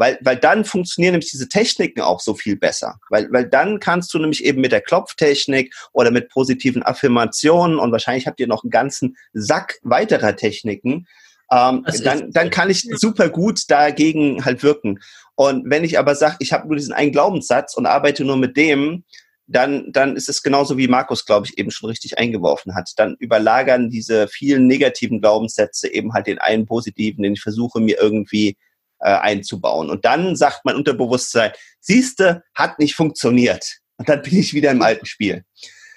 Weil, 0.00 0.18
weil 0.22 0.38
dann 0.38 0.64
funktionieren 0.64 1.12
nämlich 1.12 1.30
diese 1.30 1.50
Techniken 1.50 2.00
auch 2.00 2.20
so 2.20 2.32
viel 2.32 2.56
besser. 2.56 2.98
Weil, 3.10 3.30
weil 3.32 3.46
dann 3.46 3.80
kannst 3.80 4.14
du 4.14 4.18
nämlich 4.18 4.42
eben 4.46 4.62
mit 4.62 4.72
der 4.72 4.80
Klopftechnik 4.80 5.74
oder 5.92 6.10
mit 6.10 6.30
positiven 6.30 6.82
Affirmationen 6.82 7.78
und 7.78 7.92
wahrscheinlich 7.92 8.26
habt 8.26 8.40
ihr 8.40 8.46
noch 8.46 8.64
einen 8.64 8.70
ganzen 8.70 9.18
Sack 9.34 9.78
weiterer 9.82 10.36
Techniken, 10.36 11.06
ähm, 11.52 11.84
dann, 12.02 12.30
dann 12.30 12.48
kann 12.48 12.70
ich 12.70 12.88
super 12.94 13.28
gut 13.28 13.64
dagegen 13.68 14.42
halt 14.42 14.62
wirken. 14.62 15.00
Und 15.34 15.68
wenn 15.68 15.84
ich 15.84 15.98
aber 15.98 16.14
sage, 16.14 16.36
ich 16.38 16.54
habe 16.54 16.66
nur 16.66 16.76
diesen 16.76 16.94
einen 16.94 17.12
Glaubenssatz 17.12 17.76
und 17.76 17.84
arbeite 17.84 18.24
nur 18.24 18.38
mit 18.38 18.56
dem, 18.56 19.04
dann, 19.48 19.92
dann 19.92 20.16
ist 20.16 20.30
es 20.30 20.42
genauso 20.42 20.78
wie 20.78 20.88
Markus, 20.88 21.26
glaube 21.26 21.46
ich, 21.46 21.58
eben 21.58 21.70
schon 21.70 21.90
richtig 21.90 22.18
eingeworfen 22.18 22.74
hat. 22.74 22.92
Dann 22.96 23.16
überlagern 23.18 23.90
diese 23.90 24.28
vielen 24.28 24.66
negativen 24.66 25.20
Glaubenssätze 25.20 25.92
eben 25.92 26.14
halt 26.14 26.26
den 26.26 26.38
einen 26.38 26.64
positiven, 26.64 27.22
den 27.22 27.34
ich 27.34 27.42
versuche 27.42 27.80
mir 27.80 27.98
irgendwie 28.00 28.56
äh, 29.00 29.10
einzubauen. 29.10 29.90
Und 29.90 30.04
dann 30.04 30.36
sagt 30.36 30.64
mein 30.64 30.76
Unterbewusstsein, 30.76 31.52
siehste, 31.80 32.42
hat 32.54 32.78
nicht 32.78 32.94
funktioniert. 32.94 33.78
Und 33.96 34.08
dann 34.08 34.22
bin 34.22 34.38
ich 34.38 34.54
wieder 34.54 34.70
im 34.70 34.82
alten 34.82 35.06
Spiel. 35.06 35.44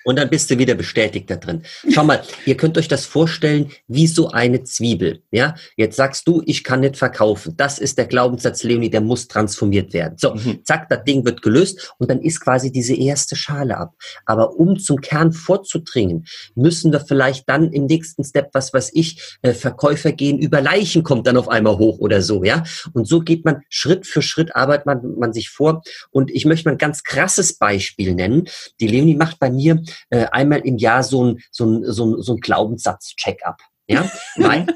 Und 0.04 0.18
dann 0.18 0.30
bist 0.30 0.50
du 0.52 0.58
wieder 0.58 0.76
bestätigt 0.76 1.30
da 1.30 1.36
drin. 1.36 1.64
Schau 1.90 2.04
mal, 2.04 2.22
ihr 2.46 2.58
könnt 2.58 2.78
euch 2.78 2.88
das 2.88 3.06
vorstellen 3.06 3.72
wie 3.88 4.08
so 4.08 4.30
eine 4.30 4.64
Zwiebel. 4.64 5.22
Ja, 5.32 5.56
jetzt 5.78 5.96
sagst 5.96 6.28
du, 6.28 6.42
ich 6.46 6.64
kann 6.64 6.82
nicht 6.82 6.98
verkaufen. 6.98 7.56
Das 7.58 7.80
ist 7.80 7.98
der 7.98 8.06
Glaubenssatz, 8.06 8.64
Leonie, 8.64 8.90
der 8.90 9.02
muss 9.02 9.28
transformiert 9.28 9.94
werden. 9.94 10.18
So, 10.18 10.34
mhm. 10.36 10.60
zack, 10.64 10.90
das 10.90 11.04
Ding 11.04 11.26
wird 11.26 11.42
gelöst 11.42 11.94
und 11.98 12.10
dann 12.10 12.22
ist 12.22 12.42
quasi 12.42 12.72
diese 12.72 12.96
erste 12.96 13.36
Schale 13.36 13.78
ab. 13.78 13.94
Aber 14.26 14.56
um 14.56 14.78
zum 14.80 15.02
Kern 15.02 15.32
vorzudringen, 15.32 16.26
müssen 16.56 16.92
wir 16.92 17.00
vielleicht 17.00 17.48
dann 17.50 17.72
im 17.72 17.86
nächsten 17.86 18.24
Step, 18.24 18.50
was 18.54 18.74
weiß 18.74 18.92
ich, 18.94 19.38
äh, 19.42 19.54
Verkäufer 19.54 20.12
gehen 20.12 20.38
über 20.38 20.62
Leichen 20.62 21.04
kommt 21.04 21.28
dann 21.28 21.38
auf 21.38 21.50
einmal 21.50 21.78
hoch 21.78 22.00
oder 22.00 22.22
so, 22.22 22.44
ja. 22.44 22.64
Und 22.94 23.08
so 23.08 23.22
geht 23.22 23.46
man 23.46 23.62
Schritt 23.70 24.06
für 24.06 24.22
Schritt 24.22 24.56
arbeitet 24.56 24.86
man, 24.86 25.16
man 25.18 25.34
sich 25.34 25.50
vor. 25.50 25.84
Und 26.12 26.32
ich 26.32 26.46
möchte 26.46 26.68
mal 26.68 26.74
ein 26.74 26.78
ganz 26.78 27.04
krasses 27.04 27.58
Beispiel 27.58 28.14
nennen. 28.16 28.48
Die 28.80 28.88
Leonie 28.88 29.16
macht 29.16 29.40
bei 29.40 29.50
mir 29.50 29.82
äh, 30.10 30.26
einmal 30.32 30.60
im 30.60 30.78
Jahr 30.78 31.04
so 31.04 31.24
ein, 31.24 31.40
so 31.52 31.66
ein, 31.66 31.84
so 31.92 32.06
ein, 32.06 32.22
so 32.22 32.34
ein 32.34 32.40
Glaubenssatz-Check-up. 32.40 33.62
Ja, 33.88 34.10
Nein. 34.36 34.68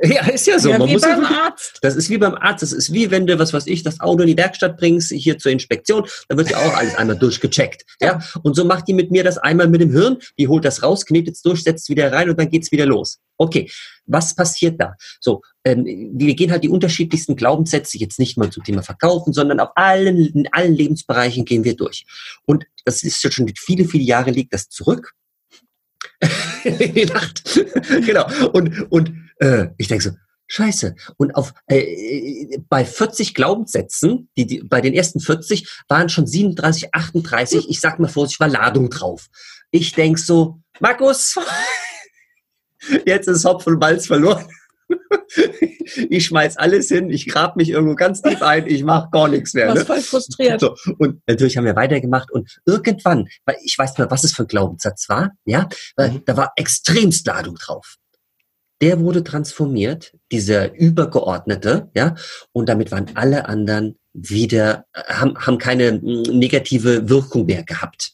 Ja, 0.00 0.26
ist 0.28 0.46
ja 0.46 0.58
so. 0.58 0.70
Ja, 0.70 0.78
Man 0.78 0.88
wie 0.88 0.94
muss 0.94 1.02
beim 1.02 1.22
ja, 1.22 1.44
Arzt. 1.44 1.78
Das 1.82 1.94
ist 1.94 2.10
wie 2.10 2.18
beim 2.18 2.34
Arzt. 2.34 2.62
Das 2.62 2.72
ist 2.72 2.92
wie 2.92 3.10
wenn 3.12 3.26
du, 3.26 3.38
was 3.38 3.52
weiß 3.52 3.66
ich, 3.68 3.84
das 3.84 4.00
Auto 4.00 4.22
in 4.22 4.28
die 4.28 4.36
Werkstatt 4.36 4.76
bringst, 4.76 5.12
hier 5.12 5.38
zur 5.38 5.52
Inspektion, 5.52 6.04
da 6.28 6.36
wird 6.36 6.50
ja 6.50 6.58
auch 6.58 6.74
alles 6.74 6.96
einmal 6.96 7.16
durchgecheckt. 7.16 7.84
Ja. 8.00 8.20
Und 8.42 8.56
so 8.56 8.64
macht 8.64 8.88
die 8.88 8.92
mit 8.92 9.12
mir 9.12 9.22
das 9.22 9.38
einmal 9.38 9.68
mit 9.68 9.80
dem 9.80 9.92
Hirn. 9.92 10.18
Die 10.38 10.48
holt 10.48 10.64
das 10.64 10.82
raus, 10.82 11.06
knetet 11.06 11.36
es 11.36 11.42
durch, 11.42 11.62
setzt 11.62 11.84
es 11.84 11.88
wieder 11.88 12.12
rein 12.12 12.28
und 12.28 12.40
dann 12.40 12.50
geht's 12.50 12.72
wieder 12.72 12.86
los. 12.86 13.20
Okay, 13.36 13.70
was 14.06 14.34
passiert 14.34 14.80
da? 14.80 14.94
So, 15.20 15.42
ähm, 15.64 15.84
wir 16.14 16.34
gehen 16.34 16.50
halt 16.50 16.64
die 16.64 16.68
unterschiedlichsten 16.68 17.36
Glaubenssätze 17.36 17.96
jetzt 17.98 18.18
nicht 18.18 18.36
mal 18.36 18.50
zum 18.50 18.64
Thema 18.64 18.82
Verkaufen, 18.82 19.32
sondern 19.32 19.60
auf 19.60 19.70
allen, 19.76 20.16
in 20.18 20.48
allen 20.52 20.74
Lebensbereichen 20.74 21.44
gehen 21.44 21.62
wir 21.62 21.76
durch. 21.76 22.04
Und 22.46 22.64
das 22.84 23.02
ist 23.04 23.20
schon 23.32 23.50
viele, 23.56 23.84
viele 23.84 24.04
Jahre 24.04 24.32
liegt 24.32 24.52
das 24.52 24.68
zurück. 24.68 25.12
genau. 26.64 28.26
Und, 28.52 28.90
und 28.90 29.23
äh, 29.38 29.68
ich 29.78 29.88
denke 29.88 30.04
so, 30.04 30.10
Scheiße. 30.46 30.94
Und 31.16 31.34
auf 31.34 31.54
äh, 31.66 32.58
bei 32.68 32.84
40 32.84 33.34
Glaubenssätzen, 33.34 34.28
die, 34.36 34.46
die 34.46 34.62
bei 34.62 34.80
den 34.80 34.94
ersten 34.94 35.20
40 35.20 35.68
waren 35.88 36.08
schon 36.08 36.26
37, 36.26 36.94
38, 36.94 37.68
ich 37.68 37.80
sag 37.80 37.98
mal 37.98 38.08
vorsichtig, 38.08 38.40
war 38.40 38.48
Ladung 38.48 38.90
drauf. 38.90 39.28
Ich 39.70 39.92
denk 39.94 40.18
so, 40.18 40.60
Markus, 40.80 41.36
jetzt 43.06 43.28
ist 43.28 43.44
Hopf 43.44 43.66
und 43.66 43.80
Malz 43.80 44.06
verloren. 44.06 44.46
ich 46.10 46.26
schmeiß 46.26 46.58
alles 46.58 46.88
hin, 46.88 47.08
ich 47.08 47.26
grab 47.26 47.56
mich 47.56 47.70
irgendwo 47.70 47.94
ganz 47.94 48.20
tief 48.20 48.42
ein, 48.42 48.66
ich 48.66 48.84
mach 48.84 49.10
gar 49.10 49.28
nichts 49.28 49.54
mehr. 49.54 49.72
Ne? 49.72 49.84
voll 49.84 50.02
frustriert. 50.02 50.60
So, 50.60 50.76
und 50.98 51.22
natürlich 51.26 51.56
haben 51.56 51.64
wir 51.64 51.74
weitergemacht 51.74 52.30
und 52.30 52.60
irgendwann, 52.66 53.26
weil 53.46 53.56
ich 53.64 53.78
weiß 53.78 53.92
nicht 53.92 53.98
mehr, 53.98 54.10
was 54.10 54.24
es 54.24 54.32
für 54.32 54.42
ein 54.42 54.48
Glaubenssatz 54.48 55.08
war, 55.08 55.30
ja, 55.46 55.70
weil 55.96 56.10
mhm. 56.10 56.22
da 56.26 56.36
war 56.36 56.52
extremst 56.56 57.26
Ladung 57.26 57.54
drauf 57.54 57.96
der 58.84 59.00
wurde 59.00 59.24
transformiert, 59.24 60.12
dieser 60.30 60.74
übergeordnete, 60.74 61.88
ja, 61.94 62.16
und 62.52 62.68
damit 62.68 62.92
waren 62.92 63.06
alle 63.14 63.48
anderen 63.48 63.96
wieder, 64.12 64.84
haben, 64.94 65.38
haben 65.38 65.56
keine 65.56 65.92
hm, 65.92 66.38
negative 66.38 67.08
Wirkung 67.08 67.46
mehr 67.46 67.62
gehabt. 67.62 68.12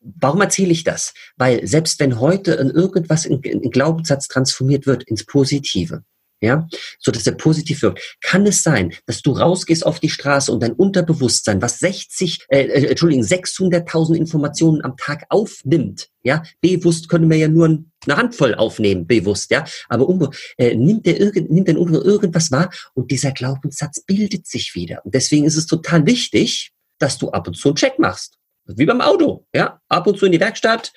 Warum 0.00 0.40
erzähle 0.40 0.72
ich 0.72 0.82
das? 0.82 1.12
Weil 1.36 1.66
selbst 1.66 2.00
wenn 2.00 2.20
heute 2.20 2.54
in 2.54 2.70
irgendwas 2.70 3.26
in, 3.26 3.42
Glaubenssatz 3.70 4.28
transformiert 4.28 4.86
wird 4.86 5.02
ins 5.02 5.26
Positive, 5.26 6.02
ja, 6.44 6.68
so 6.98 7.10
dass 7.10 7.26
er 7.26 7.32
positiv 7.32 7.82
wirkt. 7.82 8.16
Kann 8.20 8.46
es 8.46 8.62
sein, 8.62 8.92
dass 9.06 9.22
du 9.22 9.32
rausgehst 9.32 9.84
auf 9.84 10.00
die 10.00 10.10
Straße 10.10 10.52
und 10.52 10.62
dein 10.62 10.72
Unterbewusstsein, 10.72 11.62
was 11.62 11.78
60, 11.78 12.46
äh, 12.48 12.62
äh 12.62 12.86
Entschuldigung, 12.86 13.24
600.000 13.24 14.14
Informationen 14.14 14.84
am 14.84 14.96
Tag 14.96 15.24
aufnimmt, 15.28 16.08
ja, 16.22 16.42
bewusst 16.60 17.08
können 17.08 17.28
wir 17.28 17.36
ja 17.36 17.48
nur 17.48 17.66
eine 17.66 18.16
Handvoll 18.16 18.54
aufnehmen, 18.54 19.06
bewusst, 19.06 19.50
ja, 19.50 19.64
aber 19.88 20.30
äh, 20.56 20.74
nimmt 20.74 21.06
der 21.06 21.20
irgend, 21.20 21.50
nimmt 21.50 21.68
dann 21.68 21.76
irgendwas 21.76 22.50
wahr 22.50 22.70
und 22.94 23.10
dieser 23.10 23.32
Glaubenssatz 23.32 24.02
bildet 24.04 24.46
sich 24.46 24.74
wieder. 24.74 25.04
Und 25.04 25.14
deswegen 25.14 25.44
ist 25.44 25.56
es 25.56 25.66
total 25.66 26.06
wichtig, 26.06 26.72
dass 26.98 27.18
du 27.18 27.30
ab 27.30 27.46
und 27.46 27.54
zu 27.54 27.68
einen 27.68 27.76
Check 27.76 27.98
machst. 27.98 28.38
Wie 28.66 28.86
beim 28.86 29.02
Auto, 29.02 29.46
ja, 29.54 29.80
ab 29.88 30.06
und 30.06 30.18
zu 30.18 30.26
in 30.26 30.32
die 30.32 30.40
Werkstatt, 30.40 30.92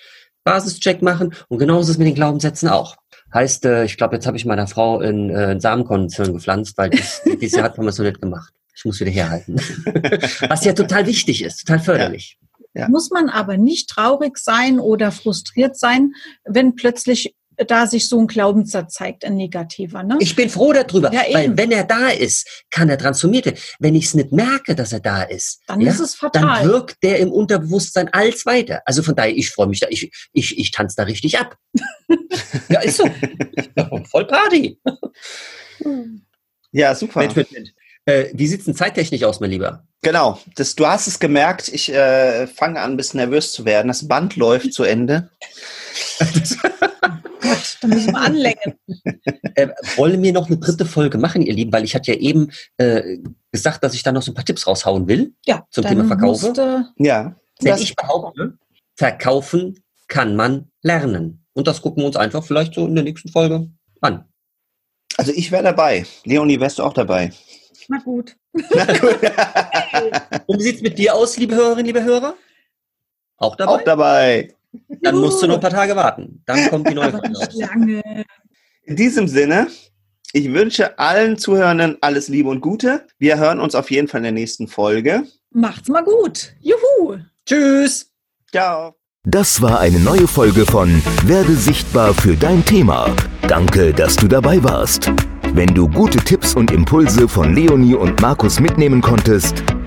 Basischeck 0.47 1.01
machen 1.01 1.33
und 1.49 1.57
genauso 1.57 1.81
ist 1.81 1.89
es 1.89 1.97
mit 1.97 2.07
den 2.07 2.15
Glaubenssätzen 2.15 2.69
auch. 2.69 2.95
Heißt, 3.33 3.65
äh, 3.65 3.83
ich 3.83 3.97
glaube, 3.97 4.15
jetzt 4.15 4.25
habe 4.25 4.37
ich 4.37 4.45
meiner 4.45 4.67
Frau 4.67 5.01
in, 5.01 5.29
äh, 5.29 5.47
ein 5.47 5.59
Samenkornzirn 5.59 6.33
gepflanzt, 6.33 6.77
weil 6.77 6.89
das, 6.91 7.21
dieses 7.41 7.57
Jahr 7.57 7.65
hat 7.65 7.77
man 7.77 7.87
es 7.87 7.97
noch 7.97 8.05
nicht 8.05 8.21
gemacht. 8.21 8.53
Ich 8.75 8.85
muss 8.85 8.99
wieder 8.99 9.11
herhalten. 9.11 9.55
Was 10.47 10.63
ja 10.63 10.73
total 10.73 11.05
wichtig 11.05 11.43
ist, 11.43 11.65
total 11.65 11.79
förderlich. 11.79 12.37
Ja. 12.39 12.47
Ja. 12.81 12.89
Muss 12.89 13.09
man 13.09 13.27
aber 13.27 13.57
nicht 13.57 13.89
traurig 13.89 14.37
sein 14.37 14.79
oder 14.79 15.11
frustriert 15.11 15.77
sein, 15.77 16.13
wenn 16.45 16.75
plötzlich 16.75 17.35
da 17.65 17.87
sich 17.87 18.07
so 18.07 18.19
ein 18.19 18.27
Glaubenssatz 18.27 18.93
zeigt, 18.93 19.25
ein 19.25 19.35
negativer. 19.35 20.03
Ne? 20.03 20.17
Ich 20.19 20.35
bin 20.35 20.49
froh 20.49 20.73
darüber, 20.73 21.11
ja, 21.11 21.21
weil 21.31 21.57
wenn 21.57 21.71
er 21.71 21.83
da 21.83 22.09
ist, 22.09 22.65
kann 22.69 22.89
er 22.89 22.97
transformiert 22.97 23.45
werden. 23.45 23.59
Wenn 23.79 23.95
ich 23.95 24.05
es 24.05 24.13
nicht 24.13 24.31
merke, 24.31 24.75
dass 24.75 24.93
er 24.93 24.99
da 24.99 25.23
ist, 25.23 25.61
dann 25.67 25.81
ja, 25.81 25.91
ist 25.91 25.99
es 25.99 26.15
fatal. 26.15 26.61
Dann 26.61 26.67
wirkt 26.67 27.03
der 27.03 27.19
im 27.19 27.31
Unterbewusstsein 27.31 28.09
als 28.13 28.45
weiter. 28.45 28.81
Also 28.85 29.01
von 29.01 29.15
daher, 29.15 29.35
ich 29.35 29.49
freue 29.49 29.67
mich 29.67 29.79
da, 29.79 29.87
ich, 29.89 30.11
ich, 30.33 30.57
ich 30.57 30.71
tanze 30.71 30.95
da 30.97 31.03
richtig 31.03 31.39
ab. 31.39 31.55
ja, 32.69 32.81
ist 32.81 32.97
so. 32.97 33.09
Voll 34.11 34.27
Party. 34.27 34.79
Ja, 36.71 36.93
super. 36.95 37.19
Mensch, 37.19 37.35
Mensch, 37.35 37.51
Mensch. 37.51 37.69
Äh, 38.05 38.29
wie 38.33 38.47
sieht's 38.47 38.65
denn 38.65 38.75
zeittechnisch 38.75 39.23
aus, 39.23 39.39
mein 39.41 39.49
Lieber? 39.49 39.85
Genau, 40.01 40.39
das, 40.55 40.75
du 40.75 40.87
hast 40.87 41.07
es 41.07 41.19
gemerkt, 41.19 41.67
ich 41.67 41.91
äh, 41.91 42.47
fange 42.47 42.79
an, 42.79 42.91
ein 42.91 42.97
bisschen 42.97 43.19
nervös 43.19 43.51
zu 43.51 43.65
werden. 43.65 43.89
Das 43.89 44.07
Band 44.07 44.37
läuft 44.37 44.73
zu 44.73 44.83
Ende. 44.83 45.29
Gott, 47.41 47.77
da 47.81 47.87
müssen 47.87 48.11
wir 48.13 48.19
anlängen. 48.21 48.73
Äh, 49.55 49.69
wollen 49.95 50.21
wir 50.21 50.33
noch 50.33 50.47
eine 50.47 50.57
dritte 50.57 50.85
Folge 50.85 51.17
machen, 51.17 51.41
ihr 51.41 51.53
Lieben? 51.53 51.71
Weil 51.73 51.83
ich 51.83 51.95
hatte 51.95 52.11
ja 52.13 52.19
eben 52.19 52.51
äh, 52.77 53.17
gesagt, 53.51 53.83
dass 53.83 53.95
ich 53.95 54.03
da 54.03 54.11
noch 54.11 54.21
so 54.21 54.31
ein 54.31 54.35
paar 54.35 54.45
Tipps 54.45 54.67
raushauen 54.67 55.07
will 55.07 55.33
Ja, 55.47 55.65
zum 55.71 55.83
Thema 55.83 56.05
Verkaufe. 56.05 56.47
musste- 56.47 56.85
Ja. 56.97 57.35
Denn 57.63 57.75
ich 57.79 57.95
behaupte, 57.95 58.57
verkaufen 58.95 59.83
kann 60.07 60.35
man 60.35 60.69
lernen. 60.83 61.43
Und 61.53 61.65
das 61.67 61.81
gucken 61.81 62.03
wir 62.03 62.07
uns 62.07 62.15
einfach 62.17 62.43
vielleicht 62.43 62.75
so 62.75 62.85
in 62.85 62.93
der 62.93 63.03
nächsten 63.03 63.29
Folge 63.29 63.67
an. 64.01 64.25
also 65.17 65.31
ich 65.35 65.51
wäre 65.51 65.63
dabei. 65.63 66.05
Leonie, 66.23 66.59
wärst 66.59 66.77
du 66.77 66.83
auch 66.83 66.93
dabei? 66.93 67.31
Na 67.87 67.97
gut. 67.97 68.35
Na 68.53 68.85
gut. 68.85 69.19
Und 70.45 70.59
wie 70.59 70.63
sieht's 70.63 70.81
mit 70.83 70.99
dir 70.99 71.15
aus, 71.15 71.35
liebe 71.37 71.55
Hörerinnen, 71.55 71.85
liebe 71.85 72.03
Hörer? 72.03 72.35
Auch 73.37 73.55
dabei? 73.55 73.71
auch 73.71 73.81
dabei. 73.81 74.53
Dann 75.01 75.17
musst 75.17 75.41
du 75.41 75.47
noch 75.47 75.55
ein 75.55 75.61
paar 75.61 75.69
Tage 75.69 75.95
warten. 75.95 76.41
Dann 76.45 76.69
kommt 76.69 76.89
die 76.89 76.93
neue 76.93 77.11
Folge. 77.11 78.25
In 78.83 78.95
diesem 78.95 79.27
Sinne, 79.27 79.67
ich 80.33 80.51
wünsche 80.53 80.97
allen 80.99 81.37
Zuhörenden 81.37 81.97
alles 82.01 82.27
Liebe 82.27 82.49
und 82.49 82.61
Gute. 82.61 83.07
Wir 83.17 83.37
hören 83.37 83.59
uns 83.59 83.75
auf 83.75 83.91
jeden 83.91 84.07
Fall 84.07 84.19
in 84.19 84.23
der 84.23 84.31
nächsten 84.33 84.67
Folge. 84.67 85.23
Macht's 85.51 85.89
mal 85.89 86.03
gut. 86.03 86.53
Juhu. 86.59 87.17
Tschüss! 87.45 88.11
Ciao. 88.51 88.95
Das 89.23 89.61
war 89.61 89.79
eine 89.79 89.99
neue 89.99 90.27
Folge 90.27 90.65
von 90.65 91.01
Werde 91.25 91.53
sichtbar 91.53 92.13
für 92.13 92.35
dein 92.35 92.63
Thema. 92.63 93.13
Danke, 93.47 93.93
dass 93.93 94.15
du 94.15 94.27
dabei 94.27 94.63
warst. 94.63 95.11
Wenn 95.53 95.73
du 95.73 95.89
gute 95.89 96.19
Tipps 96.19 96.55
und 96.55 96.71
Impulse 96.71 97.27
von 97.27 97.53
Leonie 97.53 97.95
und 97.95 98.21
Markus 98.21 98.59
mitnehmen 98.59 99.01
konntest, 99.01 99.63